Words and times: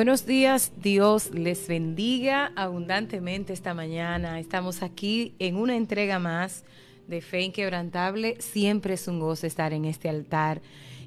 Buenos 0.00 0.24
días, 0.24 0.72
Dios 0.80 1.30
les 1.34 1.68
bendiga 1.68 2.52
abundantemente 2.56 3.52
esta 3.52 3.74
mañana. 3.74 4.40
Estamos 4.40 4.82
aquí 4.82 5.34
en 5.38 5.56
una 5.56 5.76
entrega 5.76 6.18
más 6.18 6.64
de 7.06 7.20
Fe 7.20 7.42
Inquebrantable. 7.42 8.40
Siempre 8.40 8.94
es 8.94 9.06
un 9.08 9.20
gozo 9.20 9.46
estar 9.46 9.74
en 9.74 9.84
este 9.84 10.08
altar. 10.08 10.62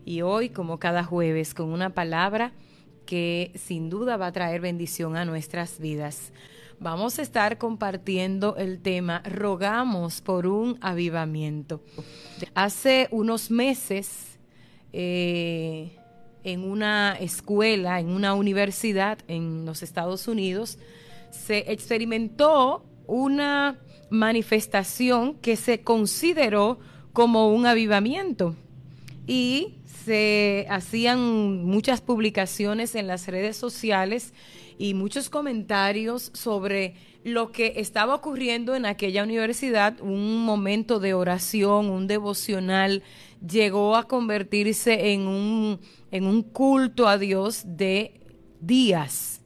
Y 0.05 0.21
hoy, 0.21 0.49
como 0.49 0.77
cada 0.77 1.03
jueves, 1.03 1.55
con 1.55 1.69
una 1.69 1.95
palabra 1.95 2.51
que 3.07 3.51
sin 3.55 3.89
duda 3.89 4.15
va 4.15 4.27
a 4.27 4.31
traer 4.31 4.61
bendición 4.61 5.17
a 5.17 5.25
nuestras 5.25 5.79
vidas. 5.79 6.31
Vamos 6.79 7.17
a 7.17 7.23
estar 7.23 7.57
compartiendo 7.57 8.57
el 8.57 8.79
tema 8.79 9.23
Rogamos 9.25 10.21
por 10.21 10.45
un 10.45 10.77
avivamiento. 10.81 11.81
Hace 12.53 13.07
unos 13.09 13.49
meses, 13.49 14.37
eh, 14.91 15.97
en 16.43 16.63
una 16.63 17.17
escuela, 17.19 17.99
en 17.99 18.09
una 18.09 18.33
universidad 18.33 19.19
en 19.27 19.65
los 19.65 19.83
Estados 19.83 20.27
Unidos, 20.27 20.77
se 21.31 21.71
experimentó 21.71 22.85
una 23.07 23.79
manifestación 24.09 25.35
que 25.35 25.55
se 25.55 25.81
consideró 25.81 26.79
como 27.13 27.49
un 27.53 27.65
avivamiento. 27.65 28.55
Y 29.25 29.75
se 30.05 30.67
hacían 30.69 31.63
muchas 31.63 32.01
publicaciones 32.01 32.95
en 32.95 33.07
las 33.07 33.27
redes 33.27 33.55
sociales 33.55 34.33
y 34.77 34.93
muchos 34.93 35.29
comentarios 35.29 36.31
sobre 36.33 36.95
lo 37.23 37.51
que 37.51 37.75
estaba 37.77 38.15
ocurriendo 38.15 38.75
en 38.75 38.85
aquella 38.85 39.23
universidad, 39.23 40.01
un 40.01 40.43
momento 40.43 40.99
de 40.99 41.13
oración, 41.13 41.89
un 41.89 42.07
devocional, 42.07 43.01
llegó 43.47 43.95
a 43.95 44.07
convertirse 44.07 45.13
en 45.13 45.21
un 45.27 45.79
en 46.13 46.27
un 46.27 46.43
culto 46.43 47.07
a 47.07 47.17
Dios 47.17 47.63
de 47.65 48.21
días. 48.61 49.41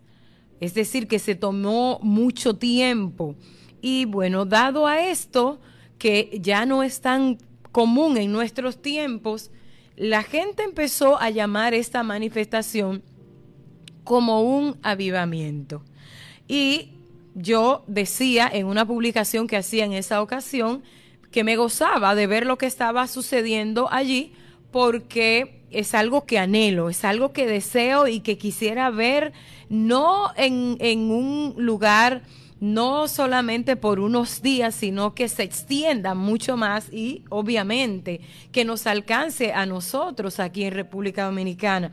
Es 0.59 0.73
decir, 0.73 1.07
que 1.07 1.17
se 1.17 1.33
tomó 1.33 1.97
mucho 2.03 2.57
tiempo. 2.57 3.35
Y 3.81 4.03
bueno, 4.03 4.43
dado 4.43 4.85
a 4.85 4.99
esto, 5.07 5.61
que 5.97 6.39
ya 6.41 6.65
no 6.65 6.83
es 6.83 6.99
tan 6.99 7.37
común 7.71 8.17
en 8.17 8.33
nuestros 8.33 8.81
tiempos, 8.81 9.49
la 9.95 10.23
gente 10.23 10.63
empezó 10.63 11.17
a 11.21 11.29
llamar 11.29 11.73
esta 11.73 12.03
manifestación 12.03 13.01
como 14.03 14.41
un 14.41 14.77
avivamiento. 14.83 15.85
Y 16.49 16.95
yo 17.33 17.85
decía 17.87 18.49
en 18.51 18.65
una 18.65 18.85
publicación 18.85 19.47
que 19.47 19.55
hacía 19.55 19.85
en 19.85 19.93
esa 19.93 20.21
ocasión 20.21 20.83
que 21.31 21.45
me 21.45 21.55
gozaba 21.55 22.13
de 22.13 22.27
ver 22.27 22.45
lo 22.45 22.57
que 22.57 22.65
estaba 22.65 23.07
sucediendo 23.07 23.87
allí 23.89 24.33
porque 24.71 25.56
es 25.71 25.93
algo 25.93 26.25
que 26.25 26.39
anhelo, 26.39 26.89
es 26.89 27.03
algo 27.03 27.33
que 27.33 27.45
deseo 27.45 28.07
y 28.07 28.19
que 28.21 28.37
quisiera 28.37 28.89
ver 28.89 29.33
no 29.69 30.31
en, 30.35 30.77
en 30.79 31.11
un 31.11 31.55
lugar 31.57 32.23
no 32.59 33.07
solamente 33.07 33.75
por 33.75 33.99
unos 33.99 34.41
días, 34.41 34.73
sino 34.75 35.13
que 35.13 35.29
se 35.29 35.43
extienda 35.43 36.15
mucho 36.15 36.57
más 36.57 36.91
y 36.91 37.23
obviamente 37.29 38.21
que 38.51 38.65
nos 38.65 38.87
alcance 38.87 39.53
a 39.53 39.65
nosotros 39.65 40.39
aquí 40.39 40.63
en 40.63 40.73
República 40.73 41.25
Dominicana. 41.25 41.91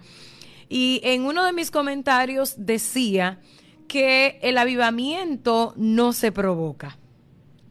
Y 0.68 1.00
en 1.04 1.24
uno 1.24 1.44
de 1.44 1.52
mis 1.52 1.70
comentarios 1.70 2.54
decía 2.56 3.40
que 3.88 4.38
el 4.42 4.56
avivamiento 4.56 5.74
no 5.76 6.12
se 6.12 6.32
provoca. 6.32 6.96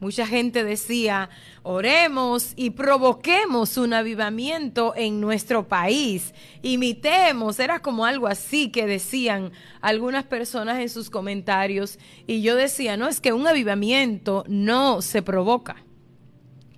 Mucha 0.00 0.26
gente 0.26 0.64
decía, 0.64 1.30
oremos 1.62 2.52
y 2.56 2.70
provoquemos 2.70 3.76
un 3.78 3.94
avivamiento 3.94 4.92
en 4.96 5.20
nuestro 5.20 5.68
país, 5.68 6.34
imitemos, 6.62 7.58
era 7.58 7.80
como 7.80 8.04
algo 8.04 8.26
así 8.26 8.70
que 8.70 8.86
decían 8.86 9.52
algunas 9.80 10.24
personas 10.24 10.80
en 10.80 10.88
sus 10.88 11.10
comentarios 11.10 11.98
y 12.26 12.42
yo 12.42 12.56
decía, 12.56 12.96
no, 12.96 13.08
es 13.08 13.20
que 13.20 13.32
un 13.32 13.46
avivamiento 13.46 14.44
no 14.48 15.00
se 15.00 15.22
provoca. 15.22 15.76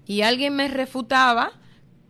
Y 0.05 0.22
alguien 0.22 0.55
me 0.55 0.69
refutaba, 0.69 1.53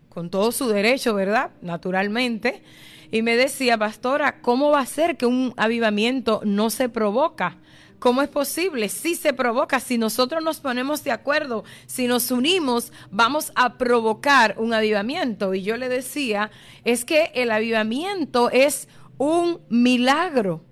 con 0.08 0.28
todo 0.28 0.50
su 0.50 0.68
derecho, 0.68 1.14
¿verdad? 1.14 1.50
Naturalmente, 1.62 2.62
y 3.10 3.22
me 3.22 3.36
decía, 3.36 3.78
pastora, 3.78 4.40
¿cómo 4.40 4.70
va 4.70 4.80
a 4.80 4.86
ser 4.86 5.16
que 5.16 5.26
un 5.26 5.54
avivamiento 5.56 6.40
no 6.44 6.70
se 6.70 6.88
provoca? 6.88 7.58
¿Cómo 7.98 8.20
es 8.20 8.28
posible? 8.28 8.88
Sí 8.88 9.14
se 9.14 9.32
provoca. 9.32 9.80
Si 9.80 9.96
nosotros 9.96 10.42
nos 10.42 10.60
ponemos 10.60 11.02
de 11.02 11.12
acuerdo, 11.12 11.64
si 11.86 12.06
nos 12.06 12.30
unimos, 12.30 12.92
vamos 13.10 13.52
a 13.54 13.78
provocar 13.78 14.54
un 14.58 14.74
avivamiento. 14.74 15.54
Y 15.54 15.62
yo 15.62 15.76
le 15.76 15.88
decía, 15.88 16.50
es 16.84 17.04
que 17.04 17.30
el 17.34 17.50
avivamiento 17.50 18.50
es 18.50 18.88
un 19.16 19.60
milagro. 19.70 20.62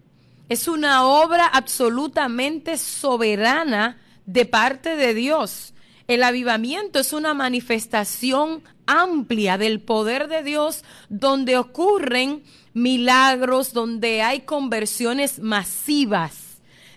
Es 0.50 0.68
una 0.68 1.06
obra 1.06 1.46
absolutamente 1.46 2.76
soberana 2.76 3.98
de 4.26 4.44
parte 4.44 4.96
de 4.96 5.14
Dios. 5.14 5.72
El 6.06 6.22
avivamiento 6.22 6.98
es 6.98 7.14
una 7.14 7.32
manifestación 7.32 8.62
amplia 8.86 9.56
del 9.56 9.80
poder 9.80 10.28
de 10.28 10.42
Dios 10.42 10.84
donde 11.08 11.56
ocurren 11.56 12.42
milagros, 12.74 13.72
donde 13.72 14.20
hay 14.20 14.40
conversiones 14.40 15.38
masivas 15.38 16.43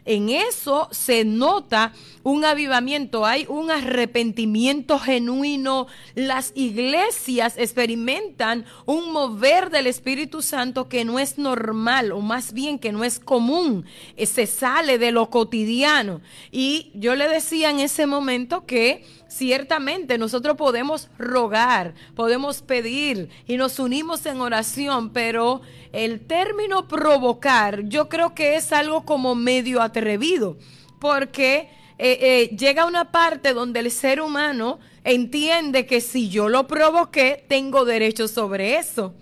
en 0.08 0.30
eso 0.30 0.88
se 0.92 1.26
nota 1.26 1.94
un 2.24 2.46
avivamiento, 2.46 3.26
hay 3.26 3.46
un 3.48 3.72
arrepentimiento 3.72 5.00
genuino. 5.00 5.88
Las 6.16 6.54
iglesias 6.56 7.56
experimentan 7.58 8.66
un 8.86 9.12
mover 9.12 9.70
del 9.70 9.86
Espíritu 9.88 10.42
Santo 10.42 10.90
que 10.90 11.06
no 11.06 11.20
es 11.20 11.38
normal, 11.38 12.12
o 12.12 12.22
más 12.22 12.54
bien 12.54 12.80
que 12.80 12.92
no 12.92 13.04
es 13.04 13.20
común, 13.20 13.86
eh, 14.16 14.26
se 14.26 14.48
sale 14.48 14.98
de 14.98 15.12
lo 15.12 15.30
cotidiano. 15.30 16.22
Y 16.52 16.92
yo 16.94 17.16
le 17.16 17.28
decía 17.28 17.70
en 17.70 17.80
ese 17.80 18.08
momento 18.08 18.66
que 18.66 19.06
ciertamente 19.38 20.18
nosotros 20.18 20.58
podemos 20.58 21.10
rogar, 21.18 21.94
podemos 22.16 22.62
pedir 22.62 23.30
y 23.46 23.58
nos 23.58 23.80
unimos 23.80 24.26
en 24.26 24.42
oración, 24.42 25.12
pero 25.12 25.62
el 25.94 26.26
término 26.26 26.88
provocar 26.88 27.84
yo 27.84 28.10
creo 28.10 28.34
que 28.34 28.56
es 28.56 28.74
algo 28.74 29.06
como 29.06 29.36
medio 29.36 29.82
atrevido, 29.82 30.58
porque 31.00 31.70
eh, 32.00 32.18
eh, 32.22 32.56
llega 32.56 32.86
una 32.86 33.12
parte 33.12 33.54
donde 33.54 33.80
el 33.80 33.92
ser 33.92 34.22
humano 34.22 34.80
entiende 35.04 35.86
que 35.86 36.02
si 36.02 36.30
yo 36.30 36.50
lo 36.50 36.68
provoqué, 36.68 37.46
tengo 37.48 37.86
derecho 37.86 38.28
sobre 38.28 38.78
eso. 38.78 39.14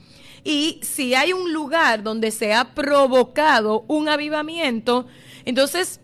Y 0.44 0.80
si 0.84 1.16
hay 1.16 1.34
un 1.34 1.52
lugar 1.54 2.04
donde 2.04 2.32
se 2.32 2.54
ha 2.54 2.76
provocado 2.76 3.84
un 3.88 4.08
avivamiento, 4.08 5.08
entonces 5.44 6.00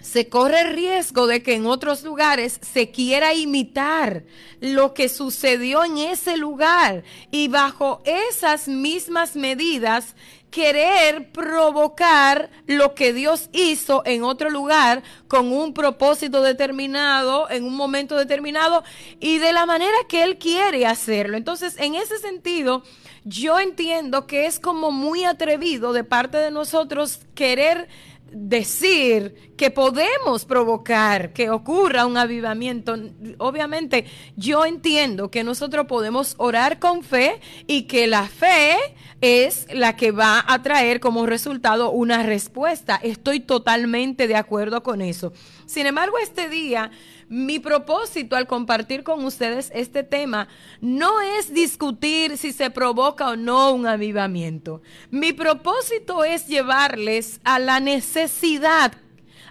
se 0.00 0.28
corre 0.28 0.60
el 0.60 0.74
riesgo 0.74 1.26
de 1.26 1.42
que 1.42 1.54
en 1.54 1.66
otros 1.66 2.02
lugares 2.02 2.60
se 2.62 2.90
quiera 2.90 3.34
imitar 3.34 4.24
lo 4.60 4.94
que 4.94 5.08
sucedió 5.08 5.84
en 5.84 5.98
ese 5.98 6.36
lugar 6.36 7.04
y 7.30 7.48
bajo 7.48 8.02
esas 8.04 8.68
mismas 8.68 9.36
medidas 9.36 10.14
querer 10.50 11.30
provocar 11.30 12.50
lo 12.66 12.94
que 12.94 13.12
Dios 13.12 13.50
hizo 13.52 14.02
en 14.06 14.22
otro 14.22 14.50
lugar 14.50 15.02
con 15.26 15.52
un 15.52 15.74
propósito 15.74 16.42
determinado, 16.42 17.50
en 17.50 17.64
un 17.64 17.76
momento 17.76 18.16
determinado 18.16 18.82
y 19.20 19.38
de 19.38 19.52
la 19.52 19.66
manera 19.66 19.96
que 20.08 20.22
Él 20.22 20.38
quiere 20.38 20.86
hacerlo. 20.86 21.36
Entonces, 21.36 21.76
en 21.78 21.94
ese 21.94 22.18
sentido, 22.18 22.82
yo 23.24 23.60
entiendo 23.60 24.26
que 24.26 24.46
es 24.46 24.58
como 24.58 24.90
muy 24.90 25.24
atrevido 25.24 25.92
de 25.92 26.04
parte 26.04 26.38
de 26.38 26.50
nosotros 26.50 27.20
querer 27.34 27.88
decir 28.30 29.52
que 29.56 29.70
podemos 29.70 30.44
provocar 30.44 31.32
que 31.32 31.50
ocurra 31.50 32.06
un 32.06 32.16
avivamiento. 32.16 32.96
Obviamente 33.38 34.04
yo 34.36 34.64
entiendo 34.64 35.30
que 35.30 35.44
nosotros 35.44 35.86
podemos 35.86 36.34
orar 36.38 36.78
con 36.78 37.02
fe 37.02 37.40
y 37.66 37.82
que 37.82 38.06
la 38.06 38.26
fe 38.26 38.76
es 39.20 39.66
la 39.72 39.96
que 39.96 40.10
va 40.12 40.44
a 40.46 40.62
traer 40.62 41.00
como 41.00 41.26
resultado 41.26 41.90
una 41.90 42.22
respuesta. 42.22 43.00
Estoy 43.02 43.40
totalmente 43.40 44.28
de 44.28 44.36
acuerdo 44.36 44.82
con 44.82 45.00
eso. 45.00 45.32
Sin 45.66 45.86
embargo, 45.86 46.18
este 46.18 46.48
día 46.48 46.90
mi 47.28 47.58
propósito 47.58 48.36
al 48.36 48.46
compartir 48.46 49.02
con 49.02 49.24
ustedes 49.24 49.70
este 49.74 50.02
tema 50.02 50.48
no 50.80 51.20
es 51.20 51.52
discutir 51.52 52.38
si 52.38 52.52
se 52.52 52.70
provoca 52.70 53.30
o 53.30 53.36
no 53.36 53.72
un 53.72 53.86
avivamiento. 53.86 54.82
Mi 55.10 55.32
propósito 55.32 56.24
es 56.24 56.46
llevarles 56.46 57.40
a 57.44 57.58
la 57.58 57.80
necesidad, 57.80 58.92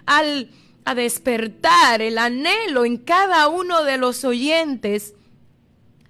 al, 0.06 0.50
a 0.84 0.94
despertar 0.94 2.02
el 2.02 2.18
anhelo 2.18 2.84
en 2.84 2.96
cada 2.96 3.48
uno 3.48 3.84
de 3.84 3.96
los 3.96 4.24
oyentes 4.24 5.14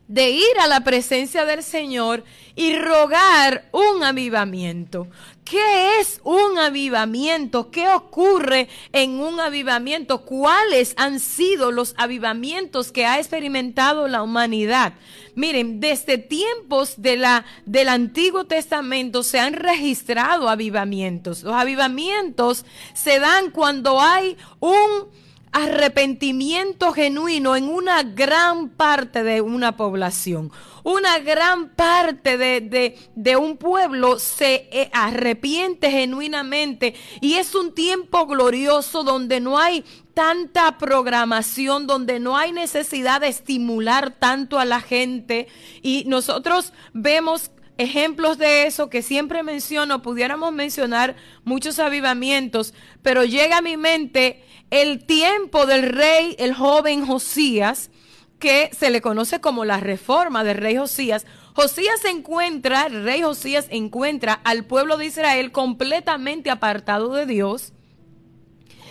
de 0.09 0.31
ir 0.31 0.59
a 0.61 0.67
la 0.67 0.81
presencia 0.81 1.45
del 1.45 1.63
Señor 1.63 2.25
y 2.57 2.75
rogar 2.77 3.69
un 3.73 4.03
avivamiento. 4.03 5.07
¿Qué 5.51 6.01
es 6.01 6.21
un 6.25 6.59
avivamiento? 6.59 7.71
¿Qué 7.71 7.89
ocurre 7.89 8.69
en 8.93 9.19
un 9.19 9.41
avivamiento? 9.41 10.23
¿Cuáles 10.23 10.93
han 10.99 11.21
sido 11.21 11.71
los 11.71 11.95
avivamientos 11.97 12.93
que 12.93 13.07
ha 13.07 13.19
experimentado 13.19 14.09
la 14.09 14.23
humanidad? 14.23 14.93
Miren, 15.35 15.81
desde 15.81 16.19
tiempos 16.19 17.01
de 17.01 17.17
la, 17.17 17.47
del 17.65 17.89
Antiguo 17.89 18.45
Testamento 18.45 19.23
se 19.23 19.41
han 19.41 19.55
registrado 19.55 20.51
avivamientos. 20.51 21.43
Los 21.43 21.55
avivamientos 21.55 22.67
se 22.93 23.19
dan 23.19 23.51
cuando 23.51 24.03
hay 24.03 24.37
un 24.61 25.09
arrepentimiento 25.53 26.93
genuino 26.93 27.57
en 27.57 27.69
una 27.69 28.03
gran 28.03 28.69
parte 28.69 29.23
de 29.23 29.41
una 29.41 29.77
población. 29.77 30.51
Una 30.85 31.19
gran 31.19 31.71
parte 31.71 32.39
de, 32.39 32.97
de, 33.15 33.37
un 33.37 33.59
pueblo 33.59 34.19
se 34.19 34.69
eh, 34.73 34.91
arrepiente 34.93 35.91
genuinamente 35.91 36.95
y 37.21 37.35
es 37.35 37.55
un 37.55 37.75
tiempo 37.75 38.27
glorioso 38.27 39.05
donde 39.05 39.41
no 39.41 39.59
hay 39.59 39.85
tanta 40.15 40.79
programación, 40.79 41.87
donde 41.87 42.21
no 42.21 42.37
hay 42.37 42.53
necesidad 42.53 43.21
de 43.21 43.29
estimular 43.29 44.13
tanto 44.19 44.59
a 44.59 44.65
la 44.65 44.81
gente 44.81 45.49
y 45.83 46.05
nosotros 46.07 46.73
vemos 46.95 47.51
ejemplos 47.79 48.39
de 48.39 48.67
eso 48.67 48.91
que 48.91 49.03
siempre 49.03 49.43
menciono, 49.43 50.03
pudiéramos 50.03 50.53
mencionar 50.53 51.17
muchos 51.45 51.79
avivamientos, 51.79 52.75
pero 53.03 53.25
llega 53.25 53.59
a 53.59 53.63
mi 53.63 53.77
mente 53.77 54.43
el 54.71 55.05
tiempo 55.05 55.67
del 55.67 55.83
rey, 55.83 56.37
el 56.39 56.55
joven 56.55 57.07
Josías, 57.07 57.91
que 58.39 58.71
se 58.79 58.91
le 58.91 59.01
conoce 59.01 59.41
como 59.41 59.65
la 59.65 59.79
reforma 59.79 60.45
del 60.45 60.59
rey 60.59 60.77
Josías. 60.77 61.27
Josías 61.55 62.01
se 62.01 62.11
encuentra, 62.11 62.87
el 62.87 63.05
rey 63.05 63.23
Josías 63.23 63.67
encuentra 63.71 64.41
al 64.45 64.65
pueblo 64.65 64.97
de 64.97 65.07
Israel 65.07 65.51
completamente 65.51 66.51
apartado 66.51 67.13
de 67.13 67.27
Dios 67.27 67.73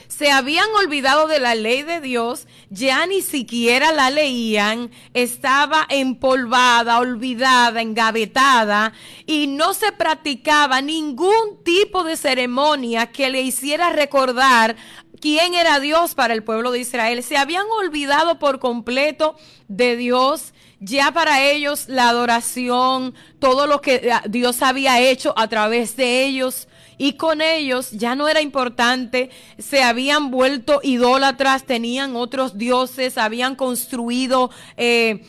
se 0.08 0.32
habían 0.32 0.68
olvidado 0.82 1.28
de 1.28 1.40
la 1.40 1.54
ley 1.56 1.84
de 1.84 2.02
Dios, 2.02 2.48
ya 2.70 3.06
ni 3.06 3.22
siquiera 3.22 3.92
la 3.92 4.10
leían, 4.10 4.90
estaba 5.14 5.86
empolvada, 5.90 7.00
olvidada, 7.00 7.82
engavetada 7.82 8.94
y 9.26 9.48
no 9.48 9.74
se 9.74 9.92
practicaba 9.92 10.82
ningún 10.82 11.62
tipo 11.64 12.04
de 12.04 12.18
ceremonia 12.18 13.08
que 13.12 13.30
le 13.30 13.42
hiciera 13.42 13.92
recordar 13.92 14.76
quién 15.20 15.54
era 15.54 15.80
Dios 15.80 16.16
para 16.16 16.34
el 16.34 16.44
pueblo 16.44 16.72
de 16.72 16.80
Israel. 16.80 17.24
Se 17.24 17.38
habían 17.38 17.66
olvidado 17.80 18.40
por 18.40 18.60
completo 18.60 19.36
de 19.68 19.96
Dios. 19.96 20.54
Ya 20.80 21.12
para 21.12 21.44
ellos 21.44 21.88
la 21.88 22.10
adoración, 22.10 23.16
todo 23.40 23.66
lo 23.66 23.82
que 23.82 24.12
Dios 24.30 24.62
había 24.62 25.02
hecho 25.02 25.34
a 25.36 25.48
través 25.48 25.96
de 25.96 26.24
ellos, 26.26 26.68
y 27.00 27.14
con 27.14 27.42
ellos 27.42 27.92
ya 27.92 28.16
no 28.16 28.28
era 28.28 28.42
importante, 28.42 29.30
se 29.58 29.82
habían 29.82 30.30
vuelto 30.30 30.80
idólatras, 30.84 31.64
tenían 31.64 32.16
otros 32.16 32.58
dioses, 32.58 33.18
habían 33.18 33.56
construido... 33.56 34.52
Eh, 34.78 35.26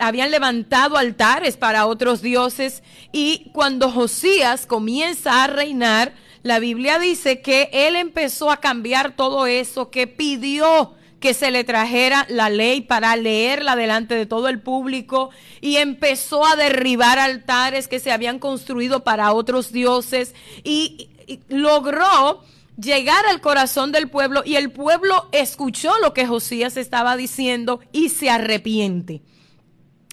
habían 0.00 0.30
levantado 0.30 0.96
altares 0.96 1.58
para 1.58 1.84
otros 1.84 2.22
dioses 2.22 2.82
y 3.12 3.50
cuando 3.52 3.90
Josías 3.90 4.64
comienza 4.64 5.44
a 5.44 5.46
reinar, 5.46 6.14
la 6.44 6.58
Biblia 6.58 6.98
dice 6.98 7.40
que 7.40 7.70
él 7.72 7.96
empezó 7.96 8.50
a 8.50 8.58
cambiar 8.58 9.16
todo 9.16 9.46
eso, 9.46 9.90
que 9.90 10.06
pidió 10.06 10.92
que 11.18 11.32
se 11.32 11.50
le 11.50 11.64
trajera 11.64 12.26
la 12.28 12.50
ley 12.50 12.82
para 12.82 13.16
leerla 13.16 13.76
delante 13.76 14.14
de 14.14 14.26
todo 14.26 14.48
el 14.48 14.60
público 14.60 15.30
y 15.62 15.76
empezó 15.76 16.44
a 16.44 16.54
derribar 16.54 17.18
altares 17.18 17.88
que 17.88 17.98
se 17.98 18.12
habían 18.12 18.38
construido 18.38 19.04
para 19.04 19.32
otros 19.32 19.72
dioses 19.72 20.34
y, 20.62 21.08
logró 21.48 22.44
llegar 22.78 23.24
al 23.24 23.40
corazón 23.40 23.90
del 23.90 24.10
pueblo 24.10 24.42
y 24.44 24.56
el 24.56 24.70
pueblo 24.70 25.30
escuchó 25.32 25.98
lo 26.02 26.12
que 26.12 26.26
Josías 26.26 26.76
estaba 26.76 27.16
diciendo 27.16 27.80
y 27.90 28.10
se 28.10 28.28
arrepiente 28.28 29.22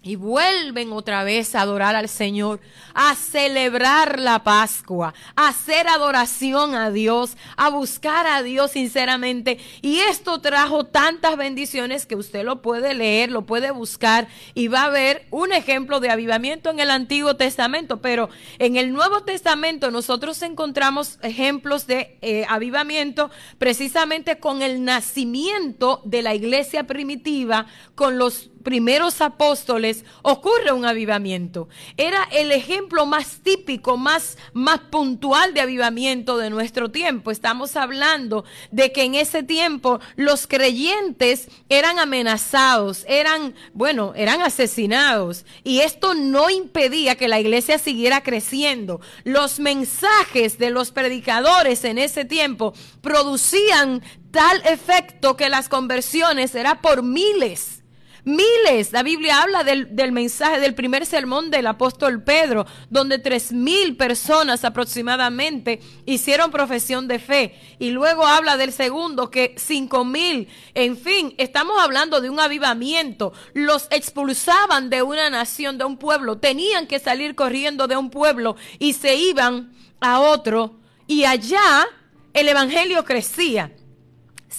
y 0.03 0.15
vuelven 0.15 0.91
otra 0.93 1.23
vez 1.23 1.53
a 1.53 1.61
adorar 1.61 1.95
al 1.95 2.09
Señor, 2.09 2.59
a 2.95 3.13
celebrar 3.13 4.19
la 4.19 4.43
Pascua, 4.43 5.13
a 5.35 5.49
hacer 5.49 5.87
adoración 5.87 6.73
a 6.73 6.89
Dios, 6.89 7.37
a 7.55 7.69
buscar 7.69 8.25
a 8.25 8.41
Dios 8.41 8.71
sinceramente. 8.71 9.59
Y 9.81 9.99
esto 9.99 10.41
trajo 10.41 10.85
tantas 10.85 11.37
bendiciones 11.37 12.07
que 12.07 12.15
usted 12.15 12.43
lo 12.43 12.63
puede 12.63 12.95
leer, 12.95 13.31
lo 13.31 13.43
puede 13.43 13.69
buscar 13.69 14.27
y 14.55 14.69
va 14.69 14.85
a 14.85 14.89
ver 14.89 15.27
un 15.29 15.53
ejemplo 15.53 15.99
de 15.99 16.09
avivamiento 16.09 16.71
en 16.71 16.79
el 16.79 16.89
Antiguo 16.89 17.35
Testamento. 17.35 18.01
Pero 18.01 18.29
en 18.57 18.77
el 18.77 18.93
Nuevo 18.93 19.21
Testamento 19.21 19.91
nosotros 19.91 20.41
encontramos 20.41 21.19
ejemplos 21.21 21.85
de 21.85 22.17
eh, 22.21 22.45
avivamiento 22.49 23.29
precisamente 23.59 24.39
con 24.39 24.63
el 24.63 24.83
nacimiento 24.83 26.01
de 26.05 26.23
la 26.23 26.33
iglesia 26.33 26.87
primitiva, 26.87 27.67
con 27.93 28.17
los 28.17 28.49
primeros 28.63 29.21
apóstoles 29.21 30.05
ocurre 30.21 30.71
un 30.71 30.85
avivamiento. 30.85 31.67
Era 31.97 32.23
el 32.31 32.51
ejemplo 32.51 33.05
más 33.05 33.39
típico, 33.43 33.97
más, 33.97 34.37
más 34.53 34.79
puntual 34.91 35.53
de 35.53 35.61
avivamiento 35.61 36.37
de 36.37 36.49
nuestro 36.49 36.91
tiempo. 36.91 37.31
Estamos 37.31 37.75
hablando 37.75 38.45
de 38.71 38.91
que 38.91 39.03
en 39.03 39.15
ese 39.15 39.43
tiempo 39.43 39.99
los 40.15 40.47
creyentes 40.47 41.47
eran 41.69 41.99
amenazados, 41.99 43.05
eran, 43.07 43.55
bueno, 43.73 44.13
eran 44.15 44.41
asesinados. 44.41 45.45
Y 45.63 45.81
esto 45.81 46.13
no 46.13 46.49
impedía 46.49 47.15
que 47.15 47.27
la 47.27 47.39
iglesia 47.39 47.79
siguiera 47.79 48.23
creciendo. 48.23 49.01
Los 49.23 49.59
mensajes 49.59 50.57
de 50.57 50.69
los 50.69 50.91
predicadores 50.91 51.83
en 51.83 51.97
ese 51.97 52.25
tiempo 52.25 52.73
producían 53.01 54.01
tal 54.31 54.61
efecto 54.65 55.35
que 55.35 55.49
las 55.49 55.69
conversiones 55.69 56.55
eran 56.55 56.81
por 56.81 57.03
miles. 57.03 57.80
Miles, 58.23 58.91
la 58.91 59.01
Biblia 59.01 59.41
habla 59.41 59.63
del, 59.63 60.11
mensaje 60.11 60.59
del 60.59 60.75
primer 60.75 61.07
sermón 61.07 61.49
del 61.49 61.65
apóstol 61.65 62.23
Pedro, 62.23 62.67
donde 62.89 63.17
tres 63.17 63.51
mil 63.51 63.97
personas 63.97 64.63
aproximadamente 64.63 65.79
hicieron 66.05 66.51
profesión 66.51 67.07
de 67.07 67.17
fe. 67.17 67.55
Y 67.79 67.89
luego 67.89 68.27
habla 68.27 68.57
del 68.57 68.73
segundo, 68.73 69.31
que 69.31 69.55
cinco 69.57 70.05
mil. 70.05 70.47
En 70.75 70.97
fin, 70.97 71.33
estamos 71.37 71.81
hablando 71.81 72.21
de 72.21 72.29
un 72.29 72.39
avivamiento. 72.39 73.33
Los 73.53 73.87
expulsaban 73.89 74.91
de 74.91 75.01
una 75.01 75.31
nación, 75.31 75.79
de 75.79 75.85
un 75.85 75.97
pueblo. 75.97 76.37
Tenían 76.37 76.85
que 76.85 76.99
salir 76.99 77.33
corriendo 77.33 77.87
de 77.87 77.97
un 77.97 78.11
pueblo 78.11 78.55
y 78.77 78.93
se 78.93 79.15
iban 79.15 79.73
a 79.99 80.19
otro. 80.19 80.79
Y 81.07 81.23
allá 81.25 81.87
el 82.33 82.47
evangelio 82.47 83.03
crecía 83.03 83.71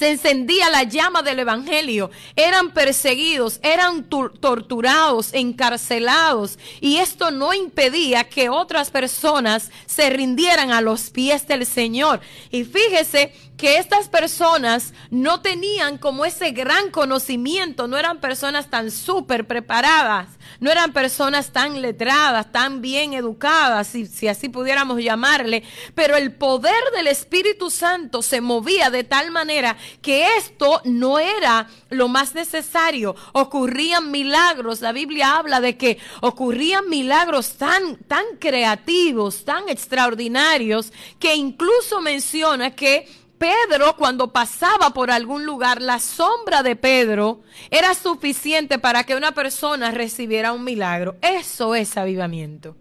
se 0.03 0.11
encendía 0.11 0.69
la 0.69 0.83
llama 0.83 1.23
del 1.23 1.39
Evangelio, 1.39 2.11
eran 2.35 2.73
perseguidos, 2.73 3.61
eran 3.63 4.03
torturados, 4.03 5.33
encarcelados, 5.33 6.59
y 6.81 6.97
esto 6.97 7.31
no 7.31 7.55
impedía 7.55 8.25
que 8.25 8.49
otras 8.49 8.91
personas 8.91 9.71
se 9.87 10.11
rindieran 10.11 10.73
a 10.73 10.81
los 10.81 11.11
pies 11.11 11.47
del 11.47 11.67
Señor. 11.67 12.21
Y 12.51 12.65
fíjese 12.65 13.33
que 13.63 13.79
estas 13.79 14.09
personas 14.09 14.93
no 15.09 15.41
tenían 15.41 15.97
como 15.97 16.25
ese 16.25 16.51
gran 16.51 16.91
conocimiento, 16.91 17.87
no 17.87 17.97
eran 17.97 18.19
personas 18.19 18.69
tan 18.69 18.91
súper 18.91 19.47
preparadas, 19.47 20.31
no 20.59 20.69
eran 20.69 20.93
personas 20.93 21.53
tan 21.53 21.81
letradas, 21.81 22.51
tan 22.51 22.83
bien 22.83 23.13
educadas, 23.13 23.87
si, 23.87 24.07
si 24.07 24.27
así 24.27 24.49
pudiéramos 24.49 25.01
llamarle, 25.01 25.63
pero 25.95 26.17
el 26.17 26.33
poder 26.33 26.83
del 26.93 27.07
Espíritu 27.07 27.71
Santo 27.71 28.21
se 28.21 28.41
movía 28.41 28.91
de 28.91 29.05
tal 29.05 29.31
manera 29.31 29.77
que 30.01 30.37
esto 30.39 30.81
no 30.85 31.21
era 31.21 31.69
lo 31.89 32.09
más 32.09 32.35
necesario. 32.35 33.15
Ocurrían 33.31 34.11
milagros, 34.11 34.81
la 34.81 34.91
Biblia 34.91 35.37
habla 35.37 35.61
de 35.61 35.77
que 35.77 35.99
ocurrían 36.21 36.89
milagros 36.89 37.59
tan, 37.59 37.95
tan 38.09 38.25
creativos, 38.41 39.45
tan 39.45 39.69
extraordinarios, 39.69 40.93
que 41.21 41.37
incluso 41.37 42.01
menciona 42.01 42.73
que 42.73 43.22
Pedro 43.43 43.97
cuando 43.97 44.33
pasaba 44.33 44.91
por 44.91 45.11
algún 45.11 45.45
lugar, 45.45 45.83
la 45.83 45.99
sombra 45.99 46.63
de 46.63 46.77
Pedro 46.77 47.41
era 47.73 47.93
suficiente 47.93 48.79
para 48.79 49.03
que 49.03 49.17
una 49.17 49.33
persona 49.33 49.91
recibiera 49.91 50.53
un 50.53 50.63
milagro. 50.63 51.17
Eso 51.21 51.75
es 51.75 51.97
avivamiento. 51.97 52.77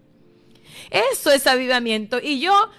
Eso 0.88 1.32
es 1.32 1.48
avivamiento. 1.48 2.20
Y 2.22 2.38
yo 2.38 2.70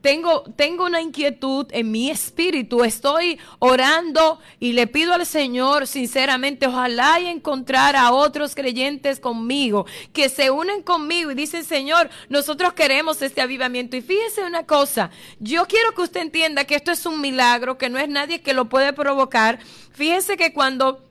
tengo, 0.00 0.42
tengo 0.56 0.84
una 0.84 1.00
inquietud 1.00 1.66
en 1.70 1.90
mi 1.90 2.10
espíritu, 2.10 2.84
estoy 2.84 3.38
orando 3.58 4.40
y 4.58 4.72
le 4.72 4.86
pido 4.86 5.14
al 5.14 5.26
Señor 5.26 5.86
sinceramente, 5.86 6.66
ojalá 6.66 7.20
y 7.20 7.26
encontrar 7.26 7.96
a 7.96 8.12
otros 8.12 8.54
creyentes 8.54 9.20
conmigo, 9.20 9.86
que 10.12 10.28
se 10.28 10.50
unen 10.50 10.82
conmigo 10.82 11.30
y 11.30 11.34
dicen, 11.34 11.64
Señor, 11.64 12.10
nosotros 12.28 12.72
queremos 12.72 13.22
este 13.22 13.40
avivamiento. 13.40 13.96
Y 13.96 14.02
fíjese 14.02 14.44
una 14.44 14.66
cosa, 14.66 15.10
yo 15.38 15.66
quiero 15.66 15.92
que 15.94 16.02
usted 16.02 16.20
entienda 16.20 16.64
que 16.64 16.76
esto 16.76 16.92
es 16.92 17.06
un 17.06 17.20
milagro, 17.20 17.78
que 17.78 17.90
no 17.90 17.98
es 17.98 18.08
nadie 18.08 18.40
que 18.42 18.54
lo 18.54 18.68
puede 18.68 18.92
provocar. 18.92 19.58
Fíjese 19.92 20.36
que 20.36 20.52
cuando 20.52 21.09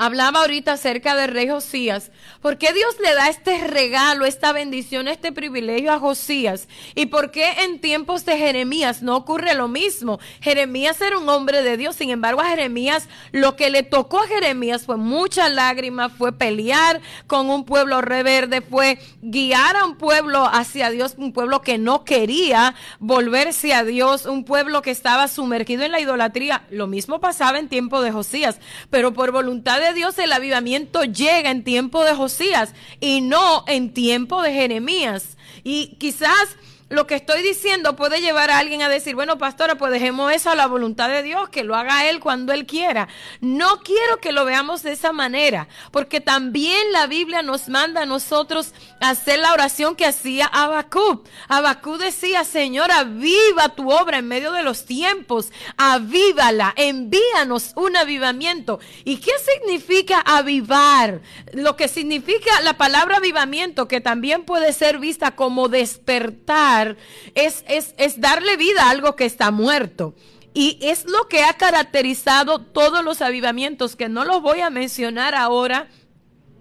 Hablaba 0.00 0.42
ahorita 0.42 0.74
acerca 0.74 1.16
del 1.16 1.32
rey 1.32 1.48
Josías. 1.48 2.12
¿Por 2.40 2.56
qué 2.56 2.72
Dios 2.72 2.94
le 3.02 3.16
da 3.16 3.28
este 3.28 3.66
regalo, 3.66 4.26
esta 4.26 4.52
bendición, 4.52 5.08
este 5.08 5.32
privilegio 5.32 5.92
a 5.92 5.98
Josías? 5.98 6.68
¿Y 6.94 7.06
por 7.06 7.32
qué 7.32 7.64
en 7.64 7.80
tiempos 7.80 8.24
de 8.24 8.38
Jeremías 8.38 9.02
no 9.02 9.16
ocurre 9.16 9.56
lo 9.56 9.66
mismo? 9.66 10.20
Jeremías 10.40 11.00
era 11.00 11.18
un 11.18 11.28
hombre 11.28 11.62
de 11.62 11.76
Dios, 11.76 11.96
sin 11.96 12.10
embargo 12.10 12.40
a 12.40 12.50
Jeremías 12.50 13.08
lo 13.32 13.56
que 13.56 13.70
le 13.70 13.82
tocó 13.82 14.20
a 14.20 14.28
Jeremías 14.28 14.86
fue 14.86 14.96
mucha 14.96 15.48
lágrima, 15.48 16.08
fue 16.10 16.30
pelear 16.30 17.00
con 17.26 17.50
un 17.50 17.64
pueblo 17.64 18.00
reverde, 18.00 18.60
fue 18.60 19.00
guiar 19.20 19.76
a 19.76 19.84
un 19.84 19.96
pueblo 19.96 20.46
hacia 20.46 20.90
Dios, 20.90 21.16
un 21.18 21.32
pueblo 21.32 21.60
que 21.60 21.76
no 21.76 22.04
quería 22.04 22.76
volverse 23.00 23.74
a 23.74 23.82
Dios, 23.82 24.26
un 24.26 24.44
pueblo 24.44 24.80
que 24.80 24.92
estaba 24.92 25.26
sumergido 25.26 25.82
en 25.82 25.90
la 25.90 25.98
idolatría. 25.98 26.66
Lo 26.70 26.86
mismo 26.86 27.18
pasaba 27.18 27.58
en 27.58 27.68
tiempo 27.68 28.00
de 28.00 28.12
Josías, 28.12 28.60
pero 28.90 29.12
por 29.12 29.32
voluntad 29.32 29.80
de 29.80 29.87
Dios 29.92 30.18
el 30.18 30.32
avivamiento 30.32 31.04
llega 31.04 31.50
en 31.50 31.64
tiempo 31.64 32.04
de 32.04 32.14
Josías 32.14 32.74
y 33.00 33.20
no 33.20 33.64
en 33.66 33.92
tiempo 33.92 34.42
de 34.42 34.52
Jeremías. 34.52 35.36
Y 35.64 35.96
quizás 35.98 36.56
lo 36.90 37.06
que 37.06 37.14
estoy 37.14 37.42
diciendo 37.42 37.96
puede 37.96 38.20
llevar 38.20 38.50
a 38.50 38.58
alguien 38.58 38.80
a 38.80 38.88
decir, 38.88 39.14
bueno, 39.14 39.36
pastora, 39.36 39.76
pues 39.76 39.92
dejemos 39.92 40.32
eso 40.32 40.50
a 40.50 40.54
la 40.54 40.66
voluntad 40.66 41.08
de 41.08 41.22
Dios, 41.22 41.50
que 41.50 41.64
lo 41.64 41.76
haga 41.76 42.08
Él 42.08 42.18
cuando 42.18 42.52
Él 42.52 42.64
quiera. 42.64 43.08
No 43.40 43.80
quiero 43.80 44.18
que 44.20 44.32
lo 44.32 44.46
veamos 44.46 44.82
de 44.82 44.92
esa 44.92 45.12
manera, 45.12 45.68
porque 45.90 46.20
también 46.20 46.92
la 46.92 47.06
Biblia 47.06 47.42
nos 47.42 47.68
manda 47.68 48.02
a 48.02 48.06
nosotros 48.06 48.72
hacer 49.00 49.38
la 49.38 49.52
oración 49.52 49.96
que 49.96 50.06
hacía 50.06 50.46
Abacú. 50.46 51.22
Abacú 51.48 51.98
decía, 51.98 52.44
Señor, 52.44 52.90
aviva 52.90 53.68
tu 53.74 53.90
obra 53.90 54.18
en 54.18 54.28
medio 54.28 54.52
de 54.52 54.62
los 54.62 54.86
tiempos, 54.86 55.52
avívala, 55.76 56.72
envíanos 56.76 57.72
un 57.76 57.96
avivamiento. 57.96 58.80
¿Y 59.04 59.18
qué 59.18 59.32
significa 59.44 60.20
avivar? 60.20 61.20
Lo 61.52 61.76
que 61.76 61.88
significa 61.88 62.60
la 62.62 62.78
palabra 62.78 63.18
avivamiento, 63.18 63.88
que 63.88 64.00
también 64.00 64.44
puede 64.44 64.72
ser 64.72 64.98
vista 64.98 65.32
como 65.32 65.68
despertar 65.68 66.77
es, 67.34 67.64
es, 67.66 68.20
darle 68.20 68.56
vida 68.56 68.84
a 68.84 68.90
algo 68.90 69.16
que 69.16 69.24
está 69.24 69.50
muerto. 69.50 70.14
Y 70.54 70.78
es 70.80 71.04
lo 71.04 71.28
que 71.28 71.42
ha 71.42 71.52
caracterizado 71.54 72.60
todos 72.60 73.04
los 73.04 73.22
avivamientos, 73.22 73.96
que 73.96 74.08
no 74.08 74.24
los 74.24 74.42
voy 74.42 74.60
a 74.60 74.70
mencionar 74.70 75.34
ahora. 75.34 75.88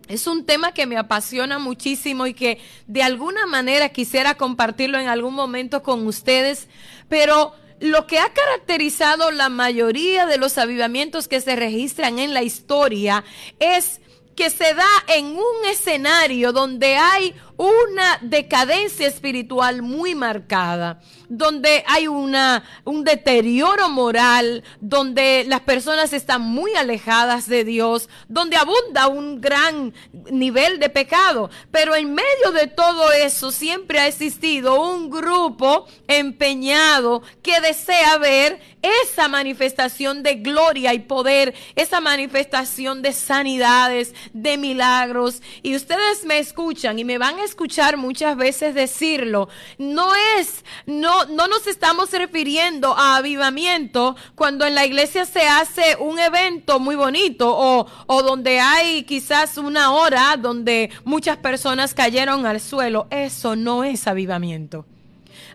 Es 0.08 0.28
un 0.28 0.46
tema 0.46 0.74
que 0.74 0.86
me 0.86 0.98
apasiona 0.98 1.60
muchísimo 1.60 2.28
y 2.28 2.34
que 2.34 2.60
de 2.86 3.04
alguna 3.04 3.46
manera 3.46 3.90
quisiera 3.90 4.36
compartirlo 4.36 5.00
en 5.00 5.08
algún 5.08 5.34
momento 5.34 5.84
con 5.84 6.06
ustedes, 6.08 6.68
pero 7.10 7.54
lo 7.80 8.08
que 8.08 8.20
ha 8.20 8.34
caracterizado 8.34 9.32
la 9.32 9.50
mayoría 9.50 10.26
de 10.26 10.38
los 10.38 10.58
avivamientos 10.58 11.28
que 11.28 11.42
se 11.42 11.56
registran 11.56 12.20
en 12.20 12.34
la 12.34 12.44
historia 12.44 13.24
es 13.60 14.02
que 14.36 14.50
se 14.50 14.74
da 14.76 14.88
en 15.08 15.26
un 15.26 15.66
escenario 15.70 16.54
donde 16.54 16.96
hay 16.96 17.36
una 17.58 18.20
decadencia 18.22 19.08
espiritual 19.08 19.82
muy 19.82 20.14
marcada, 20.14 21.02
donde 21.28 21.84
hay 21.88 22.08
una, 22.08 22.64
un 22.86 23.04
deterioro 23.04 23.90
moral, 23.90 24.64
donde 24.80 25.44
las 25.48 25.62
personas 25.62 26.14
están 26.14 26.42
muy 26.42 26.76
alejadas 26.76 27.48
de 27.48 27.64
Dios, 27.64 28.10
donde 28.28 28.58
abunda 28.58 29.08
un 29.08 29.42
gran 29.42 29.94
nivel 30.32 30.80
de 30.80 30.90
pecado. 30.90 31.50
Pero 31.72 31.96
en 31.96 32.14
medio 32.14 32.52
de 32.54 32.68
todo 32.68 33.12
eso 33.12 33.52
siempre 33.52 34.00
ha 34.00 34.08
existido 34.08 34.82
un 34.82 35.10
grupo 35.10 35.88
empeñado 36.08 37.24
que 37.42 37.60
desea 37.60 38.18
ver 38.20 38.60
esa 39.04 39.28
manifestación 39.28 40.24
de 40.24 40.36
gloria 40.36 40.94
y 40.94 41.00
poder, 41.00 41.54
esa 41.76 42.00
manifestación 42.00 43.02
de 43.02 43.14
sanidades, 43.14 44.14
de 44.34 44.58
milagros. 44.58 45.42
Y 45.64 45.76
ustedes 45.76 46.26
me 46.26 46.40
escuchan 46.40 47.00
y 47.00 47.04
me 47.04 47.18
van 47.18 47.40
a 47.40 47.47
escuchar 47.48 47.98
muchas 47.98 48.38
veces 48.38 48.75
decirlo. 48.75 49.50
No 49.77 50.13
es, 50.38 50.63
no, 50.86 51.25
no 51.25 51.48
nos 51.48 51.66
estamos 51.68 52.12
refiriendo 52.12 52.96
a 52.96 53.18
avivamiento 53.18 54.16
cuando 54.36 54.66
en 54.66 54.75
la 54.75 54.86
iglesia 54.86 55.25
se 55.25 55.48
hace 55.48 55.96
un 56.00 56.20
evento 56.20 56.80
muy 56.80 56.96
bonito 56.96 57.50
o, 57.50 57.88
o 58.06 58.24
donde 58.24 58.60
hay 58.60 59.04
quizás 59.04 59.58
una 59.58 59.92
hora 59.92 60.36
donde 60.38 60.92
muchas 61.04 61.38
personas 61.38 61.94
cayeron 61.94 62.46
al 62.46 62.60
suelo. 62.60 63.08
Eso 63.10 63.56
no 63.56 63.84
es 63.84 64.08
avivamiento. 64.08 64.86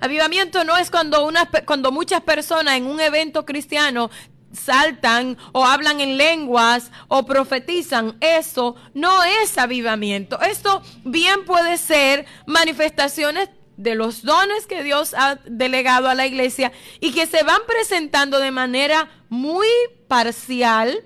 Avivamiento 0.02 0.64
no 0.64 0.76
es 0.76 0.90
cuando, 0.90 1.24
una, 1.24 1.48
cuando 1.64 1.92
muchas 1.92 2.22
personas 2.22 2.74
en 2.74 2.86
un 2.86 3.00
evento 3.00 3.46
cristiano 3.46 4.10
saltan 4.52 5.36
o 5.52 5.64
hablan 5.64 6.00
en 6.00 6.16
lenguas 6.16 6.90
o 7.08 7.24
profetizan. 7.24 8.16
Eso 8.20 8.76
no 8.94 9.22
es 9.24 9.58
avivamiento. 9.58 10.40
Esto 10.40 10.82
bien 11.04 11.44
puede 11.44 11.78
ser 11.78 12.26
manifestaciones 12.46 13.48
de 13.76 13.94
los 13.94 14.22
dones 14.22 14.66
que 14.66 14.82
Dios 14.82 15.14
ha 15.14 15.36
delegado 15.46 16.08
a 16.08 16.14
la 16.14 16.26
iglesia 16.26 16.72
y 17.00 17.12
que 17.12 17.26
se 17.26 17.42
van 17.42 17.60
presentando 17.66 18.38
de 18.38 18.50
manera 18.50 19.10
muy 19.28 19.66
parcial 20.08 21.04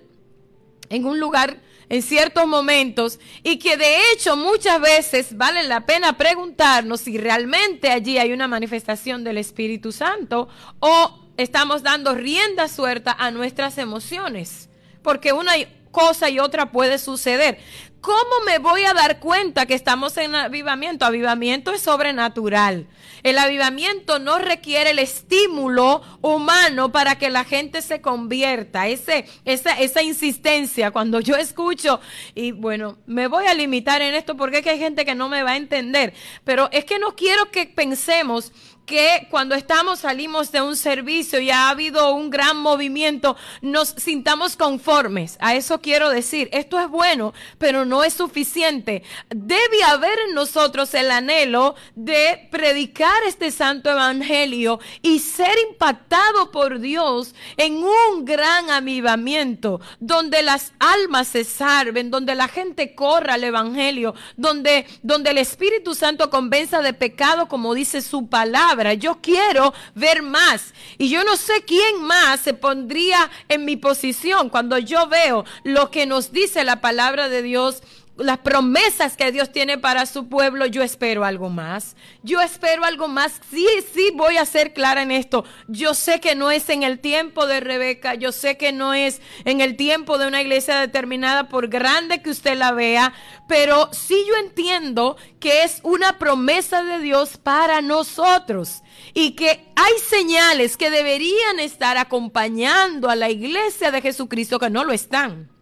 en 0.88 1.04
un 1.06 1.20
lugar 1.20 1.60
en 1.88 2.02
ciertos 2.02 2.46
momentos 2.46 3.20
y 3.42 3.58
que 3.58 3.76
de 3.76 4.12
hecho 4.12 4.36
muchas 4.36 4.80
veces 4.80 5.36
vale 5.36 5.62
la 5.62 5.86
pena 5.86 6.18
preguntarnos 6.18 7.00
si 7.02 7.16
realmente 7.16 7.90
allí 7.90 8.18
hay 8.18 8.32
una 8.32 8.48
manifestación 8.48 9.22
del 9.22 9.38
Espíritu 9.38 9.92
Santo 9.92 10.48
o 10.80 11.25
estamos 11.36 11.82
dando 11.82 12.14
rienda 12.14 12.68
suelta 12.68 13.14
a 13.18 13.30
nuestras 13.30 13.78
emociones, 13.78 14.68
porque 15.02 15.32
una 15.32 15.52
cosa 15.90 16.28
y 16.28 16.38
otra 16.38 16.72
puede 16.72 16.98
suceder. 16.98 17.58
¿Cómo 18.02 18.44
me 18.44 18.58
voy 18.58 18.84
a 18.84 18.94
dar 18.94 19.18
cuenta 19.18 19.66
que 19.66 19.74
estamos 19.74 20.16
en 20.16 20.34
avivamiento? 20.34 21.04
Avivamiento 21.04 21.72
es 21.72 21.80
sobrenatural. 21.80 22.86
El 23.24 23.38
avivamiento 23.38 24.20
no 24.20 24.38
requiere 24.38 24.90
el 24.90 25.00
estímulo 25.00 26.02
humano 26.20 26.92
para 26.92 27.18
que 27.18 27.30
la 27.30 27.42
gente 27.42 27.82
se 27.82 28.00
convierta. 28.00 28.86
Ese, 28.86 29.24
esa, 29.44 29.80
esa 29.80 30.02
insistencia, 30.02 30.92
cuando 30.92 31.18
yo 31.18 31.34
escucho, 31.34 31.98
y 32.36 32.52
bueno, 32.52 32.98
me 33.06 33.26
voy 33.26 33.46
a 33.46 33.54
limitar 33.54 34.02
en 34.02 34.14
esto 34.14 34.36
porque 34.36 34.58
hay 34.58 34.78
gente 34.78 35.04
que 35.04 35.16
no 35.16 35.28
me 35.28 35.42
va 35.42 35.52
a 35.52 35.56
entender, 35.56 36.14
pero 36.44 36.68
es 36.70 36.84
que 36.84 37.00
no 37.00 37.16
quiero 37.16 37.50
que 37.50 37.66
pensemos 37.66 38.52
que 38.86 39.26
cuando 39.30 39.56
estamos, 39.56 39.98
salimos 39.98 40.52
de 40.52 40.62
un 40.62 40.76
servicio 40.76 41.40
y 41.40 41.50
ha 41.50 41.68
habido 41.68 42.14
un 42.14 42.30
gran 42.30 42.56
movimiento, 42.56 43.36
nos 43.60 43.88
sintamos 43.88 44.56
conformes. 44.56 45.36
A 45.40 45.56
eso 45.56 45.80
quiero 45.80 46.08
decir, 46.08 46.48
esto 46.52 46.78
es 46.78 46.88
bueno, 46.88 47.34
pero 47.58 47.84
no 47.84 48.04
es 48.04 48.14
suficiente. 48.14 49.02
Debe 49.28 49.82
haber 49.84 50.16
en 50.28 50.34
nosotros 50.34 50.94
el 50.94 51.10
anhelo 51.10 51.74
de 51.96 52.48
predicar 52.52 53.24
este 53.26 53.50
santo 53.50 53.90
evangelio 53.90 54.78
y 55.02 55.18
ser 55.18 55.56
impactado 55.68 56.52
por 56.52 56.78
Dios 56.78 57.34
en 57.56 57.82
un 57.82 58.24
gran 58.24 58.70
avivamiento, 58.70 59.80
donde 59.98 60.42
las 60.42 60.72
almas 60.78 61.26
se 61.26 61.42
salven, 61.42 62.12
donde 62.12 62.36
la 62.36 62.46
gente 62.46 62.94
corra 62.94 63.34
al 63.34 63.42
evangelio, 63.42 64.14
donde, 64.36 64.86
donde 65.02 65.30
el 65.30 65.38
Espíritu 65.38 65.96
Santo 65.96 66.30
convenza 66.30 66.82
de 66.82 66.92
pecado, 66.92 67.48
como 67.48 67.74
dice 67.74 68.00
su 68.00 68.28
palabra 68.28 68.75
yo 68.94 69.18
quiero 69.20 69.74
ver 69.94 70.22
más. 70.22 70.74
Y 70.98 71.08
yo 71.08 71.24
no 71.24 71.36
sé 71.36 71.64
quién 71.66 72.02
más 72.02 72.40
se 72.40 72.54
pondría 72.54 73.30
en 73.48 73.64
mi 73.64 73.76
posición 73.76 74.48
cuando 74.48 74.78
yo 74.78 75.06
veo 75.08 75.44
lo 75.64 75.90
que 75.90 76.06
nos 76.06 76.32
dice 76.32 76.64
la 76.64 76.80
palabra 76.80 77.28
de 77.28 77.42
Dios 77.42 77.82
las 78.18 78.38
promesas 78.38 79.16
que 79.16 79.30
Dios 79.32 79.52
tiene 79.52 79.78
para 79.78 80.06
su 80.06 80.28
pueblo, 80.28 80.66
yo 80.66 80.82
espero 80.82 81.24
algo 81.24 81.50
más. 81.50 81.96
Yo 82.22 82.40
espero 82.40 82.84
algo 82.84 83.08
más. 83.08 83.40
Sí, 83.50 83.66
sí, 83.92 84.10
voy 84.14 84.36
a 84.36 84.44
ser 84.46 84.72
clara 84.72 85.02
en 85.02 85.10
esto. 85.10 85.44
Yo 85.68 85.94
sé 85.94 86.20
que 86.20 86.34
no 86.34 86.50
es 86.50 86.68
en 86.68 86.82
el 86.82 86.98
tiempo 86.98 87.46
de 87.46 87.60
Rebeca, 87.60 88.14
yo 88.14 88.32
sé 88.32 88.56
que 88.56 88.72
no 88.72 88.94
es 88.94 89.20
en 89.44 89.60
el 89.60 89.76
tiempo 89.76 90.18
de 90.18 90.26
una 90.26 90.40
iglesia 90.40 90.78
determinada, 90.80 91.48
por 91.48 91.68
grande 91.68 92.22
que 92.22 92.30
usted 92.30 92.56
la 92.56 92.72
vea, 92.72 93.12
pero 93.48 93.90
sí 93.92 94.24
yo 94.28 94.36
entiendo 94.36 95.16
que 95.38 95.62
es 95.64 95.80
una 95.82 96.18
promesa 96.18 96.82
de 96.82 96.98
Dios 96.98 97.36
para 97.36 97.80
nosotros 97.80 98.82
y 99.14 99.32
que 99.32 99.72
hay 99.76 99.92
señales 100.08 100.76
que 100.76 100.90
deberían 100.90 101.60
estar 101.60 101.98
acompañando 101.98 103.10
a 103.10 103.16
la 103.16 103.30
iglesia 103.30 103.90
de 103.90 104.00
Jesucristo 104.00 104.58
que 104.58 104.70
no 104.70 104.84
lo 104.84 104.92
están. 104.92 105.55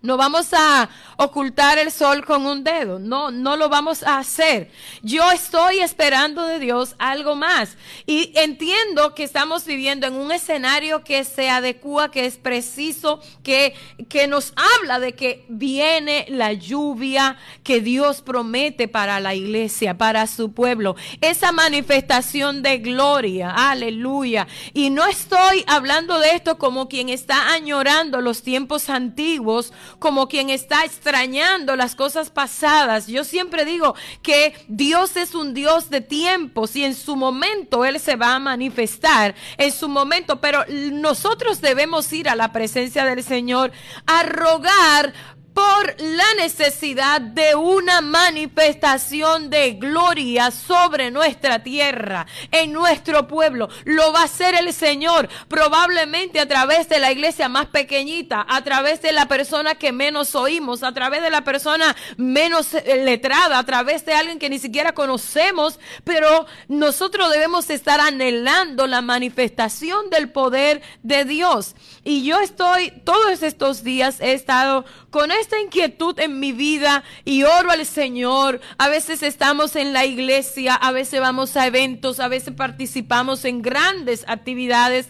No 0.00 0.16
vamos 0.16 0.52
a 0.52 0.88
ocultar 1.16 1.76
el 1.76 1.90
sol 1.90 2.24
con 2.24 2.46
un 2.46 2.62
dedo, 2.62 3.00
no, 3.00 3.32
no 3.32 3.56
lo 3.56 3.68
vamos 3.68 4.04
a 4.04 4.18
hacer. 4.18 4.70
Yo 5.02 5.28
estoy 5.32 5.80
esperando 5.80 6.44
de 6.46 6.60
Dios 6.60 6.94
algo 7.00 7.34
más 7.34 7.76
y 8.06 8.30
entiendo 8.36 9.16
que 9.16 9.24
estamos 9.24 9.64
viviendo 9.64 10.06
en 10.06 10.14
un 10.14 10.30
escenario 10.30 11.02
que 11.02 11.24
se 11.24 11.50
adecua, 11.50 12.12
que 12.12 12.26
es 12.26 12.36
preciso, 12.36 13.20
que, 13.42 13.74
que 14.08 14.28
nos 14.28 14.52
habla 14.78 15.00
de 15.00 15.16
que 15.16 15.44
viene 15.48 16.26
la 16.28 16.52
lluvia 16.52 17.36
que 17.64 17.80
Dios 17.80 18.22
promete 18.22 18.86
para 18.86 19.18
la 19.18 19.34
iglesia, 19.34 19.98
para 19.98 20.28
su 20.28 20.52
pueblo. 20.52 20.94
Esa 21.20 21.50
manifestación 21.50 22.62
de 22.62 22.78
gloria, 22.78 23.50
aleluya. 23.50 24.46
Y 24.74 24.90
no 24.90 25.04
estoy 25.06 25.64
hablando 25.66 26.20
de 26.20 26.36
esto 26.36 26.56
como 26.56 26.88
quien 26.88 27.08
está 27.08 27.52
añorando 27.52 28.20
los 28.20 28.42
tiempos 28.42 28.88
antiguos 28.90 29.72
como 29.98 30.28
quien 30.28 30.50
está 30.50 30.84
extrañando 30.84 31.76
las 31.76 31.94
cosas 31.94 32.30
pasadas. 32.30 33.06
Yo 33.06 33.24
siempre 33.24 33.64
digo 33.64 33.94
que 34.22 34.54
Dios 34.68 35.16
es 35.16 35.34
un 35.34 35.54
Dios 35.54 35.90
de 35.90 36.00
tiempos 36.00 36.76
y 36.76 36.84
en 36.84 36.94
su 36.94 37.16
momento 37.16 37.84
Él 37.84 38.00
se 38.00 38.16
va 38.16 38.34
a 38.34 38.38
manifestar, 38.38 39.34
en 39.56 39.72
su 39.72 39.88
momento, 39.88 40.40
pero 40.40 40.64
nosotros 40.68 41.60
debemos 41.60 42.12
ir 42.12 42.28
a 42.28 42.36
la 42.36 42.52
presencia 42.52 43.04
del 43.04 43.22
Señor 43.22 43.72
a 44.06 44.22
rogar 44.22 45.14
por 45.58 46.00
la 46.00 46.34
necesidad 46.36 47.20
de 47.20 47.56
una 47.56 48.00
manifestación 48.00 49.50
de 49.50 49.72
gloria 49.72 50.52
sobre 50.52 51.10
nuestra 51.10 51.64
tierra, 51.64 52.28
en 52.52 52.72
nuestro 52.72 53.26
pueblo. 53.26 53.68
Lo 53.84 54.12
va 54.12 54.20
a 54.20 54.24
hacer 54.26 54.54
el 54.54 54.72
Señor, 54.72 55.28
probablemente 55.48 56.38
a 56.38 56.46
través 56.46 56.88
de 56.88 57.00
la 57.00 57.10
iglesia 57.10 57.48
más 57.48 57.66
pequeñita, 57.66 58.46
a 58.48 58.62
través 58.62 59.02
de 59.02 59.10
la 59.10 59.26
persona 59.26 59.74
que 59.74 59.90
menos 59.90 60.36
oímos, 60.36 60.84
a 60.84 60.92
través 60.92 61.22
de 61.22 61.30
la 61.30 61.42
persona 61.42 61.96
menos 62.16 62.74
eh, 62.74 63.02
letrada, 63.04 63.58
a 63.58 63.66
través 63.66 64.06
de 64.06 64.14
alguien 64.14 64.38
que 64.38 64.50
ni 64.50 64.60
siquiera 64.60 64.92
conocemos, 64.92 65.80
pero 66.04 66.46
nosotros 66.68 67.32
debemos 67.32 67.68
estar 67.70 67.98
anhelando 68.00 68.86
la 68.86 69.02
manifestación 69.02 70.08
del 70.08 70.30
poder 70.30 70.82
de 71.02 71.24
Dios. 71.24 71.74
Y 72.04 72.24
yo 72.24 72.38
estoy, 72.38 72.92
todos 73.04 73.42
estos 73.42 73.82
días 73.82 74.20
he 74.20 74.34
estado 74.34 74.84
con 75.10 75.32
esta 75.48 75.60
inquietud 75.60 76.20
en 76.20 76.40
mi 76.40 76.52
vida 76.52 77.02
y 77.24 77.44
oro 77.44 77.70
al 77.70 77.86
Señor. 77.86 78.60
A 78.76 78.90
veces 78.90 79.22
estamos 79.22 79.76
en 79.76 79.94
la 79.94 80.04
iglesia, 80.04 80.74
a 80.74 80.92
veces 80.92 81.20
vamos 81.20 81.56
a 81.56 81.66
eventos, 81.66 82.20
a 82.20 82.28
veces 82.28 82.52
participamos 82.52 83.46
en 83.46 83.62
grandes 83.62 84.26
actividades 84.28 85.08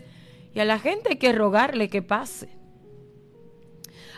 y 0.55 0.61
a 0.61 0.65
la 0.65 0.79
gente 0.79 1.09
hay 1.11 1.17
que 1.17 1.33
rogarle 1.33 1.89
que 1.89 2.03
pase. 2.03 2.51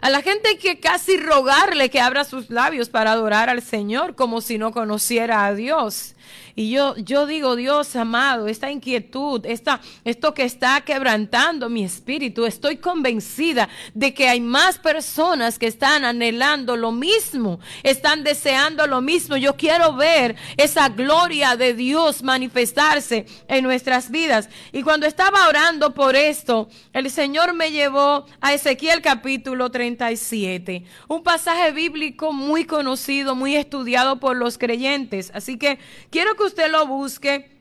A 0.02 0.10
la 0.10 0.20
gente 0.20 0.50
hay 0.50 0.58
que 0.58 0.78
casi 0.78 1.16
rogarle 1.16 1.88
que 1.88 2.00
abra 2.02 2.24
sus 2.24 2.50
labios 2.50 2.90
para 2.90 3.12
adorar 3.12 3.48
al 3.48 3.62
Señor 3.62 4.14
como 4.14 4.42
si 4.42 4.58
no 4.58 4.72
conociera 4.72 5.46
a 5.46 5.54
Dios. 5.54 6.16
Y 6.54 6.70
yo, 6.70 6.96
yo 6.96 7.26
digo, 7.26 7.56
Dios 7.56 7.94
amado, 7.96 8.48
esta 8.48 8.70
inquietud, 8.70 9.44
esta, 9.46 9.80
esto 10.04 10.34
que 10.34 10.44
está 10.44 10.80
quebrantando 10.82 11.68
mi 11.68 11.84
espíritu, 11.84 12.46
estoy 12.46 12.76
convencida 12.76 13.68
de 13.94 14.14
que 14.14 14.28
hay 14.28 14.40
más 14.40 14.78
personas 14.78 15.58
que 15.58 15.66
están 15.66 16.04
anhelando 16.04 16.76
lo 16.76 16.92
mismo, 16.92 17.60
están 17.82 18.24
deseando 18.24 18.86
lo 18.86 19.00
mismo. 19.00 19.36
Yo 19.36 19.56
quiero 19.56 19.94
ver 19.94 20.36
esa 20.56 20.88
gloria 20.88 21.56
de 21.56 21.74
Dios 21.74 22.22
manifestarse 22.22 23.26
en 23.48 23.64
nuestras 23.64 24.10
vidas. 24.10 24.48
Y 24.72 24.82
cuando 24.82 25.06
estaba 25.06 25.48
orando 25.48 25.94
por 25.94 26.16
esto, 26.16 26.68
el 26.92 27.10
Señor 27.10 27.54
me 27.54 27.70
llevó 27.70 28.26
a 28.40 28.54
Ezequiel 28.54 29.02
capítulo 29.02 29.70
37, 29.70 30.84
un 31.08 31.22
pasaje 31.22 31.72
bíblico 31.72 32.32
muy 32.32 32.64
conocido, 32.64 33.34
muy 33.34 33.56
estudiado 33.56 34.20
por 34.20 34.36
los 34.36 34.58
creyentes. 34.58 35.30
Así 35.34 35.58
que 35.58 35.78
quiero 36.10 36.36
que 36.40 36.46
usted 36.46 36.70
lo 36.70 36.86
busque. 36.86 37.60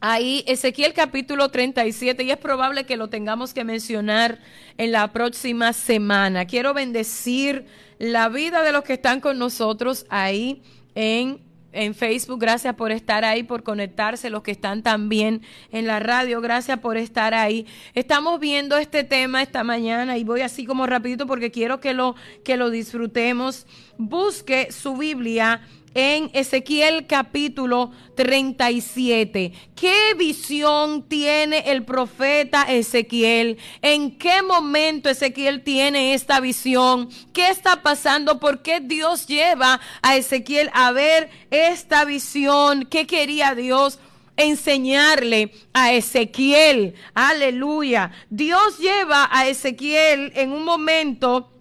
Ahí, 0.00 0.44
Ezequiel 0.46 0.92
capítulo 0.92 1.48
37, 1.48 2.24
y 2.24 2.30
es 2.30 2.36
probable 2.36 2.84
que 2.84 2.98
lo 2.98 3.08
tengamos 3.08 3.54
que 3.54 3.64
mencionar 3.64 4.38
en 4.76 4.92
la 4.92 5.12
próxima 5.12 5.72
semana. 5.72 6.44
Quiero 6.44 6.74
bendecir 6.74 7.64
la 7.98 8.28
vida 8.28 8.62
de 8.62 8.72
los 8.72 8.82
que 8.82 8.94
están 8.94 9.20
con 9.20 9.38
nosotros 9.38 10.04
ahí 10.10 10.62
en, 10.94 11.40
en 11.72 11.94
Facebook. 11.94 12.40
Gracias 12.40 12.74
por 12.74 12.90
estar 12.92 13.24
ahí, 13.24 13.44
por 13.44 13.62
conectarse, 13.62 14.28
los 14.28 14.42
que 14.42 14.50
están 14.50 14.82
también 14.82 15.40
en 15.70 15.86
la 15.86 15.98
radio. 15.98 16.42
Gracias 16.42 16.80
por 16.80 16.98
estar 16.98 17.32
ahí. 17.32 17.66
Estamos 17.94 18.40
viendo 18.40 18.76
este 18.76 19.04
tema 19.04 19.40
esta 19.40 19.64
mañana 19.64 20.18
y 20.18 20.24
voy 20.24 20.42
así 20.42 20.66
como 20.66 20.86
rapidito 20.86 21.26
porque 21.26 21.50
quiero 21.50 21.80
que 21.80 21.94
lo, 21.94 22.14
que 22.44 22.58
lo 22.58 22.68
disfrutemos. 22.68 23.66
Busque 23.96 24.70
su 24.70 24.96
Biblia 24.96 25.62
en 25.94 26.30
Ezequiel 26.32 27.06
capítulo 27.06 27.90
37. 28.14 29.52
¿Qué 29.74 30.14
visión 30.16 31.08
tiene 31.08 31.70
el 31.70 31.84
profeta 31.84 32.62
Ezequiel? 32.62 33.58
¿En 33.80 34.18
qué 34.18 34.42
momento 34.42 35.08
Ezequiel 35.08 35.62
tiene 35.62 36.14
esta 36.14 36.40
visión? 36.40 37.08
¿Qué 37.32 37.48
está 37.48 37.82
pasando? 37.82 38.40
¿Por 38.40 38.62
qué 38.62 38.80
Dios 38.80 39.26
lleva 39.26 39.80
a 40.02 40.16
Ezequiel 40.16 40.70
a 40.72 40.92
ver 40.92 41.30
esta 41.50 42.04
visión? 42.04 42.86
¿Qué 42.86 43.06
quería 43.06 43.54
Dios? 43.54 43.98
enseñarle 44.36 45.52
a 45.72 45.92
Ezequiel. 45.92 46.94
Aleluya. 47.14 48.12
Dios 48.30 48.78
lleva 48.78 49.28
a 49.30 49.46
Ezequiel 49.46 50.32
en 50.34 50.52
un 50.52 50.64
momento 50.64 51.51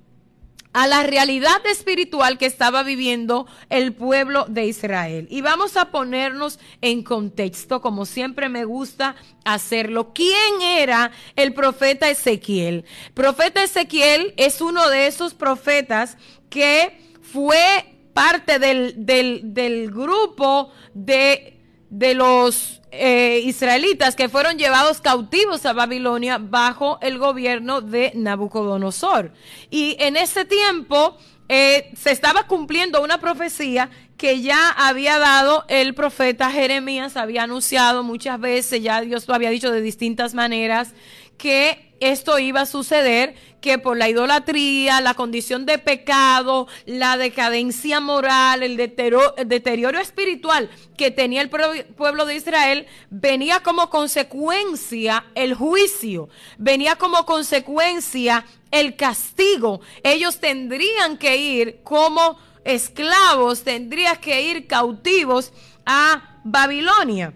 a 0.73 0.87
la 0.87 1.03
realidad 1.03 1.65
espiritual 1.65 2.37
que 2.37 2.45
estaba 2.45 2.83
viviendo 2.83 3.47
el 3.69 3.93
pueblo 3.93 4.45
de 4.47 4.65
Israel. 4.65 5.27
Y 5.29 5.41
vamos 5.41 5.77
a 5.77 5.91
ponernos 5.91 6.59
en 6.81 7.03
contexto, 7.03 7.81
como 7.81 8.05
siempre 8.05 8.49
me 8.49 8.65
gusta 8.65 9.15
hacerlo. 9.43 10.13
¿Quién 10.13 10.61
era 10.61 11.11
el 11.35 11.53
profeta 11.53 12.09
Ezequiel? 12.09 12.85
Profeta 13.13 13.63
Ezequiel 13.63 14.33
es 14.37 14.61
uno 14.61 14.89
de 14.89 15.07
esos 15.07 15.33
profetas 15.33 16.17
que 16.49 16.99
fue 17.21 17.85
parte 18.13 18.59
del, 18.59 19.05
del, 19.05 19.91
grupo 19.91 20.71
de, 20.93 21.60
de 21.91 22.15
los 22.15 22.81
eh, 22.91 23.41
israelitas 23.43 24.15
que 24.15 24.29
fueron 24.29 24.57
llevados 24.57 25.01
cautivos 25.01 25.65
a 25.65 25.73
Babilonia 25.73 26.39
bajo 26.39 26.97
el 27.01 27.19
gobierno 27.19 27.81
de 27.81 28.13
Nabucodonosor. 28.15 29.33
Y 29.69 29.97
en 29.99 30.15
ese 30.15 30.45
tiempo 30.45 31.17
eh, 31.49 31.91
se 31.95 32.11
estaba 32.11 32.47
cumpliendo 32.47 33.03
una 33.03 33.19
profecía 33.19 33.89
que 34.15 34.41
ya 34.41 34.69
había 34.69 35.19
dado 35.19 35.65
el 35.67 35.93
profeta 35.93 36.49
Jeremías, 36.49 37.17
había 37.17 37.43
anunciado 37.43 38.03
muchas 38.03 38.39
veces, 38.39 38.81
ya 38.81 39.01
Dios 39.01 39.27
lo 39.27 39.33
había 39.33 39.49
dicho 39.49 39.69
de 39.69 39.81
distintas 39.81 40.33
maneras, 40.33 40.93
que 41.37 41.90
esto 42.01 42.37
iba 42.39 42.61
a 42.61 42.65
suceder, 42.65 43.35
que 43.61 43.77
por 43.77 43.95
la 43.95 44.09
idolatría, 44.09 44.99
la 45.01 45.13
condición 45.13 45.65
de 45.65 45.77
pecado, 45.77 46.67
la 46.85 47.15
decadencia 47.15 47.99
moral, 47.99 48.63
el 48.63 48.75
deterioro, 48.75 49.99
espiritual 49.99 50.69
que 50.97 51.11
tenía 51.11 51.41
el 51.41 51.49
pueblo 51.49 52.25
de 52.25 52.35
Israel, 52.35 52.87
venía 53.11 53.61
como 53.61 53.89
consecuencia 53.89 55.25
el 55.35 55.53
juicio, 55.53 56.27
venía 56.57 56.95
como 56.95 57.25
consecuencia 57.25 58.45
el 58.71 58.95
castigo. 58.95 59.81
Ellos 60.03 60.39
tendrían 60.39 61.17
que 61.17 61.37
ir 61.37 61.81
como 61.83 62.39
esclavos, 62.65 63.63
tendrían 63.63 64.17
que 64.17 64.41
ir 64.41 64.65
cautivos 64.65 65.53
a 65.85 66.39
Babilonia. 66.43 67.33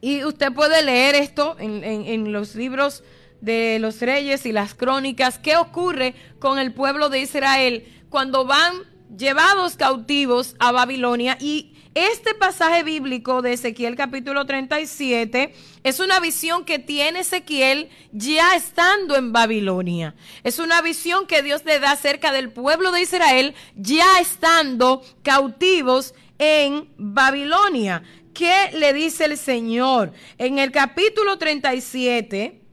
Y 0.00 0.24
usted 0.24 0.52
puede 0.52 0.82
leer 0.82 1.14
esto 1.14 1.56
en, 1.58 2.32
los 2.32 2.54
libros 2.54 3.02
de 3.46 3.78
los 3.80 4.00
reyes 4.00 4.44
y 4.44 4.52
las 4.52 4.74
crónicas. 4.74 5.38
¿Qué 5.38 5.56
ocurre 5.56 6.14
con 6.40 6.58
el 6.58 6.74
pueblo 6.74 7.08
de 7.08 7.20
Israel 7.20 7.86
cuando 8.10 8.44
van 8.44 8.74
llevados 9.16 9.76
cautivos 9.76 10.56
a 10.58 10.72
Babilonia? 10.72 11.38
Y 11.40 11.72
este 11.94 12.34
pasaje 12.34 12.82
bíblico 12.82 13.42
de 13.42 13.52
Ezequiel 13.52 13.94
capítulo 13.94 14.44
37 14.46 15.54
es 15.84 16.00
una 16.00 16.18
visión 16.18 16.64
que 16.64 16.80
tiene 16.80 17.20
Ezequiel 17.20 17.88
ya 18.10 18.56
estando 18.56 19.14
en 19.16 19.32
Babilonia. 19.32 20.16
Es 20.42 20.58
una 20.58 20.82
visión 20.82 21.28
que 21.28 21.42
Dios 21.42 21.64
le 21.64 21.78
da 21.78 21.92
acerca 21.92 22.32
del 22.32 22.50
pueblo 22.50 22.90
de 22.90 23.02
Israel 23.02 23.54
ya 23.76 24.18
estando 24.20 25.02
cautivos 25.22 26.14
en 26.38 26.88
Babilonia. 26.98 28.02
¿Qué 28.34 28.72
le 28.74 28.92
dice 28.92 29.24
el 29.24 29.38
Señor? 29.38 30.12
En 30.36 30.58
el 30.58 30.72
capítulo 30.72 31.38
37 31.38 32.65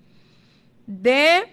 de 0.87 1.43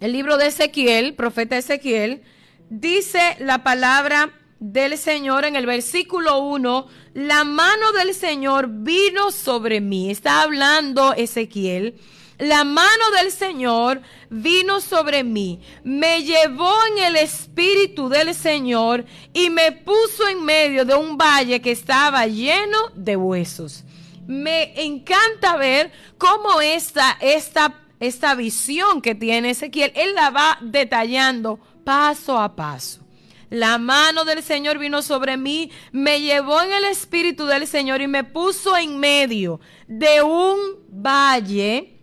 el 0.00 0.12
libro 0.12 0.36
de 0.36 0.46
Ezequiel, 0.46 1.14
profeta 1.14 1.56
Ezequiel, 1.56 2.22
dice 2.70 3.36
la 3.40 3.64
palabra 3.64 4.32
del 4.60 4.96
Señor 4.96 5.44
en 5.44 5.56
el 5.56 5.66
versículo 5.66 6.38
1, 6.40 6.86
la 7.14 7.44
mano 7.44 7.92
del 7.92 8.14
Señor 8.14 8.68
vino 8.68 9.30
sobre 9.30 9.80
mí. 9.80 10.10
Está 10.10 10.42
hablando 10.42 11.14
Ezequiel 11.14 11.98
la 12.38 12.62
mano 12.62 13.10
del 13.20 13.32
Señor 13.32 14.00
vino 14.30 14.80
sobre 14.80 15.24
mí, 15.24 15.60
me 15.82 16.22
llevó 16.22 16.72
en 16.92 17.04
el 17.04 17.16
espíritu 17.16 18.08
del 18.08 18.32
Señor 18.34 19.04
y 19.32 19.50
me 19.50 19.72
puso 19.72 20.28
en 20.28 20.44
medio 20.44 20.84
de 20.84 20.94
un 20.94 21.18
valle 21.18 21.60
que 21.60 21.72
estaba 21.72 22.26
lleno 22.26 22.78
de 22.94 23.16
huesos. 23.16 23.84
Me 24.28 24.84
encanta 24.84 25.56
ver 25.56 25.90
cómo 26.18 26.60
esta, 26.60 27.16
esta, 27.18 27.80
esta 27.98 28.34
visión 28.34 29.00
que 29.00 29.14
tiene 29.14 29.50
Ezequiel, 29.50 29.90
él 29.94 30.14
la 30.14 30.28
va 30.28 30.58
detallando 30.60 31.58
paso 31.82 32.38
a 32.38 32.54
paso. 32.54 33.00
La 33.48 33.78
mano 33.78 34.26
del 34.26 34.42
Señor 34.42 34.78
vino 34.78 35.00
sobre 35.00 35.38
mí, 35.38 35.70
me 35.92 36.20
llevó 36.20 36.60
en 36.60 36.74
el 36.74 36.84
espíritu 36.84 37.46
del 37.46 37.66
Señor 37.66 38.02
y 38.02 38.06
me 38.06 38.22
puso 38.22 38.76
en 38.76 38.98
medio 38.98 39.60
de 39.86 40.20
un 40.20 40.58
valle 40.90 41.98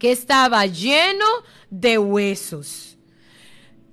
que 0.00 0.10
estaba 0.10 0.66
lleno 0.66 1.24
de 1.70 1.98
huesos. 1.98 2.98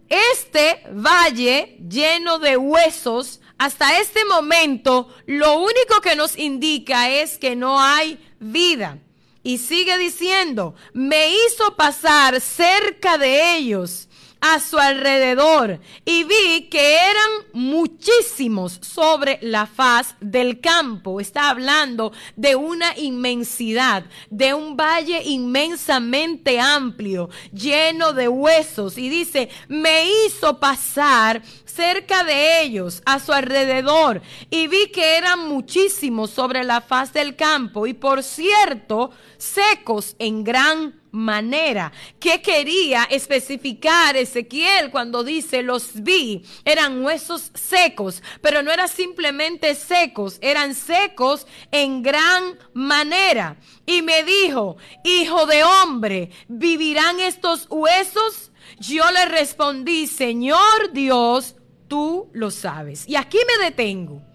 este 0.10 0.82
valle 0.92 1.78
lleno 1.88 2.40
de 2.40 2.58
huesos, 2.58 3.40
hasta 3.62 4.00
este 4.00 4.26
momento, 4.26 5.08
lo 5.28 5.60
único 5.60 6.02
que 6.02 6.16
nos 6.16 6.36
indica 6.36 7.12
es 7.12 7.38
que 7.38 7.56
no 7.56 7.80
hay 7.80 8.18
vida. 8.40 8.98
Y 9.44 9.60
sigue 9.60 10.00
diciendo, 10.00 10.74
me 10.94 11.30
hizo 11.30 11.76
pasar 11.76 12.42
cerca 12.42 13.20
de 13.20 13.58
ellos 13.58 14.10
a 14.42 14.60
su 14.60 14.78
alrededor 14.78 15.80
y 16.04 16.24
vi 16.24 16.68
que 16.70 16.96
eran 16.96 17.32
muchísimos 17.54 18.80
sobre 18.82 19.40
la 19.42 19.68
faz 19.68 20.16
del 20.20 20.60
campo. 20.60 21.20
Está 21.20 21.50
hablando 21.50 22.12
de 22.36 22.56
una 22.56 22.98
inmensidad, 22.98 24.04
de 24.30 24.54
un 24.54 24.76
valle 24.76 25.22
inmensamente 25.24 26.60
amplio, 26.60 27.30
lleno 27.54 28.14
de 28.14 28.28
huesos. 28.28 28.98
Y 28.98 29.10
dice, 29.10 29.50
me 29.68 30.08
hizo 30.26 30.60
pasar 30.60 31.42
cerca 31.66 32.24
de 32.24 32.62
ellos, 32.64 33.02
a 33.06 33.20
su 33.20 33.32
alrededor, 33.32 34.22
y 34.50 34.68
vi 34.68 34.88
que 34.88 35.18
eran 35.18 35.48
muchísimos 35.48 36.32
sobre 36.32 36.64
la 36.64 36.82
faz 36.82 37.14
del 37.14 37.36
campo, 37.36 37.88
y 37.88 37.94
por 37.94 38.24
cierto, 38.24 39.12
secos 39.38 40.16
en 40.20 40.44
gran 40.44 41.01
manera. 41.12 41.92
¿Qué 42.20 42.42
quería 42.42 43.04
especificar 43.04 44.18
Ezequiel 44.18 44.92
cuando 44.92 45.24
dice 45.24 45.62
los 45.62 46.02
vi? 46.02 46.44
Eran 46.66 47.04
huesos 47.04 47.52
secos, 47.54 48.24
pero 48.42 48.64
no 48.64 48.72
eran 48.72 48.88
simplemente 48.88 49.76
secos, 49.76 50.38
eran 50.42 50.74
secos 50.76 51.46
en 51.72 52.02
gran 52.02 52.58
manera. 52.74 53.58
Y 53.86 54.02
me 54.02 54.24
dijo, 54.24 54.78
hijo 55.04 55.46
de 55.46 55.64
hombre, 55.64 56.32
¿vivirán 56.48 57.20
estos 57.20 57.68
huesos? 57.70 58.52
Yo 58.80 59.04
le 59.12 59.26
respondí, 59.26 60.08
Señor 60.08 60.92
Dios, 60.94 61.56
tú 61.88 62.30
lo 62.34 62.52
sabes. 62.52 63.08
Y 63.08 63.16
aquí 63.16 63.38
me 63.48 63.66
detengo. 63.66 64.31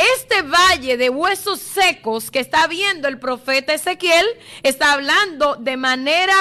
Este 0.00 0.40
valle 0.40 0.96
de 0.96 1.10
huesos 1.10 1.60
secos 1.60 2.30
que 2.30 2.40
está 2.40 2.66
viendo 2.66 3.06
el 3.06 3.18
profeta 3.18 3.74
Ezequiel 3.74 4.26
está 4.62 4.94
hablando 4.94 5.56
de 5.56 5.76
manera 5.76 6.32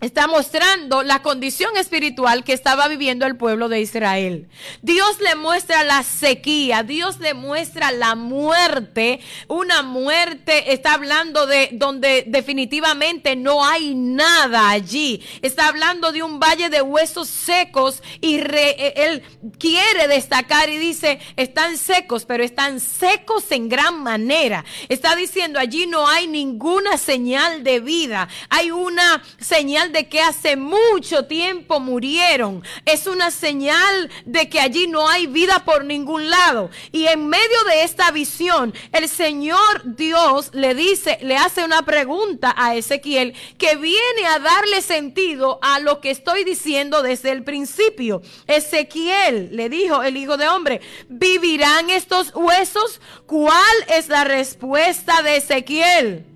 está 0.00 0.26
mostrando 0.26 1.02
la 1.02 1.22
condición 1.22 1.76
espiritual 1.76 2.44
que 2.44 2.52
estaba 2.52 2.88
viviendo 2.88 3.26
el 3.26 3.36
pueblo 3.36 3.68
de 3.68 3.80
Israel. 3.80 4.48
Dios 4.82 5.20
le 5.20 5.34
muestra 5.34 5.84
la 5.84 6.02
sequía, 6.02 6.82
Dios 6.82 7.18
le 7.20 7.34
muestra 7.34 7.92
la 7.92 8.14
muerte, 8.14 9.20
una 9.48 9.82
muerte, 9.82 10.72
está 10.72 10.94
hablando 10.94 11.46
de 11.46 11.70
donde 11.72 12.24
definitivamente 12.26 13.36
no 13.36 13.64
hay 13.64 13.94
nada 13.94 14.70
allí. 14.70 15.22
Está 15.42 15.68
hablando 15.68 16.12
de 16.12 16.22
un 16.22 16.40
valle 16.40 16.70
de 16.70 16.82
huesos 16.82 17.28
secos 17.28 18.02
y 18.20 18.38
e, 18.38 18.94
él 18.96 19.22
quiere 19.58 20.08
destacar 20.08 20.70
y 20.70 20.78
dice, 20.78 21.20
están 21.36 21.76
secos, 21.76 22.24
pero 22.24 22.42
están 22.42 22.80
secos 22.80 23.50
en 23.50 23.68
gran 23.68 24.02
manera. 24.02 24.64
Está 24.88 25.14
diciendo, 25.14 25.58
allí 25.58 25.86
no 25.86 26.06
hay 26.08 26.26
ninguna 26.26 26.96
señal 26.96 27.62
de 27.62 27.80
vida, 27.80 28.28
hay 28.48 28.70
una 28.70 29.22
señal 29.38 29.89
de 29.92 30.08
que 30.08 30.20
hace 30.20 30.56
mucho 30.56 31.26
tiempo 31.26 31.80
murieron. 31.80 32.62
Es 32.84 33.06
una 33.06 33.30
señal 33.30 34.10
de 34.24 34.48
que 34.48 34.60
allí 34.60 34.86
no 34.86 35.08
hay 35.08 35.26
vida 35.26 35.64
por 35.64 35.84
ningún 35.84 36.30
lado. 36.30 36.70
Y 36.92 37.06
en 37.06 37.28
medio 37.28 37.64
de 37.68 37.82
esta 37.84 38.10
visión, 38.10 38.74
el 38.92 39.08
Señor 39.08 39.82
Dios 39.84 40.50
le 40.52 40.74
dice, 40.74 41.18
le 41.22 41.36
hace 41.36 41.64
una 41.64 41.82
pregunta 41.82 42.54
a 42.56 42.74
Ezequiel 42.74 43.34
que 43.58 43.76
viene 43.76 44.26
a 44.28 44.38
darle 44.38 44.82
sentido 44.82 45.58
a 45.62 45.80
lo 45.80 46.00
que 46.00 46.10
estoy 46.10 46.44
diciendo 46.44 47.02
desde 47.02 47.30
el 47.30 47.42
principio. 47.42 48.22
Ezequiel 48.46 49.50
le 49.52 49.68
dijo, 49.68 50.02
el 50.02 50.16
Hijo 50.16 50.36
de 50.36 50.48
Hombre, 50.48 50.80
¿vivirán 51.08 51.90
estos 51.90 52.32
huesos? 52.34 53.00
¿Cuál 53.26 53.76
es 53.88 54.08
la 54.08 54.24
respuesta 54.24 55.22
de 55.22 55.36
Ezequiel? 55.36 56.26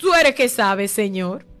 Tú 0.00 0.12
eres 0.12 0.34
que 0.34 0.48
sabe, 0.48 0.88
Señor. 0.88 1.53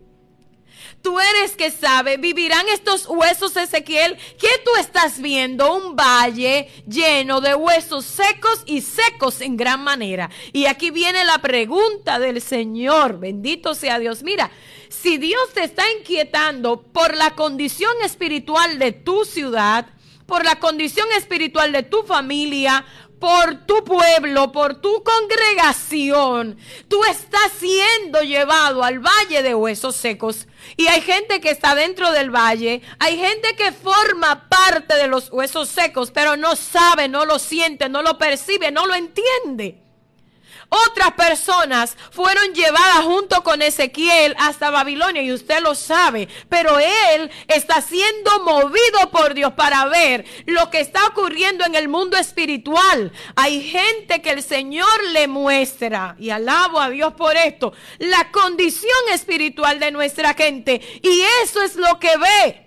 Tú 1.04 1.20
eres 1.20 1.54
que 1.54 1.70
sabe, 1.70 2.16
vivirán 2.16 2.66
estos 2.70 3.06
huesos, 3.06 3.54
Ezequiel. 3.58 4.16
¿Qué 4.38 4.48
tú 4.64 4.70
estás 4.80 5.20
viendo? 5.20 5.76
Un 5.76 5.94
valle 5.94 6.70
lleno 6.88 7.42
de 7.42 7.54
huesos 7.54 8.06
secos 8.06 8.62
y 8.64 8.80
secos 8.80 9.42
en 9.42 9.58
gran 9.58 9.84
manera. 9.84 10.30
Y 10.54 10.64
aquí 10.64 10.90
viene 10.90 11.22
la 11.26 11.42
pregunta 11.42 12.18
del 12.18 12.40
Señor. 12.40 13.18
Bendito 13.20 13.74
sea 13.74 13.98
Dios. 13.98 14.22
Mira, 14.22 14.50
si 14.88 15.18
Dios 15.18 15.52
te 15.52 15.64
está 15.64 15.82
inquietando 15.98 16.80
por 16.80 17.14
la 17.14 17.34
condición 17.34 17.92
espiritual 18.02 18.78
de 18.78 18.92
tu 18.92 19.26
ciudad, 19.26 19.88
por 20.24 20.46
la 20.46 20.58
condición 20.58 21.06
espiritual 21.18 21.72
de 21.72 21.82
tu 21.82 22.02
familia, 22.04 22.86
por 23.24 23.54
tu 23.64 23.82
pueblo, 23.84 24.52
por 24.52 24.82
tu 24.82 25.02
congregación, 25.02 26.58
tú 26.88 27.02
estás 27.04 27.52
siendo 27.58 28.20
llevado 28.20 28.84
al 28.84 28.98
valle 28.98 29.42
de 29.42 29.54
huesos 29.54 29.96
secos. 29.96 30.46
Y 30.76 30.88
hay 30.88 31.00
gente 31.00 31.40
que 31.40 31.48
está 31.48 31.74
dentro 31.74 32.12
del 32.12 32.28
valle, 32.28 32.82
hay 32.98 33.16
gente 33.16 33.56
que 33.56 33.72
forma 33.72 34.46
parte 34.50 34.96
de 34.96 35.06
los 35.06 35.32
huesos 35.32 35.70
secos, 35.70 36.10
pero 36.10 36.36
no 36.36 36.54
sabe, 36.54 37.08
no 37.08 37.24
lo 37.24 37.38
siente, 37.38 37.88
no 37.88 38.02
lo 38.02 38.18
percibe, 38.18 38.70
no 38.70 38.84
lo 38.84 38.94
entiende. 38.94 39.83
Otras 40.68 41.12
personas 41.12 41.96
fueron 42.10 42.52
llevadas 42.54 43.04
junto 43.04 43.42
con 43.42 43.62
Ezequiel 43.62 44.34
hasta 44.38 44.70
Babilonia 44.70 45.22
y 45.22 45.32
usted 45.32 45.60
lo 45.60 45.74
sabe, 45.74 46.28
pero 46.48 46.78
él 46.78 47.30
está 47.48 47.80
siendo 47.80 48.42
movido 48.44 49.10
por 49.10 49.34
Dios 49.34 49.52
para 49.54 49.86
ver 49.86 50.24
lo 50.46 50.70
que 50.70 50.80
está 50.80 51.06
ocurriendo 51.06 51.64
en 51.64 51.74
el 51.74 51.88
mundo 51.88 52.16
espiritual. 52.16 53.12
Hay 53.36 53.62
gente 53.62 54.22
que 54.22 54.30
el 54.30 54.42
Señor 54.42 55.04
le 55.12 55.28
muestra, 55.28 56.16
y 56.18 56.30
alabo 56.30 56.80
a 56.80 56.90
Dios 56.90 57.14
por 57.14 57.36
esto, 57.36 57.72
la 57.98 58.30
condición 58.30 58.92
espiritual 59.12 59.78
de 59.78 59.90
nuestra 59.90 60.34
gente. 60.34 60.80
Y 61.02 61.22
eso 61.42 61.62
es 61.62 61.76
lo 61.76 61.98
que 61.98 62.16
ve. 62.16 62.64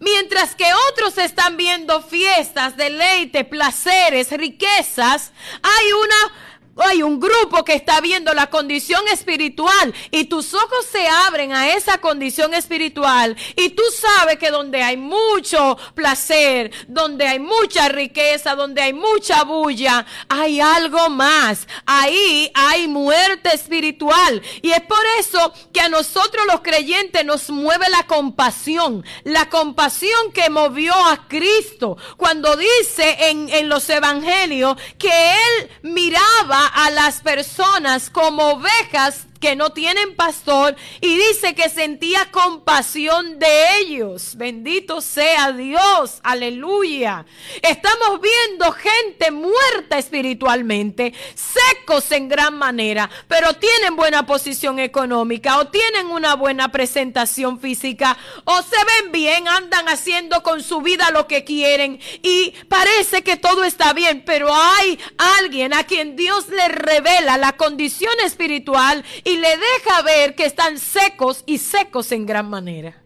Mientras 0.00 0.54
que 0.54 0.66
otros 0.90 1.18
están 1.18 1.56
viendo 1.56 2.02
fiestas, 2.02 2.76
deleite, 2.76 3.44
placeres, 3.44 4.30
riquezas, 4.30 5.32
hay 5.62 5.92
una 5.92 6.32
hay 6.76 7.02
un 7.02 7.20
grupo 7.20 7.64
que 7.64 7.74
está 7.74 8.00
viendo 8.00 8.32
la 8.32 8.48
condición 8.48 9.06
espiritual 9.08 9.94
y 10.10 10.24
tus 10.24 10.54
ojos 10.54 10.86
se 10.90 11.06
abren 11.06 11.52
a 11.52 11.74
esa 11.74 11.98
condición 11.98 12.54
espiritual 12.54 13.36
y 13.56 13.70
tú 13.70 13.82
sabes 13.94 14.38
que 14.38 14.50
donde 14.50 14.82
hay 14.82 14.96
mucho 14.96 15.76
placer, 15.94 16.70
donde 16.88 17.26
hay 17.26 17.38
mucha 17.38 17.88
riqueza, 17.88 18.54
donde 18.54 18.80
hay 18.80 18.92
mucha 18.92 19.44
bulla, 19.44 20.06
hay 20.28 20.60
algo 20.60 21.10
más. 21.10 21.66
Ahí 21.84 22.50
hay 22.54 22.88
muerte 22.88 23.54
espiritual 23.54 24.42
y 24.62 24.70
es 24.70 24.80
por 24.82 25.04
eso 25.18 25.52
que 25.72 25.80
a 25.80 25.88
nosotros 25.88 26.46
los 26.46 26.60
creyentes 26.60 27.24
nos 27.24 27.50
mueve 27.50 27.88
la 27.90 28.06
compasión, 28.06 29.04
la 29.24 29.48
compasión 29.48 30.32
que 30.32 30.48
movió 30.48 30.94
a 30.94 31.28
Cristo 31.28 31.96
cuando 32.16 32.56
dice 32.56 33.28
en, 33.28 33.48
en 33.50 33.68
los 33.68 33.88
evangelios 33.90 34.76
que 34.98 35.10
él 35.10 35.70
miraba 35.82 36.61
a 36.66 36.90
las 36.90 37.20
personas 37.20 38.10
como 38.10 38.52
ovejas 38.52 39.26
que 39.42 39.56
no 39.56 39.70
tienen 39.70 40.14
pastor 40.14 40.76
y 41.00 41.16
dice 41.16 41.56
que 41.56 41.68
sentía 41.68 42.30
compasión 42.30 43.40
de 43.40 43.80
ellos. 43.80 44.36
Bendito 44.36 45.00
sea 45.00 45.50
Dios, 45.50 46.20
aleluya. 46.22 47.26
Estamos 47.60 48.20
viendo 48.20 48.70
gente 48.70 49.32
muerta 49.32 49.98
espiritualmente, 49.98 51.12
secos 51.34 52.12
en 52.12 52.28
gran 52.28 52.54
manera, 52.54 53.10
pero 53.26 53.54
tienen 53.54 53.96
buena 53.96 54.24
posición 54.24 54.78
económica 54.78 55.58
o 55.58 55.66
tienen 55.66 56.06
una 56.06 56.36
buena 56.36 56.70
presentación 56.70 57.58
física 57.58 58.16
o 58.44 58.62
se 58.62 58.76
ven 58.76 59.10
bien, 59.10 59.48
andan 59.48 59.88
haciendo 59.88 60.44
con 60.44 60.62
su 60.62 60.82
vida 60.82 61.10
lo 61.10 61.26
que 61.26 61.42
quieren 61.42 61.98
y 62.22 62.54
parece 62.68 63.24
que 63.24 63.36
todo 63.36 63.64
está 63.64 63.92
bien, 63.92 64.22
pero 64.24 64.54
hay 64.54 65.00
alguien 65.40 65.74
a 65.74 65.82
quien 65.82 66.14
Dios 66.14 66.48
le 66.48 66.68
revela 66.68 67.38
la 67.38 67.56
condición 67.56 68.14
espiritual 68.24 69.04
y 69.32 69.36
le 69.36 69.56
deja 69.56 70.02
ver 70.02 70.34
que 70.34 70.44
están 70.44 70.78
secos 70.78 71.42
y 71.46 71.58
secos 71.58 72.12
en 72.12 72.26
gran 72.26 72.48
manera. 72.50 73.02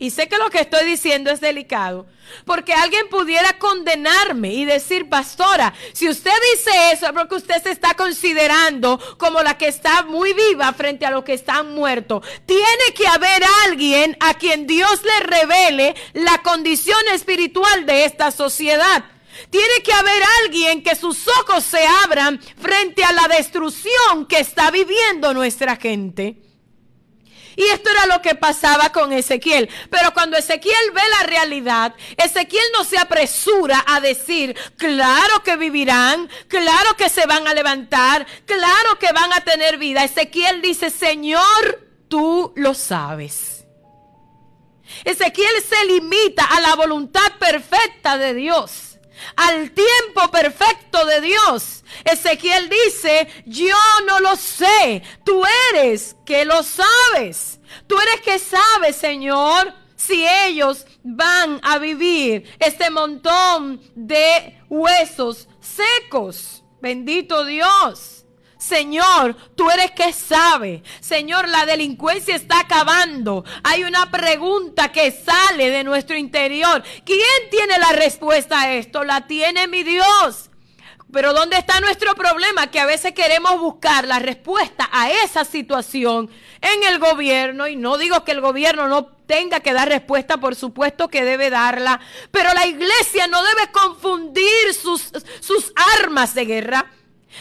Y 0.00 0.10
sé 0.10 0.28
que 0.28 0.38
lo 0.38 0.48
que 0.48 0.60
estoy 0.60 0.86
diciendo 0.86 1.30
es 1.30 1.40
delicado, 1.40 2.06
porque 2.44 2.72
alguien 2.72 3.08
pudiera 3.08 3.58
condenarme 3.58 4.52
y 4.54 4.64
decir, 4.64 5.08
pastora, 5.08 5.74
si 5.92 6.08
usted 6.08 6.30
dice 6.54 6.70
eso 6.92 7.06
es 7.06 7.12
porque 7.12 7.34
usted 7.34 7.60
se 7.62 7.72
está 7.72 7.94
considerando 7.94 9.00
como 9.18 9.42
la 9.42 9.58
que 9.58 9.66
está 9.66 10.02
muy 10.02 10.32
viva 10.34 10.72
frente 10.72 11.04
a 11.04 11.10
los 11.10 11.24
que 11.24 11.34
están 11.34 11.74
muertos. 11.74 12.24
Tiene 12.46 12.94
que 12.94 13.08
haber 13.08 13.42
alguien 13.66 14.16
a 14.20 14.34
quien 14.34 14.68
Dios 14.68 15.02
le 15.02 15.26
revele 15.26 15.96
la 16.12 16.42
condición 16.42 17.00
espiritual 17.12 17.84
de 17.84 18.04
esta 18.04 18.30
sociedad. 18.30 19.04
Tiene 19.50 19.82
que 19.82 19.92
haber 19.92 20.22
alguien 20.44 20.82
que 20.82 20.96
sus 20.96 21.26
ojos 21.28 21.64
se 21.64 21.84
abran 22.04 22.40
frente 22.40 23.04
a 23.04 23.12
la 23.12 23.28
destrucción 23.28 24.26
que 24.28 24.40
está 24.40 24.70
viviendo 24.70 25.32
nuestra 25.32 25.76
gente. 25.76 26.42
Y 27.56 27.64
esto 27.64 27.90
era 27.90 28.06
lo 28.06 28.22
que 28.22 28.36
pasaba 28.36 28.90
con 28.90 29.12
Ezequiel. 29.12 29.68
Pero 29.90 30.14
cuando 30.14 30.36
Ezequiel 30.36 30.92
ve 30.94 31.00
la 31.18 31.26
realidad, 31.26 31.92
Ezequiel 32.16 32.62
no 32.72 32.84
se 32.84 32.98
apresura 32.98 33.84
a 33.84 34.00
decir, 34.00 34.56
claro 34.76 35.42
que 35.42 35.56
vivirán, 35.56 36.30
claro 36.46 36.96
que 36.96 37.08
se 37.08 37.26
van 37.26 37.48
a 37.48 37.54
levantar, 37.54 38.24
claro 38.46 38.98
que 39.00 39.12
van 39.12 39.32
a 39.32 39.40
tener 39.40 39.76
vida. 39.76 40.04
Ezequiel 40.04 40.62
dice, 40.62 40.88
Señor, 40.88 41.88
tú 42.06 42.52
lo 42.54 42.74
sabes. 42.74 43.64
Ezequiel 45.04 45.62
se 45.68 45.84
limita 45.86 46.44
a 46.44 46.60
la 46.60 46.76
voluntad 46.76 47.38
perfecta 47.40 48.18
de 48.18 48.34
Dios 48.34 48.87
al 49.36 49.70
tiempo 49.70 50.30
perfecto 50.30 51.04
de 51.06 51.20
Dios. 51.20 51.84
Ezequiel 52.04 52.68
dice, 52.68 53.28
yo 53.46 53.76
no 54.06 54.20
lo 54.20 54.36
sé, 54.36 55.02
tú 55.24 55.42
eres 55.72 56.16
que 56.24 56.44
lo 56.44 56.62
sabes. 56.62 57.60
Tú 57.86 57.96
eres 58.00 58.20
que 58.22 58.38
sabes, 58.38 58.96
Señor, 58.96 59.74
si 59.96 60.26
ellos 60.26 60.86
van 61.02 61.60
a 61.62 61.78
vivir 61.78 62.44
este 62.58 62.90
montón 62.90 63.80
de 63.94 64.58
huesos 64.68 65.48
secos. 65.60 66.62
Bendito 66.80 67.44
Dios. 67.44 68.17
Señor, 68.58 69.36
tú 69.54 69.70
eres 69.70 69.92
que 69.92 70.12
sabe. 70.12 70.82
Señor, 71.00 71.48
la 71.48 71.64
delincuencia 71.64 72.34
está 72.34 72.60
acabando. 72.60 73.44
Hay 73.62 73.84
una 73.84 74.10
pregunta 74.10 74.90
que 74.90 75.12
sale 75.12 75.70
de 75.70 75.84
nuestro 75.84 76.16
interior. 76.16 76.82
¿Quién 77.04 77.50
tiene 77.50 77.78
la 77.78 77.92
respuesta 77.92 78.62
a 78.62 78.74
esto? 78.74 79.04
La 79.04 79.28
tiene 79.28 79.68
mi 79.68 79.84
Dios. 79.84 80.50
Pero 81.12 81.32
¿dónde 81.32 81.56
está 81.56 81.80
nuestro 81.80 82.14
problema? 82.16 82.66
Que 82.66 82.80
a 82.80 82.86
veces 82.86 83.12
queremos 83.12 83.58
buscar 83.60 84.06
la 84.06 84.18
respuesta 84.18 84.90
a 84.92 85.10
esa 85.10 85.44
situación 85.44 86.28
en 86.60 86.82
el 86.82 86.98
gobierno. 86.98 87.68
Y 87.68 87.76
no 87.76 87.96
digo 87.96 88.24
que 88.24 88.32
el 88.32 88.40
gobierno 88.40 88.88
no 88.88 89.06
tenga 89.06 89.60
que 89.60 89.72
dar 89.72 89.88
respuesta, 89.88 90.38
por 90.38 90.56
supuesto 90.56 91.08
que 91.08 91.24
debe 91.24 91.48
darla. 91.48 92.00
Pero 92.32 92.52
la 92.54 92.66
iglesia 92.66 93.28
no 93.28 93.40
debe 93.42 93.70
confundir 93.70 94.74
sus, 94.74 95.12
sus 95.40 95.72
armas 96.00 96.34
de 96.34 96.44
guerra 96.44 96.90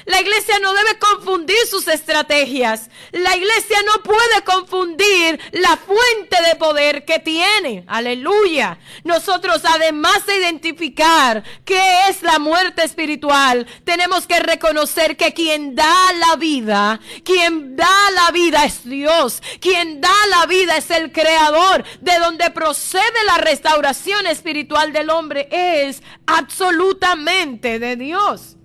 la 0.05 0.21
iglesia 0.21 0.59
no 0.59 0.73
debe 0.73 0.99
confundir 0.99 1.57
sus 1.69 1.87
estrategias. 1.87 2.89
La 3.11 3.35
iglesia 3.35 3.77
no 3.85 4.03
puede 4.03 4.43
confundir 4.45 5.39
la 5.51 5.77
fuente 5.77 6.37
de 6.47 6.55
poder 6.55 7.05
que 7.05 7.19
tiene. 7.19 7.83
Aleluya. 7.87 8.79
Nosotros, 9.03 9.63
además 9.65 10.25
de 10.25 10.37
identificar 10.37 11.43
qué 11.65 12.09
es 12.09 12.21
la 12.21 12.39
muerte 12.39 12.83
espiritual, 12.83 13.65
tenemos 13.83 14.27
que 14.27 14.39
reconocer 14.39 15.17
que 15.17 15.33
quien 15.33 15.75
da 15.75 16.13
la 16.13 16.35
vida, 16.35 16.99
quien 17.23 17.75
da 17.75 18.11
la 18.11 18.31
vida 18.31 18.65
es 18.65 18.83
Dios. 18.83 19.41
Quien 19.59 20.01
da 20.01 20.13
la 20.29 20.45
vida 20.45 20.77
es 20.77 20.91
el 20.91 21.11
creador. 21.11 21.83
De 22.01 22.17
donde 22.19 22.49
procede 22.51 23.23
la 23.25 23.37
restauración 23.37 24.27
espiritual 24.27 24.93
del 24.93 25.09
hombre 25.09 25.47
es 25.51 26.01
absolutamente 26.25 27.79
de 27.79 27.95
Dios. 27.95 28.56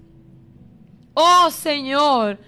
Oh 1.14 1.50
Señor, 1.50 2.38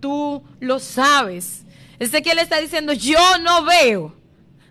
tú 0.00 0.42
lo 0.60 0.78
sabes. 0.78 1.64
Ezequiel 1.98 2.38
está 2.38 2.60
diciendo, 2.60 2.92
yo 2.92 3.38
no 3.38 3.64
veo. 3.64 4.14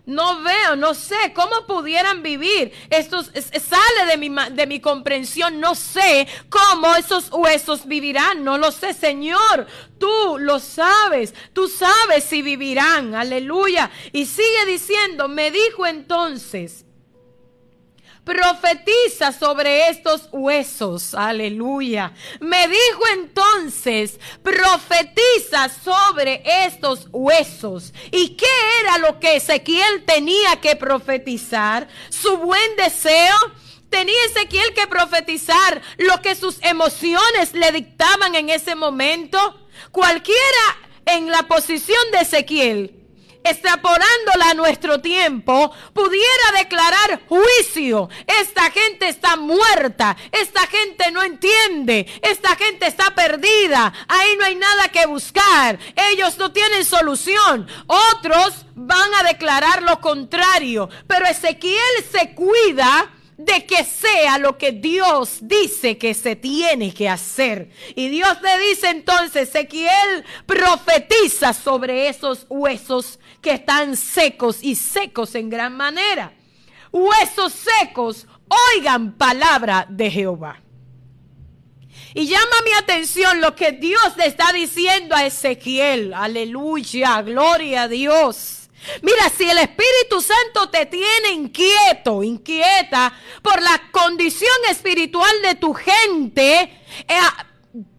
No 0.06 0.42
veo, 0.42 0.76
no 0.76 0.92
sé 0.92 1.32
cómo 1.34 1.66
pudieran 1.66 2.22
vivir. 2.22 2.72
Esto 2.90 3.22
sale 3.22 4.06
de 4.10 4.18
mi, 4.18 4.30
de 4.52 4.66
mi 4.66 4.78
comprensión. 4.78 5.60
No 5.60 5.74
sé 5.74 6.28
cómo 6.50 6.94
esos 6.94 7.30
huesos 7.32 7.86
vivirán. 7.86 8.44
No 8.44 8.58
lo 8.58 8.70
sé, 8.70 8.92
Señor. 8.92 9.66
Tú 9.98 10.36
lo 10.38 10.58
sabes. 10.58 11.34
Tú 11.54 11.68
sabes 11.68 12.24
si 12.24 12.42
vivirán. 12.42 13.14
Aleluya. 13.14 13.90
Y 14.12 14.26
sigue 14.26 14.66
diciendo, 14.66 15.26
me 15.28 15.50
dijo 15.50 15.86
entonces, 15.86 16.84
profetiza 18.24 19.32
sobre 19.32 19.88
estos 19.88 20.28
huesos. 20.32 21.14
Aleluya. 21.14 22.12
Me 22.40 22.66
dijo 22.68 23.02
entonces, 23.12 24.18
profetiza 24.42 25.68
sobre 25.68 26.42
estos 26.66 27.08
huesos. 27.12 27.92
¿Y 28.10 28.30
qué 28.30 28.46
era 28.80 28.98
lo 28.98 29.20
que 29.20 29.36
Ezequiel 29.36 30.04
tenía 30.04 30.60
que 30.60 30.76
profetizar? 30.76 31.88
Su 32.08 32.38
buen 32.38 32.76
deseo. 32.76 33.36
Tenía 33.90 34.24
Ezequiel 34.26 34.74
que 34.74 34.88
profetizar 34.88 35.80
lo 35.98 36.20
que 36.20 36.34
sus 36.34 36.60
emociones 36.62 37.52
le 37.52 37.70
dictaban 37.70 38.34
en 38.34 38.50
ese 38.50 38.74
momento. 38.74 39.68
Cualquiera 39.92 40.38
en 41.06 41.30
la 41.30 41.44
posición 41.44 42.00
de 42.10 42.20
Ezequiel 42.20 43.03
extrapolándola 43.44 44.50
a 44.50 44.54
nuestro 44.54 45.00
tiempo, 45.00 45.70
pudiera 45.92 46.58
declarar 46.58 47.20
juicio. 47.28 48.08
Esta 48.26 48.70
gente 48.70 49.08
está 49.08 49.36
muerta, 49.36 50.16
esta 50.32 50.66
gente 50.66 51.10
no 51.12 51.22
entiende, 51.22 52.06
esta 52.22 52.56
gente 52.56 52.86
está 52.86 53.14
perdida, 53.14 53.92
ahí 54.08 54.36
no 54.38 54.46
hay 54.46 54.56
nada 54.56 54.88
que 54.88 55.06
buscar, 55.06 55.78
ellos 56.10 56.38
no 56.38 56.50
tienen 56.52 56.84
solución. 56.84 57.68
Otros 57.86 58.64
van 58.74 59.14
a 59.14 59.22
declarar 59.24 59.82
lo 59.82 60.00
contrario, 60.00 60.88
pero 61.06 61.26
Ezequiel 61.26 62.04
se 62.10 62.34
cuida 62.34 63.10
de 63.36 63.66
que 63.66 63.84
sea 63.84 64.38
lo 64.38 64.56
que 64.58 64.72
Dios 64.72 65.38
dice 65.42 65.98
que 65.98 66.14
se 66.14 66.36
tiene 66.36 66.94
que 66.94 67.08
hacer. 67.08 67.70
Y 67.94 68.08
Dios 68.08 68.38
le 68.42 68.68
dice 68.68 68.90
entonces, 68.90 69.48
Ezequiel 69.48 70.24
profetiza 70.46 71.52
sobre 71.52 72.08
esos 72.08 72.46
huesos 72.48 73.18
que 73.44 73.52
están 73.52 73.94
secos 73.94 74.58
y 74.62 74.74
secos 74.74 75.34
en 75.34 75.50
gran 75.50 75.76
manera. 75.76 76.32
Huesos 76.90 77.52
secos, 77.52 78.26
oigan 78.74 79.12
palabra 79.12 79.86
de 79.88 80.10
Jehová. 80.10 80.62
Y 82.14 82.26
llama 82.26 82.56
mi 82.64 82.72
atención 82.72 83.42
lo 83.42 83.54
que 83.54 83.72
Dios 83.72 84.16
le 84.16 84.26
está 84.26 84.50
diciendo 84.52 85.14
a 85.14 85.26
Ezequiel. 85.26 86.14
Aleluya, 86.14 87.20
gloria 87.20 87.82
a 87.82 87.88
Dios. 87.88 88.70
Mira, 89.02 89.28
si 89.28 89.44
el 89.44 89.58
Espíritu 89.58 90.22
Santo 90.22 90.70
te 90.70 90.86
tiene 90.86 91.32
inquieto, 91.32 92.22
inquieta 92.22 93.12
por 93.42 93.60
la 93.60 93.90
condición 93.90 94.56
espiritual 94.70 95.42
de 95.42 95.54
tu 95.56 95.74
gente, 95.74 96.60
eh, 96.62 97.20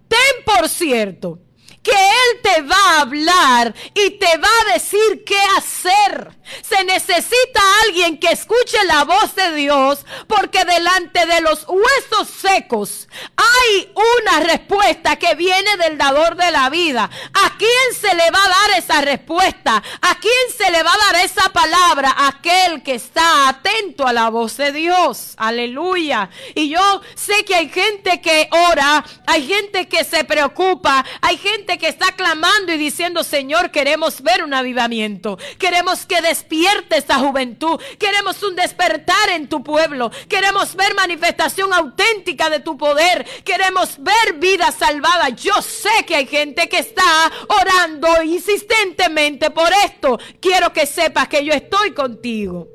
ten 0.08 0.44
por 0.44 0.70
cierto 0.70 1.45
que 1.86 1.92
Él 1.92 2.42
te 2.42 2.62
va 2.64 2.76
a 2.76 3.02
hablar 3.02 3.74
y 3.94 4.10
te 4.18 4.38
va 4.38 4.48
a 4.48 4.74
decir 4.74 5.24
qué 5.24 5.38
hacer. 5.56 6.32
Se 6.68 6.84
necesita 6.84 7.62
alguien 7.86 8.20
que 8.20 8.32
escuche 8.32 8.84
la 8.86 9.04
voz 9.04 9.36
de 9.36 9.54
Dios 9.54 10.04
porque 10.28 10.64
delante 10.66 11.26
de 11.26 11.42
los 11.42 11.66
huesos 11.68 12.28
secos 12.30 13.08
hay 13.36 13.92
una 13.96 14.40
respuesta 14.42 15.16
que 15.18 15.36
viene 15.36 15.78
del 15.78 15.98
dador 15.98 16.36
de 16.36 16.52
la 16.52 16.70
vida. 16.70 17.10
¿A 17.34 17.58
quién 17.58 17.70
se 18.00 18.14
le 18.16 18.30
va 18.32 18.44
a 18.44 18.50
dar 18.50 18.80
esa 18.80 19.02
respuesta? 19.02 19.82
¿A 20.02 20.20
quién 20.20 20.34
se 20.58 20.72
le 20.72 20.84
va 20.84 20.94
a 20.94 21.12
dar 21.12 21.26
esa 21.26 21.50
palabra? 21.50 22.14
Aquel 22.28 22.84
que 22.84 22.96
está 22.96 23.50
atento 23.50 24.08
a 24.08 24.14
la 24.14 24.30
voz 24.30 24.58
de 24.58 24.72
Dios. 24.72 25.34
Aleluya. 25.38 26.30
Y 26.54 26.70
yo 26.70 27.02
sé 27.16 27.46
que 27.46 27.56
hay 27.56 27.70
gente 27.70 28.22
que 28.22 28.50
ora, 28.72 29.04
hay 29.28 29.48
gente 29.48 29.88
que 29.88 30.04
se 30.04 30.24
preocupa, 30.24 31.06
hay 31.22 31.38
gente 31.38 31.78
que 31.78 31.88
está 31.88 32.14
clamando 32.14 32.74
y 32.74 32.78
diciendo, 32.78 33.24
Señor, 33.24 33.72
queremos 33.72 34.22
ver 34.22 34.44
un 34.44 34.54
avivamiento. 34.54 35.38
Queremos 35.60 36.06
que 36.06 36.22
despierte 36.22 36.98
esta 36.98 37.16
juventud. 37.16 37.80
Queremos 38.00 38.42
un 38.44 38.56
despertar 38.56 39.30
en 39.30 39.48
tu 39.48 39.64
pueblo. 39.64 40.12
Queremos 40.28 40.76
ver 40.76 40.94
manifestación 40.96 41.74
auténtica 41.74 42.50
de 42.50 42.60
tu 42.60 42.78
poder. 42.78 43.26
Queremos 43.44 43.98
ver 44.00 44.34
vida 44.40 44.72
salvada. 44.72 45.30
Yo 45.30 45.62
sé 45.62 46.06
que 46.06 46.16
hay 46.16 46.28
gente 46.28 46.68
que 46.70 46.80
está 46.80 47.32
orando 47.48 48.24
insistentemente 48.24 49.52
por 49.52 49.70
esto. 49.86 50.20
Quiero 50.40 50.72
que 50.74 50.86
sepas 50.86 51.28
que 51.28 51.44
yo 51.44 51.54
estoy 51.54 51.92
contigo. 51.92 52.68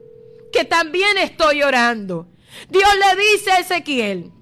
Que 0.53 0.65
también 0.65 1.19
estoy 1.19 1.63
orando. 1.63 2.29
Dios 2.69 2.91
le 2.97 3.23
dice 3.23 3.53
a 3.53 3.59
Ezequiel, 3.59 4.33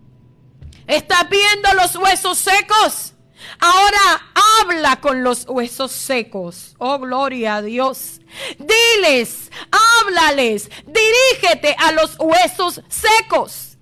¿está 0.87 1.25
viendo 1.25 1.75
los 1.75 1.95
huesos 1.97 2.39
secos? 2.39 3.15
Ahora 3.59 4.33
habla 4.61 5.01
con 5.01 5.23
los 5.23 5.47
huesos 5.49 5.93
secos. 5.93 6.75
Oh, 6.79 6.99
gloria 6.99 7.57
a 7.57 7.63
Dios. 7.63 8.21
Diles, 8.59 9.51
háblales, 9.71 10.71
dirígete 10.87 11.75
a 11.79 11.93
los 11.93 12.17
huesos 12.19 12.81
secos. 12.89 13.77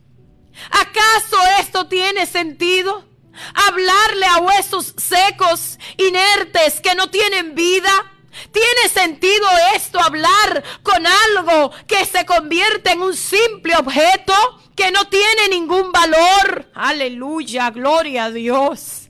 ¿Acaso 0.71 1.37
esto 1.61 1.87
tiene 1.87 2.27
sentido? 2.27 3.05
Hablarle 3.55 4.27
a 4.27 4.39
huesos 4.39 4.95
secos, 4.97 5.79
inertes, 5.99 6.81
que 6.81 6.95
no 6.95 7.11
tienen 7.11 7.55
vida. 7.55 8.13
¿Tiene 8.53 8.89
sentido 8.93 9.47
esto 9.75 10.01
hablar 10.01 10.63
con 10.83 11.07
algo 11.07 11.71
que 11.87 12.05
se 12.05 12.27
convierte 12.27 12.93
en 12.93 13.01
un 13.01 13.17
simple 13.17 13.77
objeto 13.77 14.35
que 14.75 14.91
no 14.91 15.07
tiene 15.07 15.49
ningún 15.51 15.91
valor? 15.91 16.71
Aleluya, 16.75 17.71
gloria 17.71 18.27
a 18.27 18.31
Dios. 18.31 19.06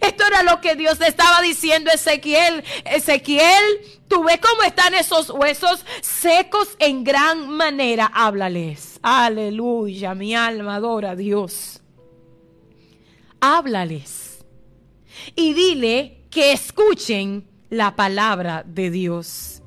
Esto 0.00 0.24
era 0.26 0.42
lo 0.42 0.60
que 0.60 0.74
Dios 0.74 0.98
le 0.98 1.08
estaba 1.08 1.40
diciendo 1.42 1.90
a 1.90 1.94
Ezequiel. 1.94 2.64
Ezequiel, 2.84 3.62
tú 4.08 4.24
ves 4.24 4.38
cómo 4.40 4.62
están 4.62 4.94
esos 4.94 5.30
huesos 5.30 5.84
secos 6.00 6.68
en 6.78 7.04
gran 7.04 7.48
manera. 7.48 8.10
Háblales. 8.12 8.98
Aleluya, 9.02 10.14
mi 10.14 10.34
alma 10.34 10.76
adora 10.76 11.12
a 11.12 11.16
Dios. 11.16 11.80
Háblales. 13.40 14.44
Y 15.34 15.52
dile 15.52 16.24
que 16.30 16.52
escuchen 16.52 17.48
la 17.70 17.96
palabra 17.96 18.64
de 18.66 18.90
Dios. 18.90 19.62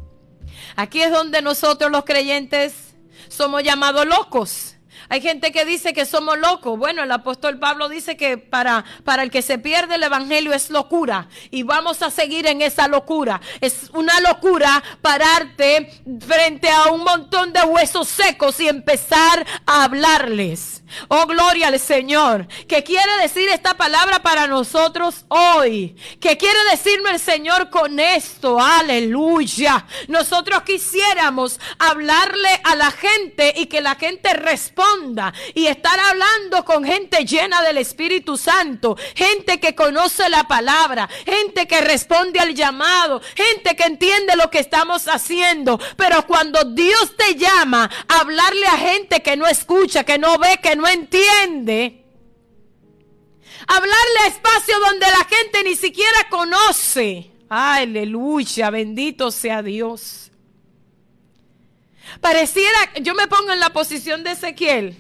Aquí 0.76 1.02
es 1.02 1.12
donde 1.12 1.42
nosotros 1.42 1.92
los 1.92 2.04
creyentes 2.04 2.96
somos 3.28 3.64
llamados 3.64 4.06
locos. 4.06 4.71
Hay 5.10 5.22
gente 5.22 5.52
que 5.52 5.66
dice 5.66 5.94
que 5.94 6.06
somos 6.06 6.38
locos. 6.38 6.78
Bueno, 6.78 7.04
el 7.04 7.12
apóstol 7.12 7.60
Pablo 7.60 7.90
dice 7.90 8.18
que 8.18 8.38
para, 8.38 8.86
para 9.04 9.24
el 9.24 9.32
que 9.32 9.42
se 9.42 9.58
pierde 9.58 9.96
el 9.96 10.04
evangelio 10.04 10.54
es 10.54 10.70
locura. 10.70 11.28
Y 11.50 11.64
vamos 11.64 12.02
a 12.02 12.12
seguir 12.12 12.48
en 12.48 12.62
esa 12.62 12.88
locura. 12.88 13.42
Es 13.60 13.90
una 13.94 14.20
locura 14.22 14.84
pararte 15.02 16.02
frente 16.26 16.70
a 16.70 16.92
un 16.92 17.04
montón 17.04 17.54
de 17.54 17.62
huesos 17.64 18.08
secos 18.08 18.60
y 18.60 18.68
empezar 18.68 19.46
a 19.66 19.84
hablarles. 19.84 20.81
Oh, 21.08 21.26
gloria 21.26 21.68
al 21.68 21.80
Señor. 21.80 22.48
¿Qué 22.68 22.84
quiere 22.84 23.12
decir 23.22 23.50
esta 23.50 23.76
palabra 23.76 24.22
para 24.22 24.48
nosotros 24.48 25.26
hoy? 25.28 25.96
¿Qué 26.20 26.38
quiere 26.38 26.60
decirme 26.72 27.12
el 27.12 27.20
Señor 27.20 27.70
con 27.70 28.00
esto? 28.00 28.60
Aleluya. 28.60 29.86
Nosotros 30.08 30.64
quisiéramos 30.64 31.60
hablarle 31.80 32.62
a 32.64 32.76
la 32.76 32.92
gente 32.92 33.54
y 33.56 33.68
que 33.68 33.82
la 33.82 33.96
gente 33.96 34.34
responda 34.34 35.34
y 35.54 35.68
estar 35.68 36.00
hablando 36.00 36.64
con 36.66 36.84
gente 36.84 37.26
llena 37.26 37.62
del 37.62 37.78
Espíritu 37.78 38.38
Santo, 38.38 38.98
gente 39.16 39.60
que 39.60 39.76
conoce 39.76 40.30
la 40.30 40.48
palabra, 40.48 41.10
gente 41.26 41.68
que 41.68 41.82
responde 41.82 42.40
al 42.40 42.54
llamado, 42.56 43.22
gente 43.36 43.76
que 43.76 43.84
entiende 43.84 44.36
lo 44.36 44.50
que 44.50 44.60
estamos 44.60 45.08
haciendo. 45.08 45.80
Pero 45.98 46.26
cuando 46.28 46.64
Dios 46.64 47.16
te 47.18 47.36
llama 47.36 47.90
hablarle 48.08 48.68
a 48.68 48.78
gente 48.78 49.22
que 49.22 49.38
no 49.38 49.48
escucha, 49.48 50.04
que 50.04 50.18
no 50.18 50.38
ve, 50.38 50.60
que 50.62 50.76
no 50.76 50.81
no 50.82 50.88
entiende. 50.90 52.04
Hablarle 53.68 54.20
a 54.24 54.28
espacio 54.28 54.80
donde 54.80 55.06
la 55.06 55.24
gente 55.26 55.64
ni 55.64 55.76
siquiera 55.76 56.28
conoce. 56.30 57.32
Aleluya, 57.48 58.70
bendito 58.70 59.32
sea 59.32 59.62
Dios. 59.62 60.32
Pareciera, 62.20 62.94
yo 63.02 63.14
me 63.14 63.28
pongo 63.28 63.54
en 63.54 63.60
la 63.60 63.72
posición 63.72 64.24
de 64.24 64.32
Ezequiel. 64.32 64.98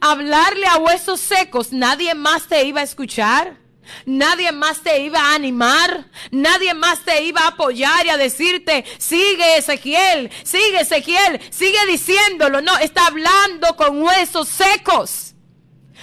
Hablarle 0.00 0.66
a 0.66 0.78
huesos 0.78 1.20
secos, 1.20 1.72
nadie 1.72 2.14
más 2.14 2.48
te 2.48 2.64
iba 2.64 2.80
a 2.80 2.84
escuchar. 2.84 3.59
Nadie 4.06 4.52
más 4.52 4.82
te 4.82 5.00
iba 5.00 5.20
a 5.20 5.34
animar, 5.34 6.06
nadie 6.30 6.74
más 6.74 7.04
te 7.04 7.22
iba 7.24 7.42
a 7.42 7.48
apoyar 7.48 8.06
y 8.06 8.10
a 8.10 8.16
decirte, 8.16 8.84
sigue 8.98 9.56
Ezequiel, 9.56 10.30
sigue 10.44 10.80
Ezequiel, 10.80 11.40
sigue 11.50 11.86
diciéndolo. 11.86 12.60
No, 12.60 12.76
está 12.78 13.06
hablando 13.06 13.76
con 13.76 14.02
huesos 14.02 14.48
secos. 14.48 15.29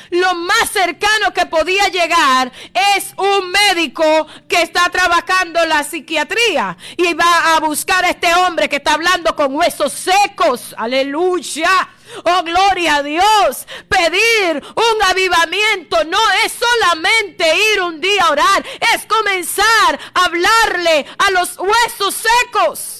Lo 0.09 0.35
más 0.35 0.69
cercano 0.71 1.33
que 1.33 1.45
podía 1.45 1.87
llegar 1.89 2.51
es 2.95 3.13
un 3.17 3.51
médico 3.51 4.27
que 4.47 4.61
está 4.61 4.89
trabajando 4.89 5.65
la 5.65 5.83
psiquiatría 5.83 6.77
y 6.95 7.13
va 7.13 7.55
a 7.55 7.59
buscar 7.59 8.05
a 8.05 8.09
este 8.09 8.33
hombre 8.35 8.69
que 8.69 8.77
está 8.77 8.93
hablando 8.93 9.35
con 9.35 9.55
huesos 9.55 9.93
secos. 9.93 10.75
Aleluya. 10.77 11.89
Oh, 12.23 12.43
gloria 12.43 12.95
a 12.95 13.03
Dios. 13.03 13.67
Pedir 13.89 14.63
un 14.75 15.03
avivamiento 15.03 16.03
no 16.05 16.19
es 16.45 16.53
solamente 16.53 17.45
ir 17.73 17.81
un 17.81 17.99
día 17.99 18.23
a 18.23 18.31
orar, 18.31 18.65
es 18.93 19.05
comenzar 19.05 19.99
a 20.13 20.25
hablarle 20.25 21.05
a 21.17 21.31
los 21.31 21.57
huesos 21.57 22.15
secos. 22.15 22.96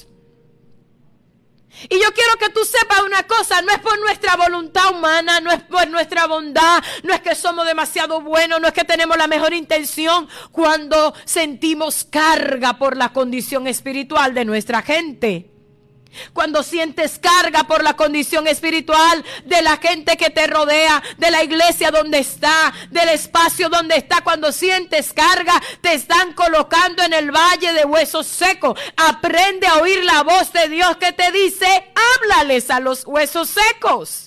Y 1.89 1.99
yo 2.01 2.11
quiero 2.13 2.37
que 2.39 2.49
tú 2.49 2.65
sepas 2.65 3.01
una 3.03 3.23
cosa, 3.23 3.61
no 3.61 3.71
es 3.71 3.79
por 3.79 3.99
nuestra 3.99 4.35
voluntad 4.35 4.91
humana, 4.91 5.39
no 5.39 5.51
es 5.51 5.61
por 5.63 5.87
nuestra 5.87 6.25
bondad, 6.27 6.83
no 7.03 7.13
es 7.13 7.21
que 7.21 7.35
somos 7.35 7.65
demasiado 7.65 8.21
buenos, 8.21 8.59
no 8.59 8.67
es 8.67 8.73
que 8.73 8.83
tenemos 8.83 9.17
la 9.17 9.27
mejor 9.27 9.53
intención 9.53 10.27
cuando 10.51 11.13
sentimos 11.25 12.05
carga 12.09 12.77
por 12.77 12.97
la 12.97 13.13
condición 13.13 13.67
espiritual 13.67 14.33
de 14.33 14.45
nuestra 14.45 14.81
gente. 14.81 15.56
Cuando 16.33 16.63
sientes 16.63 17.19
carga 17.19 17.65
por 17.65 17.83
la 17.83 17.95
condición 17.95 18.47
espiritual 18.47 19.23
de 19.45 19.61
la 19.61 19.77
gente 19.77 20.17
que 20.17 20.29
te 20.29 20.47
rodea, 20.47 21.01
de 21.17 21.31
la 21.31 21.43
iglesia 21.43 21.91
donde 21.91 22.19
está, 22.19 22.73
del 22.89 23.09
espacio 23.09 23.69
donde 23.69 23.97
está, 23.97 24.21
cuando 24.21 24.51
sientes 24.51 25.13
carga, 25.13 25.61
te 25.81 25.93
están 25.93 26.33
colocando 26.33 27.03
en 27.03 27.13
el 27.13 27.31
valle 27.31 27.73
de 27.73 27.85
huesos 27.85 28.27
secos. 28.27 28.79
Aprende 28.95 29.67
a 29.67 29.77
oír 29.77 30.03
la 30.03 30.23
voz 30.23 30.51
de 30.53 30.69
Dios 30.69 30.97
que 30.97 31.11
te 31.11 31.31
dice, 31.31 31.91
háblales 32.17 32.69
a 32.69 32.79
los 32.79 33.05
huesos 33.05 33.49
secos. 33.49 34.26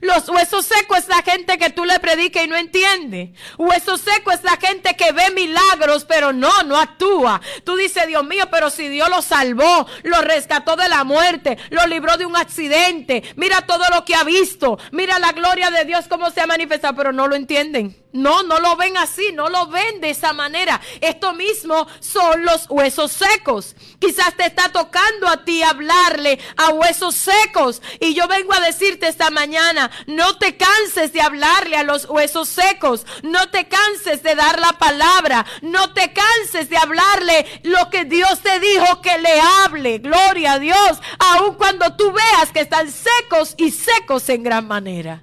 Los 0.00 0.28
huesos 0.28 0.66
secos 0.66 0.98
es 0.98 1.08
la 1.08 1.22
gente 1.22 1.58
que 1.58 1.70
tú 1.70 1.84
le 1.84 1.98
predicas 2.00 2.44
y 2.44 2.48
no 2.48 2.56
entiende. 2.56 3.34
Hueso 3.58 3.96
seco 3.96 4.30
es 4.32 4.42
la 4.42 4.56
gente 4.56 4.96
que 4.96 5.12
ve 5.12 5.30
milagros, 5.30 6.04
pero 6.04 6.32
no, 6.32 6.62
no 6.64 6.76
actúa. 6.76 7.40
Tú 7.64 7.76
dices, 7.76 8.06
Dios 8.06 8.24
mío, 8.24 8.48
pero 8.50 8.70
si 8.70 8.88
Dios 8.88 9.08
lo 9.08 9.22
salvó, 9.22 9.86
lo 10.02 10.20
rescató 10.22 10.76
de 10.76 10.88
la 10.88 11.04
muerte, 11.04 11.58
lo 11.70 11.86
libró 11.86 12.16
de 12.16 12.26
un 12.26 12.36
accidente, 12.36 13.22
mira 13.36 13.62
todo 13.62 13.84
lo 13.90 14.04
que 14.04 14.14
ha 14.14 14.24
visto, 14.24 14.78
mira 14.92 15.18
la 15.18 15.32
gloria 15.32 15.70
de 15.70 15.84
Dios, 15.84 16.06
cómo 16.08 16.30
se 16.30 16.40
ha 16.40 16.46
manifestado, 16.46 16.94
pero 16.96 17.12
no 17.12 17.26
lo 17.28 17.36
entienden. 17.36 18.04
No, 18.14 18.44
no 18.44 18.60
lo 18.60 18.76
ven 18.76 18.96
así, 18.96 19.32
no 19.32 19.48
lo 19.48 19.66
ven 19.66 20.00
de 20.00 20.10
esa 20.10 20.32
manera. 20.32 20.80
Esto 21.00 21.32
mismo 21.32 21.88
son 21.98 22.44
los 22.44 22.70
huesos 22.70 23.10
secos. 23.10 23.74
Quizás 23.98 24.36
te 24.36 24.46
está 24.46 24.68
tocando 24.68 25.26
a 25.26 25.44
ti 25.44 25.64
hablarle 25.64 26.38
a 26.56 26.70
huesos 26.70 27.16
secos. 27.16 27.82
Y 27.98 28.14
yo 28.14 28.28
vengo 28.28 28.52
a 28.54 28.60
decirte 28.60 29.08
esta 29.08 29.30
mañana, 29.30 29.73
no 30.06 30.38
te 30.38 30.56
canses 30.56 31.12
de 31.12 31.20
hablarle 31.20 31.76
a 31.76 31.82
los 31.82 32.06
huesos 32.06 32.48
secos. 32.48 33.06
No 33.22 33.50
te 33.50 33.66
canses 33.68 34.22
de 34.22 34.34
dar 34.34 34.58
la 34.58 34.72
palabra. 34.78 35.44
No 35.62 35.92
te 35.92 36.12
canses 36.12 36.68
de 36.68 36.76
hablarle 36.76 37.60
lo 37.62 37.90
que 37.90 38.04
Dios 38.04 38.40
te 38.40 38.60
dijo 38.60 39.00
que 39.00 39.18
le 39.18 39.40
hable. 39.40 39.98
Gloria 39.98 40.54
a 40.54 40.58
Dios. 40.58 40.98
Aun 41.18 41.54
cuando 41.54 41.96
tú 41.96 42.12
veas 42.12 42.50
que 42.52 42.60
están 42.60 42.90
secos 42.90 43.54
y 43.56 43.70
secos 43.70 44.28
en 44.28 44.42
gran 44.42 44.66
manera. 44.66 45.22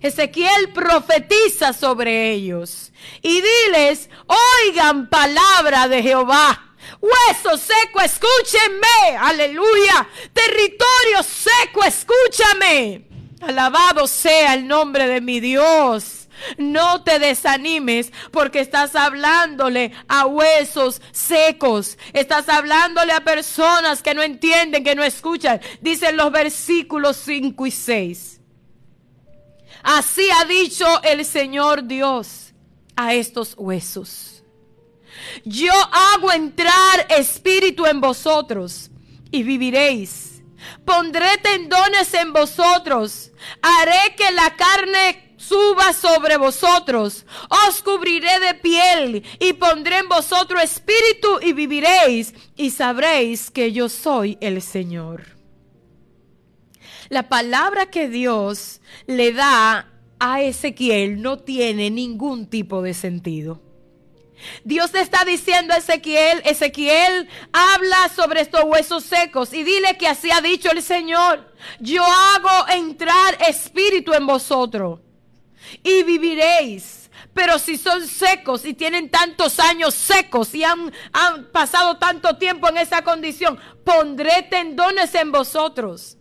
Ezequiel 0.00 0.72
profetiza 0.72 1.74
sobre 1.74 2.30
ellos 2.30 2.90
y 3.20 3.42
diles, 3.42 4.08
oigan 4.26 5.10
palabra 5.10 5.88
de 5.88 6.02
Jehová. 6.02 6.70
Hueso 7.00 7.56
seco, 7.58 8.00
escúchenme. 8.00 9.16
Aleluya. 9.18 10.08
Territorio 10.32 11.22
seco, 11.22 11.84
escúchame. 11.84 13.06
Alabado 13.40 14.06
sea 14.06 14.54
el 14.54 14.66
nombre 14.66 15.06
de 15.06 15.20
mi 15.20 15.40
Dios. 15.40 16.28
No 16.56 17.02
te 17.02 17.18
desanimes 17.18 18.12
porque 18.30 18.60
estás 18.60 18.94
hablándole 18.96 19.92
a 20.08 20.26
huesos 20.26 21.00
secos. 21.12 21.98
Estás 22.12 22.48
hablándole 22.48 23.12
a 23.12 23.24
personas 23.24 24.02
que 24.02 24.14
no 24.14 24.22
entienden, 24.22 24.84
que 24.84 24.94
no 24.94 25.02
escuchan. 25.02 25.60
Dicen 25.80 26.16
los 26.16 26.30
versículos 26.32 27.16
5 27.18 27.66
y 27.66 27.70
6. 27.70 28.40
Así 29.82 30.28
ha 30.38 30.44
dicho 30.44 30.86
el 31.02 31.24
Señor 31.24 31.86
Dios 31.86 32.52
a 32.96 33.14
estos 33.14 33.54
huesos. 33.56 34.42
Yo 35.44 35.72
hago 35.72 36.32
entrar 36.32 37.06
espíritu 37.08 37.86
en 37.86 38.00
vosotros 38.00 38.90
y 39.30 39.42
viviréis. 39.42 40.29
Pondré 40.84 41.38
tendones 41.42 42.12
en 42.14 42.32
vosotros. 42.32 43.32
Haré 43.62 44.14
que 44.16 44.30
la 44.32 44.56
carne 44.56 45.34
suba 45.36 45.92
sobre 45.92 46.36
vosotros. 46.36 47.24
Os 47.68 47.82
cubriré 47.82 48.40
de 48.40 48.54
piel 48.54 49.24
y 49.38 49.52
pondré 49.54 49.98
en 49.98 50.08
vosotros 50.08 50.62
espíritu 50.62 51.40
y 51.42 51.52
viviréis 51.52 52.34
y 52.56 52.70
sabréis 52.70 53.50
que 53.50 53.72
yo 53.72 53.88
soy 53.88 54.38
el 54.40 54.62
Señor 54.62 55.40
la 57.10 57.28
palabra 57.28 57.86
que 57.86 58.08
Dios 58.08 58.80
le 59.06 59.32
da 59.32 59.88
a 60.20 60.42
Ezequiel 60.42 61.20
no 61.20 61.38
tiene 61.38 61.90
ningún 61.90 62.46
tipo 62.46 62.82
de 62.82 62.94
sentido. 62.94 63.60
Dios 64.64 64.90
te 64.92 65.00
está 65.00 65.24
diciendo 65.24 65.74
a 65.74 65.78
Ezequiel, 65.78 66.42
Ezequiel, 66.44 67.28
habla 67.52 68.08
sobre 68.14 68.40
estos 68.40 68.64
huesos 68.64 69.04
secos 69.04 69.52
y 69.52 69.62
dile 69.62 69.96
que 69.98 70.08
así 70.08 70.30
ha 70.30 70.40
dicho 70.40 70.70
el 70.70 70.82
Señor. 70.82 71.52
Yo 71.78 72.04
hago 72.04 72.68
entrar 72.68 73.36
espíritu 73.48 74.12
en 74.12 74.26
vosotros 74.26 75.00
y 75.82 76.02
viviréis. 76.02 76.98
Pero 77.32 77.58
si 77.60 77.76
son 77.76 78.06
secos 78.08 78.64
y 78.64 78.74
tienen 78.74 79.08
tantos 79.08 79.60
años 79.60 79.94
secos 79.94 80.52
y 80.54 80.64
han, 80.64 80.92
han 81.12 81.46
pasado 81.52 81.96
tanto 81.96 82.36
tiempo 82.36 82.68
en 82.68 82.78
esa 82.78 83.02
condición, 83.02 83.58
pondré 83.84 84.42
tendones 84.50 85.14
en 85.14 85.30
vosotros 85.30 86.16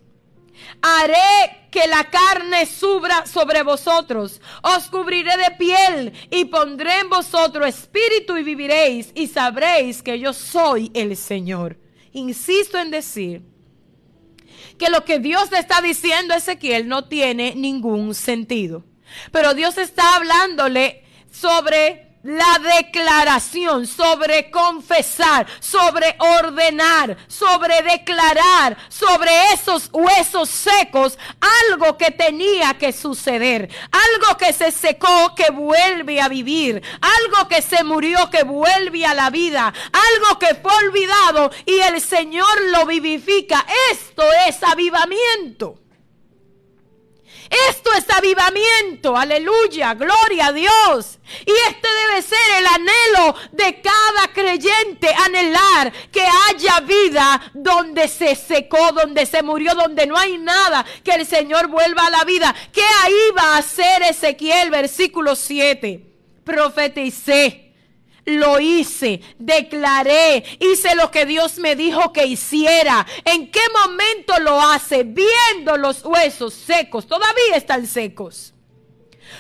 Haré 0.81 1.67
que 1.71 1.87
la 1.87 2.05
carne 2.05 2.65
subra 2.65 3.25
sobre 3.25 3.63
vosotros. 3.63 4.41
Os 4.63 4.89
cubriré 4.89 5.37
de 5.37 5.51
piel 5.51 6.13
y 6.31 6.45
pondré 6.45 6.99
en 6.99 7.09
vosotros 7.09 7.67
espíritu 7.67 8.37
y 8.37 8.43
viviréis 8.43 9.11
y 9.15 9.27
sabréis 9.27 10.01
que 10.01 10.19
yo 10.19 10.33
soy 10.33 10.91
el 10.93 11.15
Señor. 11.15 11.77
Insisto 12.11 12.77
en 12.77 12.91
decir 12.91 13.43
que 14.77 14.89
lo 14.89 15.05
que 15.05 15.19
Dios 15.19 15.51
le 15.51 15.59
está 15.59 15.81
diciendo 15.81 16.33
a 16.33 16.37
Ezequiel 16.37 16.87
no 16.87 17.05
tiene 17.05 17.53
ningún 17.55 18.15
sentido. 18.15 18.83
Pero 19.31 19.53
Dios 19.53 19.77
está 19.77 20.15
hablándole 20.15 21.03
sobre 21.31 22.08
la 22.23 22.59
declaración, 22.77 23.87
sobre 23.87 24.51
confesar, 24.51 25.47
sobre 25.59 26.15
ordenar, 26.19 27.17
sobre 27.27 27.81
declarar, 27.81 28.77
sobre 28.89 29.31
esos 29.53 29.89
huesos 29.93 30.49
secos, 30.49 31.17
algo 31.69 31.97
que 31.97 32.11
tenía 32.11 32.73
que 32.73 32.91
suceder, 32.91 33.69
algo 33.91 34.37
que 34.37 34.51
se 34.51 34.71
secó 34.71 35.33
que 35.35 35.51
vuelve 35.51 36.19
a 36.19 36.27
vivir, 36.27 36.81
algo 37.01 37.47
que 37.47 37.61
se 37.61 37.83
murió 37.83 38.29
que 38.29 38.43
vuelve 38.43 39.05
a 39.05 39.13
la 39.13 39.29
vida, 39.29 39.73
algo 40.13 40.39
que 40.39 40.55
fue 40.55 40.73
olvidado 40.87 41.51
y 41.65 41.79
el 41.79 42.01
Señor 42.01 42.61
lo 42.71 42.85
vivifica. 42.85 43.65
Esto 43.91 44.23
es 44.47 44.61
avivamiento. 44.63 45.78
Esto 47.69 47.91
es 47.93 48.07
avivamiento, 48.09 49.17
aleluya, 49.17 49.95
gloria 49.95 50.47
a 50.47 50.53
Dios. 50.53 51.17
Y 51.45 51.51
este 51.67 51.87
debe 51.87 52.21
ser 52.21 52.37
el 52.59 52.67
anhelo 52.67 53.35
de 53.51 53.81
cada 53.81 54.27
creyente, 54.33 55.09
anhelar 55.25 55.91
que 56.11 56.21
haya 56.21 56.79
vida 56.81 57.51
donde 57.53 58.07
se 58.07 58.35
secó, 58.35 58.91
donde 58.91 59.25
se 59.25 59.41
murió, 59.41 59.73
donde 59.73 60.05
no 60.05 60.15
hay 60.15 60.37
nada, 60.37 60.85
que 61.03 61.11
el 61.11 61.25
Señor 61.25 61.67
vuelva 61.67 62.05
a 62.05 62.11
la 62.11 62.23
vida. 62.23 62.53
¿Qué 62.71 62.83
ahí 63.03 63.31
va 63.35 63.55
a 63.55 63.57
hacer 63.57 64.03
Ezequiel, 64.03 64.69
versículo 64.69 65.35
7? 65.35 66.05
Profeticé 66.43 67.68
lo 68.29 68.59
hice, 68.59 69.21
declaré, 69.37 70.43
hice 70.59 70.95
lo 70.95 71.11
que 71.11 71.25
Dios 71.25 71.57
me 71.57 71.75
dijo 71.75 72.13
que 72.13 72.25
hiciera. 72.25 73.05
¿En 73.25 73.51
qué 73.51 73.61
momento 73.83 74.39
lo 74.39 74.59
hace? 74.61 75.03
Viendo 75.03 75.77
los 75.77 76.03
huesos 76.05 76.53
secos, 76.53 77.07
todavía 77.07 77.55
están 77.55 77.87
secos. 77.87 78.53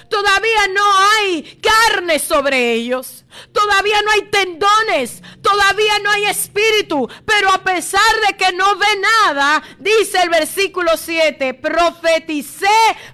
Todavía 0.09 0.67
no 0.73 0.83
hay 0.97 1.59
carne 1.61 2.19
sobre 2.19 2.73
ellos. 2.73 3.25
Todavía 3.51 4.01
no 4.01 4.11
hay 4.11 4.21
tendones. 4.23 5.21
Todavía 5.41 5.99
no 5.99 6.09
hay 6.11 6.25
espíritu. 6.25 7.07
Pero 7.25 7.51
a 7.51 7.59
pesar 7.63 8.01
de 8.27 8.35
que 8.35 8.51
no 8.53 8.75
ve 8.75 8.87
nada, 8.99 9.63
dice 9.79 10.21
el 10.21 10.29
versículo 10.29 10.97
7, 10.97 11.53
profeticé 11.53 12.67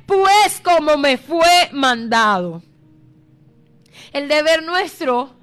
pues 0.06 0.62
como 0.64 0.98
me 0.98 1.18
fue 1.18 1.70
mandado. 1.72 2.64
El 4.14 4.30
deber 4.30 4.64
nuestro 4.64 5.35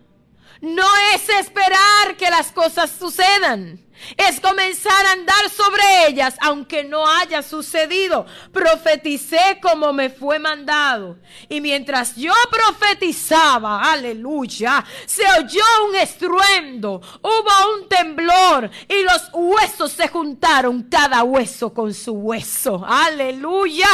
no 0.63 0.87
es 1.15 1.29
esperar 1.29 2.17
que 2.17 2.31
las 2.31 2.53
cosas 2.53 2.91
sucedan 2.91 3.82
es 4.17 4.41
comenzar 4.41 5.07
a 5.07 5.13
andar 5.13 5.51
sobre 5.51 5.83
ellas, 6.09 6.35
aunque 6.41 6.85
no 6.85 7.07
haya 7.07 7.43
sucedido. 7.43 8.27
Profeticé 8.53 9.59
como 9.63 9.93
me 9.93 10.11
fue 10.11 10.39
mandado. 10.39 11.19
Y 11.49 11.61
mientras 11.61 12.17
yo 12.17 12.33
profetizaba, 12.51 13.93
aleluya, 13.93 14.85
se 15.07 15.23
oyó 15.39 15.65
un 15.89 15.97
estruendo, 15.97 17.01
hubo 17.23 17.75
un 17.75 17.89
temblor 17.89 18.71
y 18.89 19.03
los 19.03 19.29
huesos 19.33 19.93
se 19.93 20.09
juntaron, 20.09 20.83
cada 20.85 21.23
hueso 21.23 21.73
con 21.73 21.95
su 21.95 22.13
hueso. 22.13 22.85
Aleluya. 22.87 23.89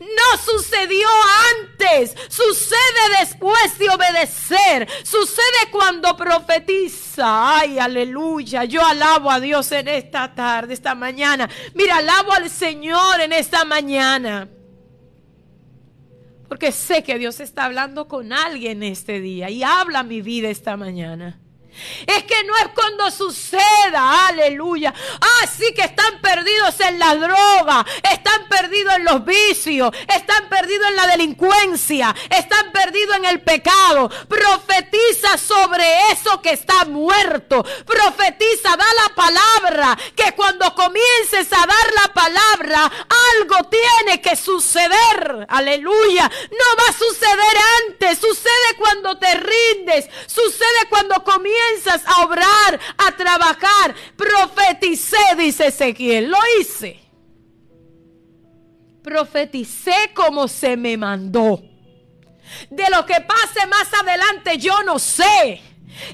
No 0.00 0.38
sucedió 0.44 1.08
antes, 1.58 2.14
sucede 2.28 3.18
después 3.20 3.78
de 3.78 3.88
obedecer, 3.88 4.88
sucede 5.04 5.70
cuando 5.70 6.16
profetiza. 6.16 7.58
Ay, 7.58 7.78
aleluya. 7.78 8.64
Yo 8.64 8.84
alabo 8.84 9.30
a 9.30 9.40
Dios 9.40 9.49
Dios 9.50 9.72
en 9.72 9.88
esta 9.88 10.32
tarde, 10.32 10.74
esta 10.74 10.94
mañana. 10.94 11.50
Mira, 11.74 11.96
alabo 11.96 12.32
al 12.32 12.48
Señor 12.48 13.20
en 13.20 13.32
esta 13.32 13.64
mañana. 13.64 14.48
Porque 16.48 16.70
sé 16.70 17.02
que 17.02 17.18
Dios 17.18 17.40
está 17.40 17.64
hablando 17.64 18.06
con 18.06 18.32
alguien 18.32 18.84
este 18.84 19.18
día 19.20 19.50
y 19.50 19.64
habla 19.64 20.04
mi 20.04 20.22
vida 20.22 20.50
esta 20.50 20.76
mañana. 20.76 21.40
Es 22.06 22.24
que 22.24 22.44
no 22.44 22.56
es 22.56 22.68
cuando 22.74 23.10
suceda, 23.10 24.26
aleluya. 24.28 24.92
Así 25.42 25.64
ah, 25.68 25.74
que 25.74 25.82
están 25.82 26.20
perdidos 26.20 26.80
en 26.80 26.98
la 26.98 27.14
droga, 27.14 27.86
están 28.10 28.48
perdidos 28.48 28.94
en 28.96 29.04
los 29.04 29.24
vicios, 29.24 29.90
están 30.14 30.48
perdidos 30.48 30.88
en 30.88 30.96
la 30.96 31.06
delincuencia, 31.06 32.14
están 32.30 32.72
perdidos 32.72 33.16
en 33.16 33.24
el 33.26 33.40
pecado. 33.42 34.08
Profetiza 34.28 35.38
sobre 35.38 35.84
eso 36.12 36.40
que 36.42 36.52
está 36.52 36.84
muerto. 36.84 37.64
Profetiza, 37.84 38.76
da 38.76 38.86
la 39.02 39.14
palabra, 39.14 39.98
que 40.14 40.32
cuando 40.32 40.74
comiences 40.74 41.52
a 41.52 41.66
dar 41.66 41.94
la 42.02 42.12
palabra, 42.12 42.90
algo 43.38 43.68
tiene 43.68 44.20
que 44.20 44.36
suceder. 44.36 45.46
Aleluya. 45.48 46.30
No 46.50 46.82
va 46.82 46.88
a 46.88 46.92
suceder 46.92 47.56
antes, 47.88 48.18
sucede 48.18 48.76
cuando 48.78 49.18
te 49.18 49.34
rindes, 49.34 50.08
sucede 50.26 50.88
cuando 50.88 51.22
comienzas 51.24 51.69
comienzas 51.70 52.02
a 52.06 52.24
obrar, 52.24 52.80
a 52.98 53.16
trabajar, 53.16 53.94
profeticé, 54.16 55.16
dice 55.36 55.68
Ezequiel, 55.68 56.30
lo 56.30 56.38
hice. 56.58 56.98
Profeticé 59.02 60.12
como 60.14 60.48
se 60.48 60.76
me 60.76 60.96
mandó. 60.96 61.62
De 62.68 62.90
lo 62.90 63.06
que 63.06 63.20
pase 63.20 63.66
más 63.66 63.88
adelante 63.94 64.58
yo 64.58 64.82
no 64.82 64.98
sé. 64.98 65.62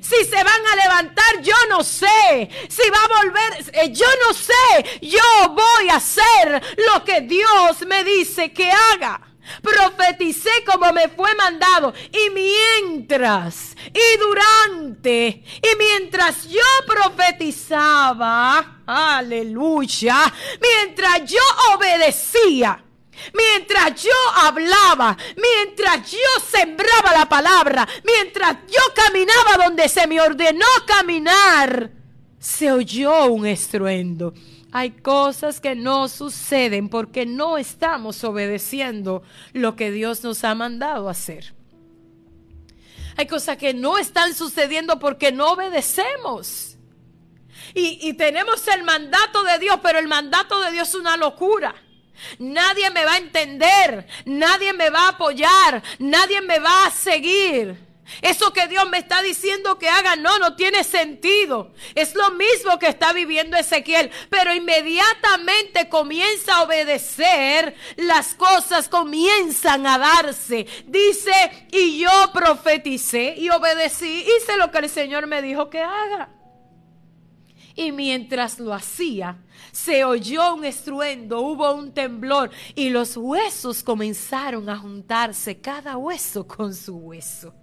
Si 0.00 0.24
se 0.24 0.36
van 0.36 0.66
a 0.72 0.76
levantar, 0.76 1.42
yo 1.42 1.54
no 1.68 1.82
sé. 1.82 2.48
Si 2.68 2.82
va 2.90 2.98
a 3.04 3.22
volver, 3.22 3.74
eh, 3.74 3.92
yo 3.92 4.06
no 4.26 4.32
sé. 4.32 4.98
Yo 5.02 5.48
voy 5.50 5.88
a 5.90 5.96
hacer 5.96 6.62
lo 6.92 7.04
que 7.04 7.20
Dios 7.22 7.86
me 7.86 8.02
dice 8.02 8.52
que 8.52 8.70
haga. 8.70 9.20
Profeticé 9.62 10.50
como 10.64 10.92
me 10.92 11.08
fue 11.08 11.34
mandado. 11.34 11.92
Y 12.12 12.30
mientras, 12.30 13.76
y 13.92 14.18
durante, 14.18 15.44
y 15.62 15.76
mientras 15.78 16.48
yo 16.48 16.62
profetizaba, 16.86 18.80
aleluya, 18.86 20.32
mientras 20.60 21.30
yo 21.30 21.42
obedecía, 21.74 22.82
Mientras 23.32 24.02
yo 24.02 24.12
hablaba, 24.34 25.16
mientras 25.36 26.10
yo 26.10 26.18
sembraba 26.50 27.12
la 27.16 27.26
palabra, 27.26 27.88
mientras 28.04 28.58
yo 28.68 28.80
caminaba 28.94 29.64
donde 29.64 29.88
se 29.88 30.06
me 30.06 30.20
ordenó 30.20 30.66
caminar, 30.86 31.90
se 32.38 32.70
oyó 32.70 33.26
un 33.26 33.46
estruendo. 33.46 34.34
Hay 34.78 34.90
cosas 34.90 35.58
que 35.58 35.74
no 35.74 36.06
suceden 36.06 36.90
porque 36.90 37.24
no 37.24 37.56
estamos 37.56 38.22
obedeciendo 38.24 39.22
lo 39.54 39.74
que 39.74 39.90
Dios 39.90 40.22
nos 40.22 40.44
ha 40.44 40.54
mandado 40.54 41.08
hacer. 41.08 41.54
Hay 43.16 43.26
cosas 43.26 43.56
que 43.56 43.72
no 43.72 43.96
están 43.96 44.34
sucediendo 44.34 44.98
porque 44.98 45.32
no 45.32 45.52
obedecemos. 45.52 46.76
Y, 47.72 48.12
tenemos 48.18 48.68
el 48.68 48.82
mandato 48.82 49.44
de 49.44 49.58
Dios, 49.60 49.80
pero 49.82 49.98
el 49.98 50.08
mandato 50.08 50.60
de 50.60 50.72
Dios 50.72 50.90
es 50.90 50.94
una 50.94 51.16
locura. 51.16 51.74
Nadie 52.38 52.90
me 52.90 53.06
va 53.06 53.14
a 53.14 53.18
entender, 53.18 54.06
nadie 54.26 54.74
me 54.74 54.90
va 54.90 55.06
a 55.06 55.08
apoyar, 55.12 55.82
nadie 55.98 56.42
me 56.42 56.58
va 56.58 56.84
a 56.84 56.90
seguir. 56.90 57.85
Eso 58.22 58.52
que 58.52 58.68
Dios 58.68 58.88
me 58.88 58.98
está 58.98 59.22
diciendo 59.22 59.78
que 59.78 59.88
haga, 59.88 60.16
no, 60.16 60.38
no 60.38 60.56
tiene 60.56 60.84
sentido. 60.84 61.72
Es 61.94 62.14
lo 62.14 62.30
mismo 62.32 62.78
que 62.78 62.88
está 62.88 63.12
viviendo 63.12 63.56
Ezequiel, 63.56 64.10
pero 64.30 64.54
inmediatamente 64.54 65.88
comienza 65.88 66.56
a 66.56 66.62
obedecer, 66.62 67.74
las 67.96 68.34
cosas 68.34 68.88
comienzan 68.88 69.86
a 69.86 69.98
darse. 69.98 70.66
Dice, 70.86 71.68
y 71.72 71.98
yo 71.98 72.10
profeticé 72.32 73.34
y 73.36 73.50
obedecí, 73.50 74.24
hice 74.36 74.56
lo 74.56 74.70
que 74.70 74.78
el 74.78 74.88
Señor 74.88 75.26
me 75.26 75.42
dijo 75.42 75.68
que 75.68 75.82
haga. 75.82 76.30
Y 77.74 77.92
mientras 77.92 78.58
lo 78.58 78.72
hacía, 78.72 79.36
se 79.70 80.04
oyó 80.04 80.54
un 80.54 80.64
estruendo, 80.64 81.40
hubo 81.40 81.74
un 81.74 81.92
temblor 81.92 82.50
y 82.74 82.88
los 82.88 83.18
huesos 83.18 83.82
comenzaron 83.82 84.70
a 84.70 84.78
juntarse, 84.78 85.60
cada 85.60 85.98
hueso 85.98 86.46
con 86.46 86.74
su 86.74 86.96
hueso. 86.96 87.54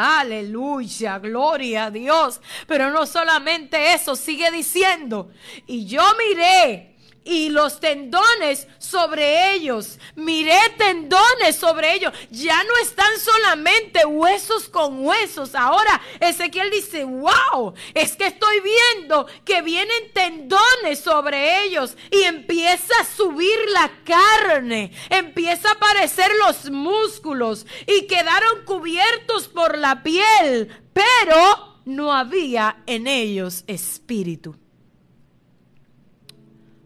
Aleluya, 0.00 1.18
gloria 1.18 1.86
a 1.86 1.90
Dios. 1.90 2.40
Pero 2.66 2.90
no 2.90 3.06
solamente 3.06 3.92
eso, 3.92 4.16
sigue 4.16 4.50
diciendo. 4.50 5.30
Y 5.66 5.86
yo 5.86 6.02
miré 6.16 6.89
y 7.24 7.50
los 7.50 7.80
tendones 7.80 8.66
sobre 8.78 9.54
ellos. 9.54 9.98
Miré 10.16 10.58
tendones 10.76 11.56
sobre 11.56 11.94
ellos. 11.94 12.12
Ya 12.30 12.62
no 12.64 12.76
están 12.82 13.18
solamente 13.18 14.06
huesos 14.06 14.68
con 14.68 15.04
huesos. 15.04 15.54
Ahora 15.54 16.00
Ezequiel 16.20 16.70
dice, 16.70 17.04
wow, 17.04 17.74
es 17.94 18.16
que 18.16 18.26
estoy 18.26 18.56
viendo 18.60 19.26
que 19.44 19.62
vienen 19.62 20.12
tendones 20.12 21.00
sobre 21.00 21.64
ellos 21.64 21.96
y 22.10 22.22
empieza 22.22 22.94
a 23.00 23.04
subir 23.04 23.56
la 23.72 23.90
carne, 24.04 24.92
empieza 25.08 25.68
a 25.68 25.72
aparecer 25.72 26.30
los 26.46 26.70
músculos 26.70 27.66
y 27.86 28.06
quedaron 28.06 28.64
cubiertos 28.64 29.48
por 29.48 29.78
la 29.78 30.02
piel, 30.02 30.68
pero 30.92 31.70
no 31.84 32.12
había 32.12 32.82
en 32.86 33.06
ellos 33.06 33.64
espíritu. 33.66 34.59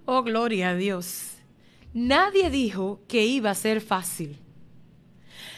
Oh, 0.07 0.23
gloria 0.23 0.71
a 0.71 0.75
Dios. 0.75 1.31
Nadie 1.95 2.51
dijo 2.51 3.01
que 3.09 3.25
iba 3.25 3.51
a 3.51 3.55
ser 3.55 3.81
fácil. 3.81 4.39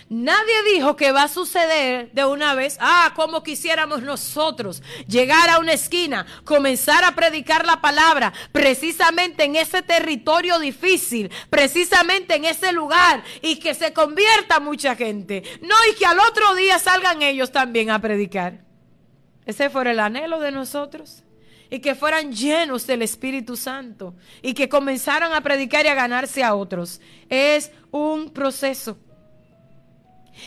Nadie 0.08 0.54
dijo 0.72 0.94
que 0.94 1.10
va 1.10 1.24
a 1.24 1.28
suceder 1.28 2.12
de 2.12 2.24
una 2.24 2.54
vez, 2.54 2.76
ah, 2.80 3.12
como 3.16 3.42
quisiéramos 3.42 4.02
nosotros 4.02 4.80
llegar 5.08 5.50
a 5.50 5.58
una 5.58 5.72
esquina, 5.72 6.26
comenzar 6.44 7.02
a 7.02 7.16
predicar 7.16 7.66
la 7.66 7.80
palabra, 7.80 8.32
precisamente 8.52 9.42
en 9.42 9.56
ese 9.56 9.82
territorio 9.82 10.60
difícil, 10.60 11.28
precisamente 11.50 12.36
en 12.36 12.44
ese 12.44 12.72
lugar, 12.72 13.24
y 13.42 13.58
que 13.58 13.74
se 13.74 13.92
convierta 13.92 14.60
mucha 14.60 14.94
gente. 14.94 15.42
No, 15.60 15.74
y 15.90 15.96
que 15.96 16.06
al 16.06 16.20
otro 16.20 16.54
día 16.54 16.78
salgan 16.78 17.22
ellos 17.22 17.50
también 17.50 17.90
a 17.90 18.00
predicar. 18.00 18.60
Ese 19.44 19.70
fue 19.70 19.90
el 19.90 19.98
anhelo 19.98 20.38
de 20.38 20.52
nosotros 20.52 21.24
y 21.70 21.80
que 21.80 21.94
fueran 21.94 22.32
llenos 22.32 22.86
del 22.86 23.02
Espíritu 23.02 23.56
Santo 23.56 24.14
y 24.42 24.54
que 24.54 24.68
comenzaran 24.68 25.32
a 25.32 25.40
predicar 25.40 25.84
y 25.84 25.88
a 25.88 25.94
ganarse 25.94 26.42
a 26.42 26.54
otros. 26.54 27.00
Es 27.28 27.72
un 27.90 28.30
proceso. 28.30 28.98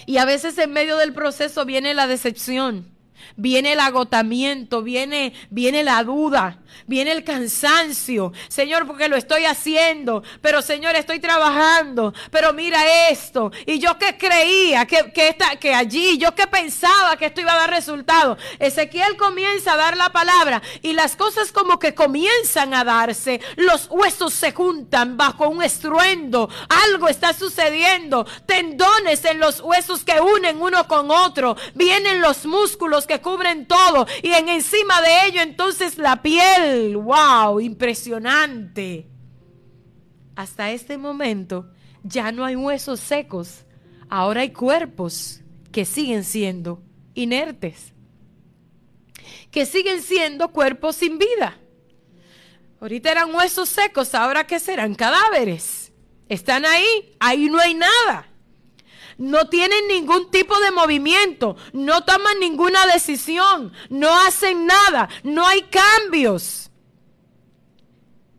Y 0.06 0.18
a 0.18 0.26
veces 0.26 0.58
en 0.58 0.72
medio 0.72 0.98
del 0.98 1.14
proceso 1.14 1.66
viene 1.66 1.94
la 1.94 2.08
decepción 2.08 2.99
viene 3.36 3.74
el 3.74 3.80
agotamiento, 3.80 4.82
viene, 4.82 5.34
viene 5.50 5.84
la 5.84 6.04
duda, 6.04 6.60
viene 6.88 7.12
el 7.12 7.24
cansancio. 7.24 8.34
Señor, 8.48 8.86
porque 8.88 9.10
lo 9.10 9.16
estoy 9.16 9.46
haciendo, 9.46 10.24
pero 10.42 10.62
Señor, 10.62 10.96
estoy 10.96 11.20
trabajando, 11.20 12.14
pero 12.32 12.54
mira 12.54 13.10
esto. 13.10 13.52
Y 13.66 13.80
yo 13.80 13.98
que 13.98 14.18
creía 14.18 14.86
que, 14.86 15.12
que, 15.12 15.36
que 15.60 15.74
allí, 15.74 16.18
yo 16.18 16.36
que 16.36 16.48
pensaba 16.48 17.18
que 17.18 17.28
esto 17.28 17.42
iba 17.42 17.54
a 17.54 17.60
dar 17.60 17.70
resultado. 17.70 18.38
Ezequiel 18.60 19.18
comienza 19.18 19.74
a 19.74 19.78
dar 19.78 19.98
la 19.98 20.10
palabra 20.12 20.62
y 20.82 20.94
las 20.94 21.16
cosas 21.16 21.52
como 21.52 21.80
que 21.80 21.94
comienzan 21.94 22.74
a 22.74 22.84
darse. 22.84 23.42
Los 23.56 23.88
huesos 23.90 24.34
se 24.34 24.52
juntan 24.52 25.18
bajo 25.18 25.48
un 25.48 25.64
estruendo. 25.64 26.50
Algo 26.86 27.08
está 27.08 27.34
sucediendo. 27.34 28.26
Tendones 28.46 29.26
en 29.26 29.40
los 29.40 29.62
huesos 29.62 30.04
que 30.04 30.20
unen 30.20 30.62
uno 30.62 30.88
con 30.88 31.12
otro. 31.12 31.56
Vienen 31.76 32.22
los 32.22 32.46
músculos 32.46 33.08
que 33.10 33.20
cubren 33.20 33.66
todo 33.66 34.06
y 34.22 34.32
en 34.34 34.48
encima 34.50 35.02
de 35.02 35.26
ello 35.26 35.42
entonces 35.42 35.98
la 35.98 36.22
piel, 36.22 36.96
wow, 36.96 37.60
impresionante. 37.60 39.10
Hasta 40.36 40.72
este 40.72 40.98
momento 40.98 41.72
ya 42.04 42.32
no 42.32 42.46
hay 42.46 42.56
huesos 42.56 43.00
secos, 43.00 43.66
ahora 44.10 44.42
hay 44.42 44.52
cuerpos 44.52 45.42
que 45.72 45.86
siguen 45.86 46.24
siendo 46.24 46.84
inertes, 47.16 47.94
que 49.50 49.66
siguen 49.66 50.04
siendo 50.04 50.50
cuerpos 50.50 50.98
sin 50.98 51.18
vida. 51.18 51.58
Ahorita 52.80 53.12
eran 53.12 53.34
huesos 53.34 53.68
secos, 53.70 54.14
ahora 54.14 54.46
que 54.46 54.60
serán 54.60 54.94
cadáveres. 54.94 55.92
Están 56.30 56.64
ahí, 56.64 57.18
ahí 57.20 57.50
no 57.50 57.60
hay 57.60 57.74
nada 57.74 58.29
no 59.20 59.48
tienen 59.50 59.88
ningún 59.88 60.32
tipo 60.32 60.60
de 60.60 60.72
movimiento, 60.72 61.56
no 61.74 62.04
toman 62.04 62.40
ninguna 62.40 62.88
decisión, 62.88 63.72
no 63.90 64.10
hacen 64.22 64.66
nada, 64.66 65.10
no 65.24 65.46
hay 65.46 65.64
cambios. 65.64 66.72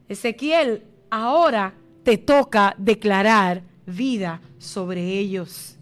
Ezequiel, 0.09 0.83
ahora 1.11 1.75
te 2.03 2.19
toca 2.19 2.75
declarar 2.79 3.63
vida 3.87 4.41
sobre 4.59 5.19
ellos. 5.19 5.77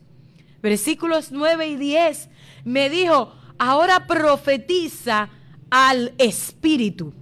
Versículos 0.61 1.31
9 1.31 1.69
y 1.69 1.77
10 1.77 2.29
me 2.65 2.91
dijo, 2.91 3.33
ahora 3.59 4.07
profetiza 4.07 5.31
al 5.71 6.13
espíritu. 6.19 7.15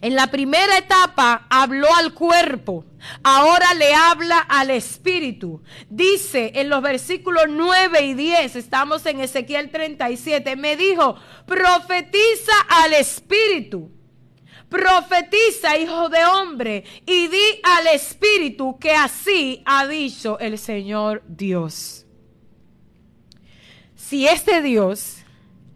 En 0.00 0.14
la 0.14 0.28
primera 0.28 0.78
etapa 0.78 1.46
habló 1.50 1.88
al 1.94 2.14
cuerpo, 2.14 2.84
ahora 3.22 3.74
le 3.74 3.94
habla 3.94 4.38
al 4.38 4.70
espíritu. 4.70 5.62
Dice 5.88 6.52
en 6.54 6.68
los 6.68 6.82
versículos 6.82 7.44
9 7.48 8.02
y 8.02 8.14
10, 8.14 8.56
estamos 8.56 9.04
en 9.06 9.20
Ezequiel 9.20 9.70
37, 9.70 10.56
me 10.56 10.76
dijo, 10.76 11.16
profetiza 11.46 12.52
al 12.68 12.94
espíritu. 12.94 13.90
Profetiza, 14.68 15.76
hijo 15.76 16.08
de 16.08 16.24
hombre, 16.24 16.84
y 17.04 17.28
di 17.28 17.60
al 17.62 17.88
espíritu 17.88 18.78
que 18.78 18.92
así 18.92 19.62
ha 19.66 19.86
dicho 19.86 20.38
el 20.38 20.58
Señor 20.58 21.22
Dios. 21.28 22.06
Si 23.94 24.26
es 24.26 24.46
de 24.46 24.62
Dios, 24.62 25.18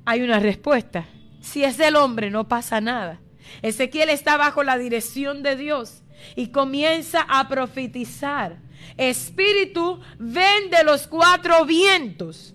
hay 0.07 0.23
una 0.23 0.41
respuesta. 0.41 1.07
Si 1.41 1.63
es 1.63 1.77
del 1.77 1.97
hombre, 1.97 2.31
no 2.31 2.49
pasa 2.49 2.81
nada. 2.81 3.21
Ezequiel 3.63 4.09
está 4.09 4.37
bajo 4.37 4.63
la 4.63 4.79
dirección 4.79 5.43
de 5.43 5.57
Dios 5.57 6.03
y 6.35 6.49
comienza 6.49 7.27
a 7.29 7.49
profetizar. 7.49 8.59
Espíritu, 8.97 10.01
ven 10.19 10.71
de 10.71 10.85
los 10.85 11.07
cuatro 11.07 11.65
vientos 11.65 12.55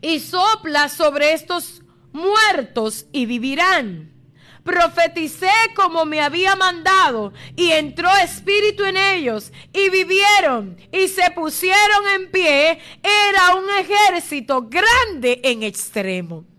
y 0.00 0.20
sopla 0.20 0.88
sobre 0.88 1.32
estos 1.32 1.82
muertos 2.12 3.06
y 3.12 3.26
vivirán. 3.26 4.12
Profeticé 4.64 5.50
como 5.74 6.04
me 6.04 6.20
había 6.20 6.54
mandado 6.54 7.32
y 7.56 7.70
entró 7.72 8.08
espíritu 8.22 8.84
en 8.84 8.96
ellos 8.96 9.52
y 9.72 9.90
vivieron 9.90 10.76
y 10.92 11.08
se 11.08 11.30
pusieron 11.32 12.08
en 12.14 12.30
pie. 12.30 12.78
Era 13.02 13.56
un 13.56 13.64
ejército 13.80 14.62
grande 14.62 15.40
en 15.42 15.64
extremo. 15.64 16.51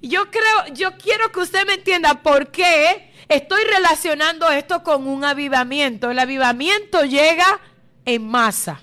Yo 0.00 0.30
creo, 0.30 0.74
yo 0.74 0.96
quiero 0.96 1.32
que 1.32 1.40
usted 1.40 1.66
me 1.66 1.74
entienda 1.74 2.22
por 2.22 2.50
qué 2.50 3.12
estoy 3.28 3.64
relacionando 3.64 4.50
esto 4.50 4.82
con 4.82 5.06
un 5.06 5.24
avivamiento. 5.24 6.10
El 6.10 6.18
avivamiento 6.18 7.02
llega 7.02 7.60
en 8.04 8.26
masa. 8.26 8.82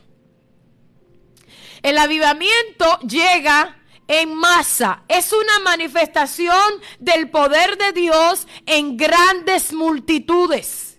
El 1.82 1.98
avivamiento 1.98 3.00
llega 3.00 3.78
en 4.08 4.36
masa. 4.36 5.04
Es 5.08 5.32
una 5.34 5.60
manifestación 5.64 6.82
del 7.00 7.30
poder 7.30 7.78
de 7.78 7.92
Dios 7.94 8.48
en 8.66 8.98
grandes 8.98 9.74
multitudes. 9.74 10.91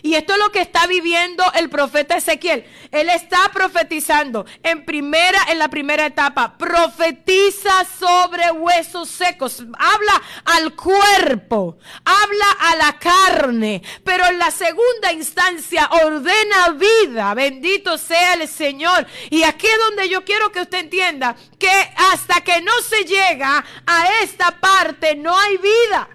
Y 0.00 0.14
esto 0.14 0.32
es 0.32 0.38
lo 0.38 0.50
que 0.50 0.60
está 0.60 0.86
viviendo 0.86 1.44
el 1.54 1.68
profeta 1.68 2.16
Ezequiel. 2.16 2.64
Él 2.90 3.08
está 3.10 3.50
profetizando 3.52 4.46
en 4.62 4.84
primera, 4.84 5.38
en 5.50 5.58
la 5.58 5.68
primera 5.68 6.06
etapa. 6.06 6.56
Profetiza 6.56 7.84
sobre 7.98 8.50
huesos 8.50 9.08
secos. 9.08 9.62
Habla 9.78 10.22
al 10.44 10.74
cuerpo. 10.74 11.78
Habla 12.04 12.50
a 12.60 12.76
la 12.76 12.98
carne. 12.98 13.82
Pero 14.04 14.26
en 14.26 14.38
la 14.38 14.50
segunda 14.50 15.12
instancia 15.12 15.88
ordena 16.04 16.70
vida. 16.70 17.34
Bendito 17.34 17.98
sea 17.98 18.34
el 18.34 18.48
Señor. 18.48 19.06
Y 19.30 19.42
aquí 19.42 19.66
es 19.66 19.78
donde 19.78 20.08
yo 20.08 20.24
quiero 20.24 20.50
que 20.50 20.62
usted 20.62 20.78
entienda 20.78 21.36
que 21.58 21.70
hasta 22.12 22.40
que 22.40 22.60
no 22.62 22.72
se 22.82 23.04
llega 23.04 23.64
a 23.86 24.22
esta 24.22 24.60
parte 24.60 25.14
no 25.14 25.36
hay 25.36 25.56
vida. 25.58 26.08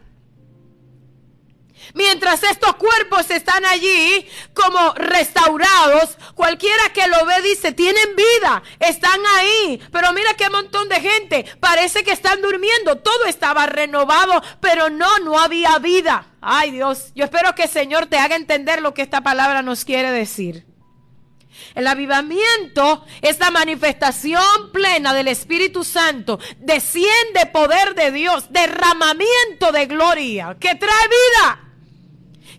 Mientras 1.93 2.43
estos 2.43 2.75
cuerpos 2.75 3.29
están 3.31 3.65
allí 3.65 4.27
como 4.53 4.93
restaurados, 4.95 6.17
cualquiera 6.35 6.91
que 6.93 7.07
lo 7.07 7.25
ve 7.25 7.41
dice, 7.41 7.71
tienen 7.71 8.15
vida, 8.15 8.63
están 8.79 9.19
ahí. 9.38 9.81
Pero 9.91 10.13
mira 10.13 10.33
qué 10.35 10.49
montón 10.49 10.89
de 10.89 10.99
gente, 10.99 11.45
parece 11.59 12.03
que 12.03 12.11
están 12.11 12.41
durmiendo, 12.41 12.97
todo 12.97 13.25
estaba 13.25 13.65
renovado, 13.65 14.41
pero 14.59 14.89
no, 14.89 15.19
no 15.19 15.39
había 15.39 15.77
vida. 15.79 16.27
Ay 16.41 16.71
Dios, 16.71 17.11
yo 17.15 17.25
espero 17.25 17.55
que 17.55 17.63
el 17.63 17.69
Señor 17.69 18.07
te 18.07 18.17
haga 18.17 18.35
entender 18.35 18.81
lo 18.81 18.93
que 18.93 19.01
esta 19.01 19.21
palabra 19.21 19.61
nos 19.61 19.85
quiere 19.85 20.11
decir. 20.11 20.65
El 21.75 21.88
avivamiento 21.88 23.05
es 23.21 23.39
la 23.39 23.51
manifestación 23.51 24.71
plena 24.71 25.13
del 25.13 25.27
Espíritu 25.27 25.83
Santo. 25.83 26.39
Desciende 26.57 27.45
poder 27.51 27.95
de 27.95 28.11
Dios, 28.11 28.51
derramamiento 28.51 29.71
de 29.71 29.85
gloria 29.85 30.57
que 30.59 30.75
trae 30.75 31.07
vida 31.07 31.66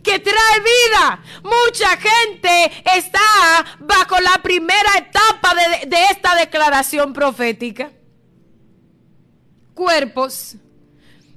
que 0.08 0.18
trae 0.20 0.60
vida. 0.60 1.22
Mucha 1.42 1.90
gente 1.98 2.82
está 2.96 3.76
bajo 3.80 4.18
la 4.20 4.40
primera 4.42 4.96
etapa 4.96 5.54
de, 5.54 5.86
de 5.86 6.04
esta 6.06 6.34
declaración 6.34 7.12
profética. 7.12 7.90
Cuerpos 9.74 10.56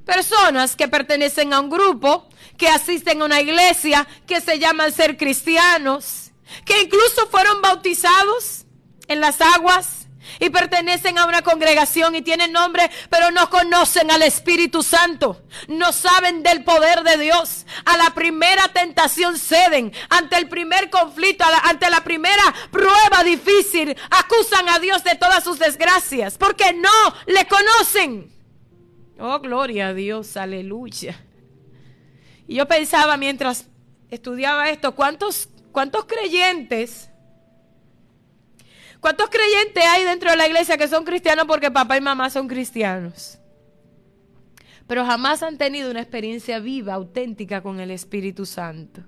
Personas 0.06 0.76
que 0.76 0.88
pertenecen 0.88 1.54
a 1.54 1.60
un 1.60 1.70
grupo, 1.70 2.28
que 2.58 2.68
asisten 2.68 3.22
a 3.22 3.26
una 3.26 3.40
iglesia, 3.40 4.08
que 4.26 4.42
se 4.42 4.58
llaman 4.58 4.92
ser 4.92 5.16
cristianos, 5.16 6.32
que 6.66 6.82
incluso 6.82 7.28
fueron 7.28 7.62
bautizados 7.62 8.66
en 9.08 9.22
las 9.22 9.40
aguas 9.42 10.01
y 10.40 10.50
pertenecen 10.50 11.18
a 11.18 11.26
una 11.26 11.42
congregación 11.42 12.16
y 12.16 12.22
tienen 12.22 12.52
nombre, 12.52 12.90
pero 13.10 13.32
no 13.32 13.50
conocen 13.50 14.12
al 14.12 14.22
Espíritu 14.24 14.84
Santo. 14.84 15.42
No 15.68 15.92
saben 15.92 16.44
del 16.44 16.64
poder 16.64 17.04
de 17.04 17.18
Dios. 17.18 17.66
A 17.86 17.98
la 17.98 18.14
primera 18.14 18.68
tentación 18.70 19.38
ceden. 19.38 19.94
Ante 20.10 20.38
el 20.38 20.48
primer 20.48 20.90
conflicto, 20.90 21.44
ante 21.64 21.90
la 21.90 22.04
primera 22.04 22.44
prueba 22.72 23.24
difícil, 23.24 23.96
acusan 24.10 24.70
a 24.70 24.80
Dios 24.80 25.04
de 25.04 25.16
todas 25.16 25.44
sus 25.44 25.60
desgracias 25.60 26.38
porque 26.38 26.74
no 26.74 26.90
le 27.28 27.48
conocen. 27.48 28.32
Oh, 29.20 29.40
gloria 29.40 29.90
a 29.90 29.94
Dios, 29.94 30.36
aleluya. 30.38 31.20
Y 32.48 32.56
yo 32.56 32.68
pensaba 32.68 33.18
mientras 33.18 33.68
estudiaba 34.10 34.70
esto, 34.70 34.96
¿cuántos, 34.96 35.48
cuántos 35.72 36.06
creyentes 36.06 37.11
¿Cuántos 39.02 39.30
creyentes 39.32 39.84
hay 39.84 40.06
dentro 40.06 40.30
de 40.30 40.38
la 40.38 40.48
iglesia 40.48 40.78
que 40.78 40.88
son 40.88 41.04
cristianos 41.04 41.46
porque 41.48 41.72
papá 41.72 41.98
y 41.98 42.02
mamá 42.02 42.30
son 42.30 42.48
cristianos? 42.48 43.40
Pero 44.88 45.04
jamás 45.06 45.42
han 45.42 45.58
tenido 45.58 45.90
una 45.90 46.02
experiencia 46.02 46.60
viva, 46.60 46.94
auténtica 46.94 47.62
con 47.62 47.80
el 47.80 47.90
Espíritu 47.90 48.46
Santo. 48.46 49.02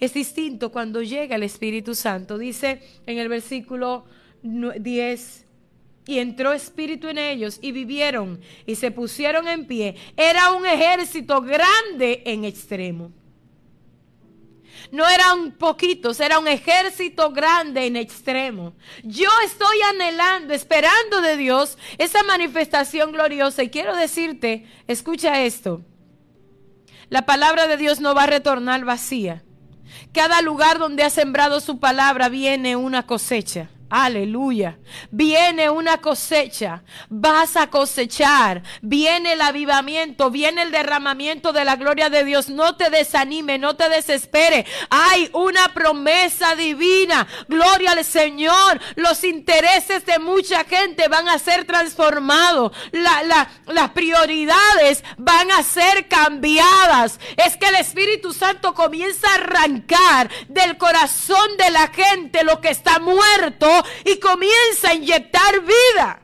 Es 0.00 0.14
distinto 0.14 0.72
cuando 0.72 1.02
llega 1.02 1.36
el 1.36 1.42
Espíritu 1.42 1.94
Santo. 1.94 2.38
Dice 2.38 2.80
en 3.04 3.18
el 3.18 3.28
versículo 3.28 4.06
10, 4.42 5.46
y 6.06 6.18
entró 6.18 6.52
espíritu 6.52 7.08
en 7.08 7.18
ellos 7.18 7.58
y 7.60 7.72
vivieron 7.72 8.40
y 8.64 8.76
se 8.76 8.90
pusieron 8.90 9.46
en 9.46 9.66
pie. 9.66 9.94
Era 10.16 10.52
un 10.54 10.64
ejército 10.64 11.42
grande 11.42 12.22
en 12.24 12.46
extremo 12.46 13.12
no 14.90 15.08
eran 15.08 15.52
poquitos, 15.52 16.20
era 16.20 16.38
un 16.38 16.48
ejército 16.48 17.30
grande 17.32 17.86
en 17.86 17.96
extremo. 17.96 18.74
Yo 19.02 19.28
estoy 19.44 19.80
anhelando, 19.90 20.54
esperando 20.54 21.20
de 21.20 21.36
Dios 21.36 21.78
esa 21.98 22.22
manifestación 22.22 23.12
gloriosa. 23.12 23.62
Y 23.62 23.70
quiero 23.70 23.94
decirte, 23.96 24.66
escucha 24.86 25.40
esto, 25.42 25.82
la 27.08 27.26
palabra 27.26 27.66
de 27.66 27.76
Dios 27.76 28.00
no 28.00 28.14
va 28.14 28.24
a 28.24 28.26
retornar 28.26 28.84
vacía. 28.84 29.42
Cada 30.12 30.42
lugar 30.42 30.78
donde 30.78 31.02
ha 31.02 31.10
sembrado 31.10 31.60
su 31.60 31.80
palabra 31.80 32.28
viene 32.28 32.76
una 32.76 33.06
cosecha. 33.06 33.68
Aleluya. 33.90 34.78
Viene 35.10 35.68
una 35.68 35.98
cosecha. 35.98 36.84
Vas 37.08 37.56
a 37.56 37.66
cosechar. 37.66 38.62
Viene 38.82 39.32
el 39.32 39.42
avivamiento. 39.42 40.30
Viene 40.30 40.62
el 40.62 40.70
derramamiento 40.70 41.52
de 41.52 41.64
la 41.64 41.74
gloria 41.74 42.08
de 42.08 42.22
Dios. 42.22 42.48
No 42.48 42.76
te 42.76 42.88
desanime, 42.88 43.58
no 43.58 43.74
te 43.74 43.88
desespere. 43.88 44.64
Hay 44.90 45.28
una 45.32 45.74
promesa 45.74 46.54
divina. 46.54 47.26
Gloria 47.48 47.90
al 47.90 48.04
Señor. 48.04 48.80
Los 48.94 49.24
intereses 49.24 50.06
de 50.06 50.20
mucha 50.20 50.62
gente 50.62 51.08
van 51.08 51.28
a 51.28 51.40
ser 51.40 51.64
transformados. 51.64 52.70
las 52.92 53.90
prioridades 53.90 55.02
van 55.18 55.50
a 55.50 55.64
ser 55.64 56.06
cambiadas. 56.06 57.18
Es 57.36 57.56
que 57.56 57.66
el 57.66 57.74
Espíritu 57.74 58.32
Santo 58.32 58.72
comienza 58.72 59.28
a 59.30 59.34
arrancar 59.34 60.30
del 60.48 60.78
corazón 60.78 61.56
de 61.58 61.70
la 61.70 61.88
gente 61.88 62.44
lo 62.44 62.60
que 62.60 62.68
está 62.68 63.00
muerto 63.00 63.79
y 64.04 64.18
comienza 64.18 64.90
a 64.90 64.94
inyectar 64.94 65.60
vida. 65.60 66.22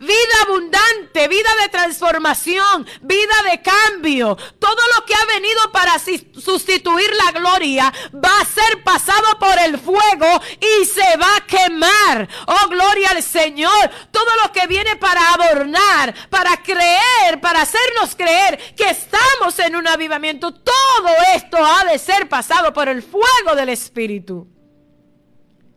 Vida 0.00 0.42
abundante, 0.42 1.28
vida 1.28 1.48
de 1.62 1.68
transformación, 1.68 2.86
vida 3.02 3.34
de 3.50 3.62
cambio. 3.62 4.36
Todo 4.58 4.82
lo 4.94 5.06
que 5.06 5.14
ha 5.14 5.24
venido 5.26 5.72
para 5.72 5.98
sustituir 5.98 7.10
la 7.24 7.32
gloria 7.32 7.92
va 8.14 8.40
a 8.40 8.44
ser 8.44 8.82
pasado 8.84 9.38
por 9.38 9.58
el 9.58 9.78
fuego 9.78 10.40
y 10.60 10.84
se 10.84 11.16
va 11.16 11.36
a 11.36 11.46
quemar. 11.46 12.28
Oh, 12.46 12.68
gloria 12.68 13.10
al 13.10 13.22
Señor. 13.22 13.90
Todo 14.10 14.30
lo 14.44 14.52
que 14.52 14.66
viene 14.66 14.96
para 14.96 15.32
adornar, 15.32 16.14
para 16.28 16.62
creer, 16.62 17.40
para 17.40 17.62
hacernos 17.62 18.14
creer 18.14 18.74
que 18.74 18.90
estamos 18.90 19.58
en 19.60 19.76
un 19.76 19.88
avivamiento, 19.88 20.52
todo 20.52 21.08
esto 21.34 21.56
ha 21.64 21.84
de 21.84 21.98
ser 21.98 22.28
pasado 22.28 22.72
por 22.72 22.88
el 22.88 23.02
fuego 23.02 23.54
del 23.54 23.70
Espíritu 23.70 24.55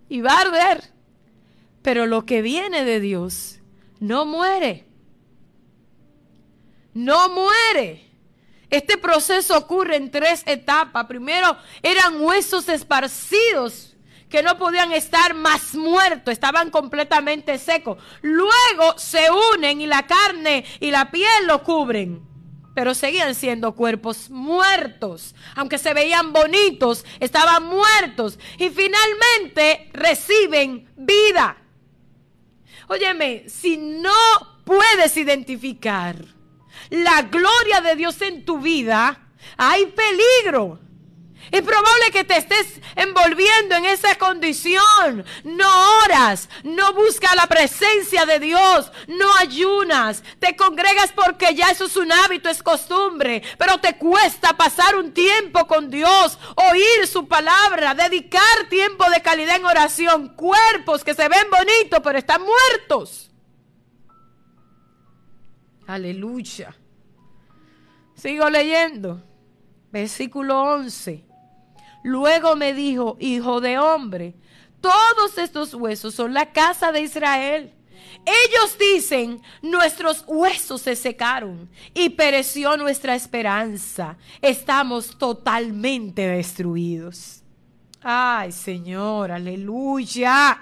y 0.09 0.21
va 0.21 0.33
a 0.33 0.41
arder. 0.41 0.83
Pero 1.81 2.07
lo 2.07 2.25
que 2.25 2.41
viene 2.41 2.83
de 2.83 2.99
Dios 2.99 3.59
no 3.99 4.25
muere. 4.25 4.85
No 6.93 7.29
muere. 7.29 8.05
Este 8.69 8.97
proceso 8.97 9.57
ocurre 9.57 9.95
en 9.95 10.11
tres 10.11 10.43
etapas. 10.45 11.05
Primero 11.05 11.55
eran 11.81 12.21
huesos 12.21 12.67
esparcidos 12.67 13.95
que 14.29 14.43
no 14.43 14.57
podían 14.59 14.91
estar 14.91 15.33
más 15.33 15.73
muertos, 15.73 16.31
estaban 16.31 16.69
completamente 16.69 17.57
secos. 17.57 17.97
Luego 18.21 18.97
se 18.97 19.27
unen 19.55 19.81
y 19.81 19.87
la 19.87 20.05
carne 20.05 20.65
y 20.79 20.91
la 20.91 21.09
piel 21.09 21.47
lo 21.47 21.63
cubren 21.63 22.28
pero 22.79 22.95
seguían 22.95 23.35
siendo 23.35 23.75
cuerpos 23.75 24.29
muertos. 24.29 25.35
Aunque 25.53 25.77
se 25.77 25.93
veían 25.93 26.31
bonitos, 26.31 27.03
estaban 27.19 27.65
muertos. 27.65 28.39
Y 28.57 28.69
finalmente 28.69 29.89
reciben 29.91 30.89
vida. 30.95 31.57
Óyeme, 32.87 33.43
si 33.49 33.75
no 33.75 34.13
puedes 34.63 35.17
identificar 35.17 36.23
la 36.89 37.23
gloria 37.23 37.81
de 37.81 37.97
Dios 37.97 38.21
en 38.21 38.45
tu 38.45 38.59
vida, 38.59 39.27
hay 39.57 39.87
peligro. 39.87 40.79
Es 41.51 41.61
probable 41.61 42.11
que 42.11 42.23
te 42.23 42.37
estés 42.37 42.79
envolviendo 42.95 43.75
en 43.75 43.85
esa 43.85 44.15
condición. 44.15 45.25
No 45.43 45.99
oras, 46.03 46.49
no 46.63 46.93
buscas 46.93 47.35
la 47.35 47.47
presencia 47.47 48.25
de 48.25 48.39
Dios, 48.39 48.91
no 49.07 49.33
ayunas, 49.37 50.23
te 50.39 50.55
congregas 50.55 51.11
porque 51.13 51.55
ya 51.55 51.69
eso 51.71 51.85
es 51.85 51.95
un 51.95 52.11
hábito, 52.11 52.49
es 52.49 52.61
costumbre, 52.61 53.41
pero 53.57 53.79
te 53.79 53.97
cuesta 53.97 54.55
pasar 54.55 54.95
un 54.95 55.13
tiempo 55.13 55.65
con 55.65 55.89
Dios, 55.89 56.37
oír 56.55 57.07
su 57.07 57.27
palabra, 57.27 57.95
dedicar 57.95 58.69
tiempo 58.69 59.09
de 59.09 59.21
calidad 59.21 59.55
en 59.55 59.65
oración, 59.65 60.35
cuerpos 60.35 61.03
que 61.03 61.13
se 61.13 61.27
ven 61.27 61.49
bonitos 61.49 61.99
pero 62.03 62.17
están 62.19 62.41
muertos. 62.43 63.31
Aleluya. 65.87 66.75
Sigo 68.13 68.49
leyendo. 68.49 69.23
Versículo 69.91 70.61
11. 70.61 71.28
Luego 72.03 72.55
me 72.55 72.73
dijo, 72.73 73.17
hijo 73.19 73.61
de 73.61 73.77
hombre, 73.77 74.35
todos 74.81 75.37
estos 75.37 75.73
huesos 75.73 76.15
son 76.15 76.33
la 76.33 76.51
casa 76.51 76.91
de 76.91 77.01
Israel. 77.01 77.73
Ellos 78.25 78.77
dicen, 78.77 79.41
nuestros 79.61 80.23
huesos 80.27 80.81
se 80.81 80.95
secaron 80.95 81.69
y 81.93 82.09
pereció 82.09 82.77
nuestra 82.77 83.15
esperanza. 83.15 84.17
Estamos 84.41 85.17
totalmente 85.17 86.27
destruidos. 86.27 87.43
Ay, 88.01 88.51
Señor, 88.51 89.31
aleluya. 89.31 90.61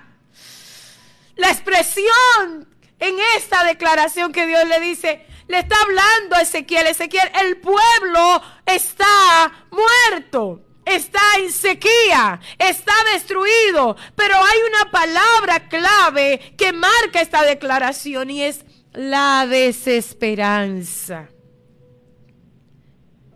La 1.35 1.51
expresión 1.51 2.67
en 2.99 3.15
esta 3.37 3.63
declaración 3.63 4.31
que 4.31 4.47
Dios 4.47 4.67
le 4.67 4.79
dice, 4.79 5.25
le 5.47 5.59
está 5.59 5.75
hablando 5.81 6.35
a 6.35 6.41
Ezequiel, 6.41 6.87
Ezequiel, 6.87 7.29
el 7.41 7.57
pueblo 7.57 8.41
está 8.65 9.67
muerto 9.69 10.66
está 10.87 11.19
en 11.39 11.51
sequía, 11.51 12.39
está 12.57 12.93
destruido. 13.13 13.95
Pero 14.15 14.35
hay 14.35 14.59
una 14.69 14.91
palabra 14.91 15.67
clave 15.67 16.53
que 16.57 16.73
marca 16.73 17.21
esta 17.21 17.43
declaración 17.43 18.29
y 18.29 18.43
es 18.43 18.65
la 18.93 19.45
desesperanza. 19.47 21.29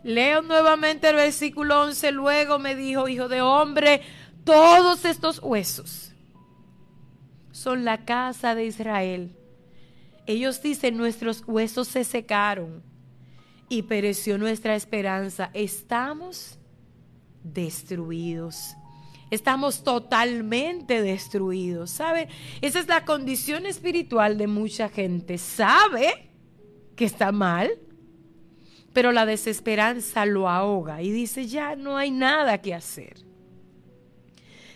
Leo 0.03 0.41
nuevamente 0.41 1.09
el 1.09 1.15
versículo 1.15 1.81
11. 1.83 2.11
Luego 2.11 2.59
me 2.59 2.75
dijo, 2.75 3.07
hijo 3.07 3.27
de 3.27 3.41
hombre, 3.41 4.01
todos 4.43 5.05
estos 5.05 5.39
huesos 5.43 6.13
son 7.51 7.85
la 7.85 8.05
casa 8.05 8.55
de 8.55 8.65
Israel. 8.65 9.35
Ellos 10.25 10.61
dicen, 10.61 10.97
nuestros 10.97 11.43
huesos 11.45 11.87
se 11.87 12.03
secaron 12.03 12.83
y 13.69 13.83
pereció 13.83 14.37
nuestra 14.37 14.75
esperanza. 14.75 15.51
Estamos 15.53 16.57
destruidos. 17.43 18.75
Estamos 19.29 19.83
totalmente 19.83 21.01
destruidos, 21.01 21.91
¿sabe? 21.91 22.27
Esa 22.61 22.79
es 22.79 22.87
la 22.87 23.05
condición 23.05 23.65
espiritual 23.65 24.37
de 24.37 24.47
mucha 24.47 24.89
gente. 24.89 25.37
Sabe 25.37 26.29
que 26.95 27.05
está 27.05 27.31
mal, 27.31 27.71
pero 28.93 29.11
la 29.11 29.25
desesperanza 29.25 30.25
lo 30.25 30.49
ahoga 30.49 31.01
y 31.01 31.11
dice, 31.11 31.47
ya 31.47 31.75
no 31.75 31.97
hay 31.97 32.11
nada 32.11 32.61
que 32.61 32.73
hacer. 32.73 33.15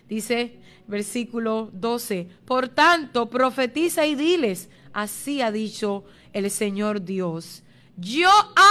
Dice 0.07 0.59
versículo 0.87 1.69
12, 1.73 2.29
por 2.45 2.69
tanto, 2.69 3.29
profetiza 3.29 4.05
y 4.05 4.15
diles, 4.15 4.69
así 4.93 5.41
ha 5.41 5.51
dicho 5.51 6.05
el 6.33 6.49
Señor 6.51 7.03
Dios, 7.03 7.63
yo 7.97 8.29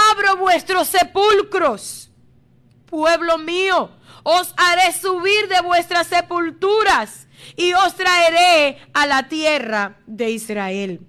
abro 0.09 0.37
vuestros 0.37 0.87
sepulcros, 0.87 2.11
pueblo 2.95 3.37
mío, 3.37 3.91
os 4.23 4.53
haré 4.55 4.93
subir 4.93 5.49
de 5.49 5.59
vuestras 5.61 6.07
sepulturas 6.07 7.27
y 7.57 7.73
os 7.73 7.93
traeré 7.93 8.77
a 8.93 9.05
la 9.05 9.27
tierra 9.27 9.97
de 10.07 10.31
Israel. 10.31 11.01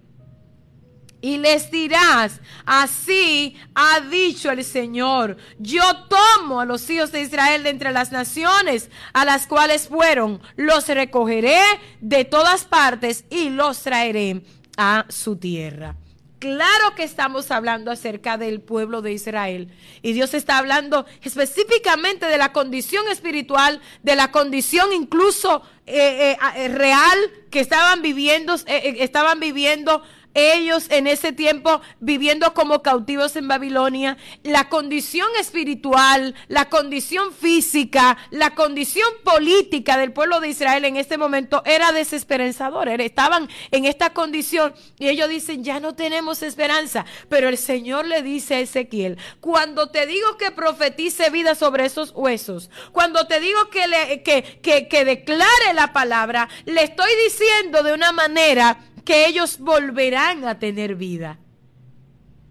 Y 1.20 1.38
les 1.38 1.70
dirás, 1.70 2.40
así 2.64 3.56
ha 3.76 4.00
dicho 4.00 4.50
el 4.50 4.64
Señor, 4.64 5.36
yo 5.60 5.84
tomo 6.08 6.60
a 6.60 6.64
los 6.64 6.90
hijos 6.90 7.12
de 7.12 7.22
Israel 7.22 7.62
de 7.62 7.70
entre 7.70 7.92
las 7.92 8.10
naciones 8.10 8.90
a 9.12 9.24
las 9.24 9.46
cuales 9.46 9.86
fueron, 9.86 10.42
los 10.56 10.88
recogeré 10.88 11.60
de 12.00 12.24
todas 12.24 12.64
partes 12.64 13.24
y 13.30 13.50
los 13.50 13.80
traeré 13.82 14.42
a 14.76 15.06
su 15.08 15.36
tierra. 15.36 15.94
Claro 16.38 16.94
que 16.94 17.02
estamos 17.02 17.50
hablando 17.50 17.90
acerca 17.90 18.36
del 18.36 18.60
pueblo 18.60 19.00
de 19.00 19.12
Israel. 19.12 19.72
Y 20.02 20.12
Dios 20.12 20.34
está 20.34 20.58
hablando 20.58 21.06
específicamente 21.22 22.26
de 22.26 22.36
la 22.36 22.52
condición 22.52 23.08
espiritual, 23.08 23.80
de 24.02 24.16
la 24.16 24.30
condición 24.30 24.92
incluso 24.92 25.62
eh, 25.86 26.36
eh, 26.56 26.68
real 26.68 27.18
que 27.50 27.60
estaban 27.60 28.02
viviendo, 28.02 28.54
eh, 28.66 28.96
estaban 28.98 29.40
viviendo 29.40 30.02
ellos 30.36 30.86
en 30.90 31.06
ese 31.06 31.32
tiempo 31.32 31.80
viviendo 31.98 32.54
como 32.54 32.82
cautivos 32.82 33.34
en 33.36 33.48
Babilonia, 33.48 34.18
la 34.42 34.68
condición 34.68 35.28
espiritual, 35.40 36.34
la 36.48 36.68
condición 36.68 37.32
física, 37.32 38.18
la 38.30 38.54
condición 38.54 39.08
política 39.24 39.96
del 39.96 40.12
pueblo 40.12 40.40
de 40.40 40.48
Israel 40.48 40.84
en 40.84 40.96
este 40.96 41.18
momento 41.18 41.62
era 41.64 41.92
desesperanzadora. 41.92 42.94
Estaban 42.94 43.48
en 43.70 43.84
esta 43.84 44.10
condición 44.12 44.74
y 44.98 45.08
ellos 45.08 45.28
dicen, 45.28 45.64
ya 45.64 45.80
no 45.80 45.94
tenemos 45.94 46.42
esperanza. 46.42 47.06
Pero 47.28 47.48
el 47.48 47.56
Señor 47.56 48.06
le 48.06 48.22
dice 48.22 48.56
a 48.56 48.60
Ezequiel, 48.60 49.18
cuando 49.40 49.90
te 49.90 50.06
digo 50.06 50.36
que 50.36 50.50
profetice 50.50 51.30
vida 51.30 51.54
sobre 51.54 51.86
esos 51.86 52.12
huesos, 52.14 52.70
cuando 52.92 53.26
te 53.26 53.40
digo 53.40 53.70
que, 53.70 53.86
le, 53.86 54.22
que, 54.22 54.60
que, 54.62 54.88
que 54.88 55.04
declare 55.04 55.74
la 55.74 55.92
palabra, 55.92 56.48
le 56.64 56.82
estoy 56.82 57.10
diciendo 57.24 57.82
de 57.82 57.94
una 57.94 58.12
manera 58.12 58.78
que 59.06 59.26
ellos 59.26 59.58
volverán 59.58 60.44
a 60.44 60.58
tener 60.58 60.96
vida. 60.96 61.38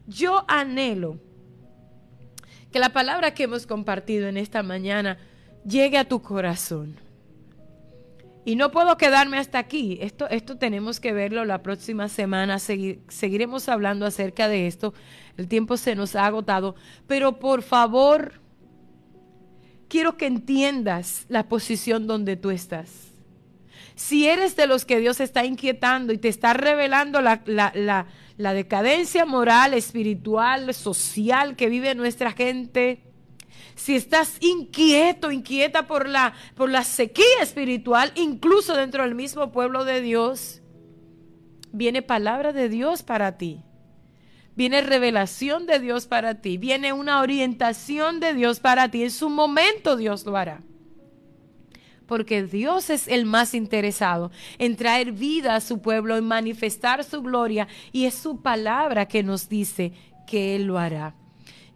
Yo 0.07 0.45
anhelo 0.47 1.19
que 2.71 2.79
la 2.79 2.89
palabra 2.89 3.33
que 3.33 3.43
hemos 3.43 3.67
compartido 3.67 4.27
en 4.27 4.37
esta 4.37 4.63
mañana 4.63 5.19
llegue 5.67 5.97
a 5.97 6.07
tu 6.07 6.21
corazón. 6.21 6.95
Y 8.45 8.55
no 8.55 8.71
puedo 8.71 8.95
quedarme 8.95 9.37
hasta 9.37 9.59
aquí. 9.59 9.97
Esto, 10.01 10.29
esto 10.29 10.57
tenemos 10.57 10.99
que 10.99 11.11
verlo 11.11 11.43
la 11.45 11.61
próxima 11.61 12.07
semana. 12.07 12.59
seguiremos 12.59 13.67
hablando 13.67 14.05
acerca 14.05 14.47
de 14.47 14.67
esto. 14.67 14.93
El 15.35 15.47
tiempo 15.47 15.77
se 15.77 15.95
nos 15.95 16.15
ha 16.15 16.25
agotado. 16.25 16.75
Pero 17.07 17.37
por 17.37 17.63
favor, 17.63 18.39
quiero 19.89 20.15
que 20.15 20.27
entiendas 20.27 21.25
la 21.27 21.49
posición 21.49 22.07
donde 22.07 22.37
tú 22.37 22.51
estás. 22.51 23.04
Si 23.95 24.27
eres 24.27 24.55
de 24.55 24.67
los 24.67 24.85
que 24.85 24.99
Dios 24.99 25.19
está 25.19 25.45
inquietando 25.45 26.11
y 26.11 26.17
te 26.17 26.27
está 26.27 26.53
revelando 26.53 27.21
la, 27.21 27.41
la 27.45 28.53
decadencia 28.53 29.25
moral, 29.25 29.73
espiritual, 29.73 30.73
social 30.73 31.55
que 31.55 31.69
vive 31.69 31.95
nuestra 31.95 32.33
gente, 32.33 33.01
si 33.75 33.95
estás 33.95 34.37
inquieto, 34.39 35.31
inquieta 35.31 35.87
por 35.87 36.07
la, 36.07 36.33
por 36.55 36.69
la 36.69 36.83
sequía 36.83 37.41
espiritual, 37.41 38.11
incluso 38.15 38.75
dentro 38.75 39.03
del 39.03 39.15
mismo 39.15 39.51
pueblo 39.51 39.83
de 39.85 40.01
Dios, 40.01 40.61
viene 41.71 42.01
palabra 42.01 42.53
de 42.53 42.69
Dios 42.69 43.03
para 43.03 43.37
ti. 43.37 43.61
Viene 44.55 44.81
revelación 44.81 45.65
de 45.65 45.79
Dios 45.79 46.07
para 46.07 46.35
ti. 46.35 46.57
Viene 46.57 46.93
una 46.93 47.19
orientación 47.19 48.21
de 48.21 48.33
Dios 48.33 48.61
para 48.61 48.89
ti. 48.89 49.03
En 49.03 49.11
su 49.11 49.29
momento 49.29 49.97
Dios 49.97 50.25
lo 50.25 50.37
hará 50.37 50.61
porque 52.07 52.43
Dios 52.43 52.89
es 52.89 53.07
el 53.07 53.25
más 53.25 53.53
interesado 53.53 54.31
en 54.57 54.75
traer 54.75 55.11
vida 55.11 55.55
a 55.55 55.61
su 55.61 55.81
pueblo, 55.81 56.17
en 56.17 56.25
manifestar 56.25 57.03
su 57.03 57.21
gloria, 57.21 57.67
y 57.91 58.05
es 58.05 58.13
su 58.13 58.41
palabra 58.41 59.07
que 59.07 59.23
nos 59.23 59.49
dice 59.49 59.93
que 60.27 60.55
Él 60.55 60.65
lo 60.65 60.77
hará. 60.77 61.15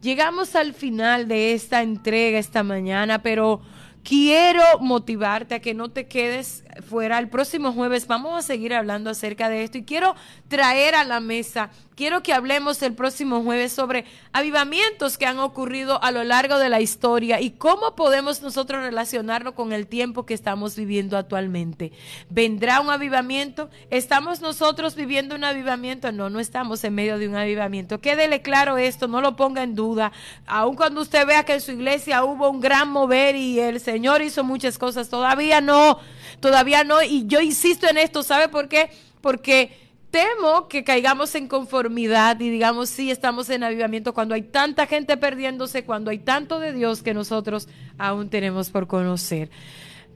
Llegamos 0.02 0.56
al 0.56 0.74
final 0.74 1.28
de 1.28 1.54
esta 1.54 1.82
entrega 1.82 2.40
esta 2.40 2.64
mañana, 2.64 3.22
pero 3.22 3.62
quiero 4.04 4.64
motivarte 4.80 5.56
a 5.56 5.60
que 5.60 5.74
no 5.74 5.90
te 5.90 6.08
quedes 6.08 6.64
fuera. 6.88 7.20
El 7.20 7.30
próximo 7.30 7.74
jueves 7.74 8.08
vamos 8.08 8.38
a 8.38 8.42
seguir 8.42 8.74
hablando 8.74 9.10
acerca 9.10 9.50
de 9.50 9.64
esto 9.64 9.78
y 9.78 9.84
quiero 9.84 10.16
traer 10.48 10.96
a 10.96 11.04
la 11.04 11.20
mesa 11.20 11.70
quiero 12.00 12.24
que 12.24 12.32
hablemos 12.32 12.82
el 12.82 12.94
próximo 12.94 13.44
jueves 13.44 13.74
sobre 13.74 14.06
avivamientos 14.32 15.18
que 15.18 15.26
han 15.26 15.38
ocurrido 15.38 16.02
a 16.02 16.12
lo 16.12 16.24
largo 16.24 16.58
de 16.58 16.70
la 16.70 16.80
historia 16.80 17.42
y 17.42 17.50
cómo 17.50 17.94
podemos 17.94 18.42
nosotros 18.42 18.82
relacionarlo 18.82 19.54
con 19.54 19.74
el 19.74 19.86
tiempo 19.86 20.26
que 20.26 20.34
estamos 20.34 20.78
viviendo 20.78 21.18
actualmente. 21.18 21.92
¿Vendrá 22.30 22.80
un 22.80 22.90
avivamiento? 22.90 23.70
¿Estamos 23.90 24.40
nosotros 24.40 24.96
viviendo 24.96 25.36
un 25.36 25.44
avivamiento? 25.44 26.14
No, 26.14 26.30
no 26.30 26.40
estamos 26.40 26.82
en 26.86 26.96
medio 26.96 27.18
de 27.18 27.28
un 27.28 27.36
avivamiento. 27.36 28.00
Quédele 28.00 28.42
claro 28.42 28.78
esto, 28.78 29.10
no 29.10 29.20
lo 29.20 29.36
ponga 29.36 29.62
en 29.62 29.76
duda. 29.76 30.14
Aun 30.48 30.78
cuando 30.78 31.02
usted 31.02 31.28
vea 31.28 31.44
que 31.44 31.56
en 31.56 31.62
su 31.62 31.74
iglesia 31.74 32.24
hubo 32.24 32.50
un 32.50 32.62
gran 32.62 32.90
mover 32.90 33.36
y 33.36 33.60
el 33.60 33.82
Señor 33.82 34.22
hizo 34.22 34.46
muchas 34.46 34.78
cosas, 34.78 35.10
todavía 35.10 35.60
no, 35.60 36.00
todavía 36.40 36.86
no. 36.86 37.04
Y 37.04 37.26
yo 37.28 37.42
insisto 37.42 37.90
en 37.90 37.98
esto, 37.98 38.24
¿sabe 38.24 38.48
por 38.48 38.70
qué? 38.70 38.90
Porque 39.20 39.89
temo 40.12 40.68
que 40.68 40.84
caigamos 40.84 41.36
en 41.36 41.48
conformidad 41.48 42.40
y 42.40 42.50
digamos, 42.50 42.90
sí, 42.90 43.12
estamos 43.12 43.50
en 43.50 43.64
avivamiento 43.64 44.14
cuando 44.14 44.36
hay 44.36 44.42
tanta 44.42 44.88
gente 44.88 45.18
perdiéndose, 45.18 45.84
cuando 45.84 46.12
hay 46.12 46.20
tanto 46.20 46.60
de 46.60 46.74
Dios 46.74 47.04
que 47.04 47.14
nosotros 47.14 47.68
aún 47.98 48.30
tenemos 48.30 48.70
por 48.70 48.88
conocer. 48.88 49.50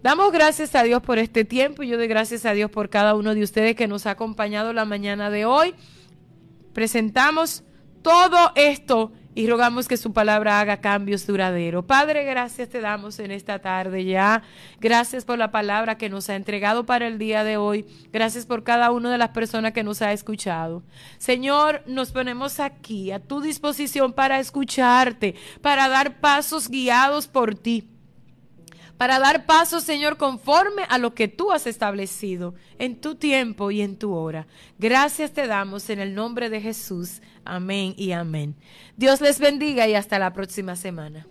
Damos 0.02 0.32
gracias 0.32 0.76
a 0.76 0.84
Dios 0.84 1.02
por 1.02 1.18
este 1.18 1.46
tiempo 1.46 1.84
y 1.84 1.88
yo 1.88 1.98
doy 1.98 2.08
gracias 2.08 2.46
a 2.46 2.54
Dios 2.54 2.70
por 2.70 2.90
cada 2.90 3.16
uno 3.16 3.34
de 3.36 3.44
ustedes 3.44 3.76
que 3.76 3.88
nos 3.88 4.06
ha 4.06 4.12
acompañado 4.12 4.74
la 4.74 4.84
mañana 4.84 5.30
de 5.30 5.46
hoy. 5.46 5.76
Presentamos 6.74 7.64
todo 8.02 8.52
esto 8.56 9.14
y 9.36 9.48
rogamos 9.48 9.88
que 9.88 9.98
su 9.98 10.14
palabra 10.14 10.60
haga 10.60 10.78
cambios 10.78 11.26
duraderos. 11.26 11.86
Padre, 11.86 12.24
gracias 12.24 12.70
te 12.70 12.82
damos 12.82 13.20
en 13.20 13.32
esta 13.32 13.60
tarde 13.60 14.06
ya. 14.06 14.44
Gracias 14.80 15.26
por 15.26 15.38
la 15.38 15.52
palabra 15.52 15.98
que 15.98 16.10
nos 16.10 16.30
ha 16.30 16.36
entregado 16.36 16.86
para 16.86 17.08
el 17.08 17.18
día 17.18 17.44
de 17.44 17.58
hoy. 17.58 17.86
Gracias 18.12 18.46
por 18.46 18.64
cada 18.64 18.92
una 18.92 19.12
de 19.12 19.18
las 19.18 19.30
personas 19.30 19.74
que 19.74 19.84
nos 19.84 20.02
ha 20.02 20.14
escuchado. 20.14 20.84
Señor, 21.18 21.84
nos 21.86 22.12
ponemos 22.12 22.60
aquí 22.60 23.12
a 23.12 23.20
tu 23.20 23.42
disposición 23.42 24.14
para 24.14 24.40
escucharte, 24.40 25.36
para 25.62 25.88
dar 25.90 26.20
pasos 26.20 26.70
guiados 26.70 27.28
por 27.28 27.56
ti 27.56 27.93
para 28.98 29.20
dar 29.20 29.46
pasos, 29.46 29.84
Señor, 29.84 30.18
conforme 30.18 30.84
a 30.90 30.98
lo 30.98 31.14
que 31.14 31.28
tú 31.28 31.52
has 31.52 31.68
establecido 31.68 32.54
en 32.80 33.00
tu 33.00 33.16
tiempo 33.16 33.72
y 33.72 33.82
en 33.82 33.98
tu 33.98 34.14
hora. 34.14 34.48
Gracias 34.80 35.34
te 35.34 35.48
damos 35.48 35.90
en 35.90 36.00
el 36.00 36.16
nombre 36.16 36.50
de 36.50 36.62
Jesús. 36.62 37.22
Amén 37.46 37.94
y 37.98 38.12
amén. 38.12 38.56
Dios 38.96 39.22
les 39.22 39.40
bendiga 39.40 39.88
y 39.88 39.96
hasta 39.96 40.20
la 40.20 40.34
próxima 40.34 40.76
semana. 40.76 41.28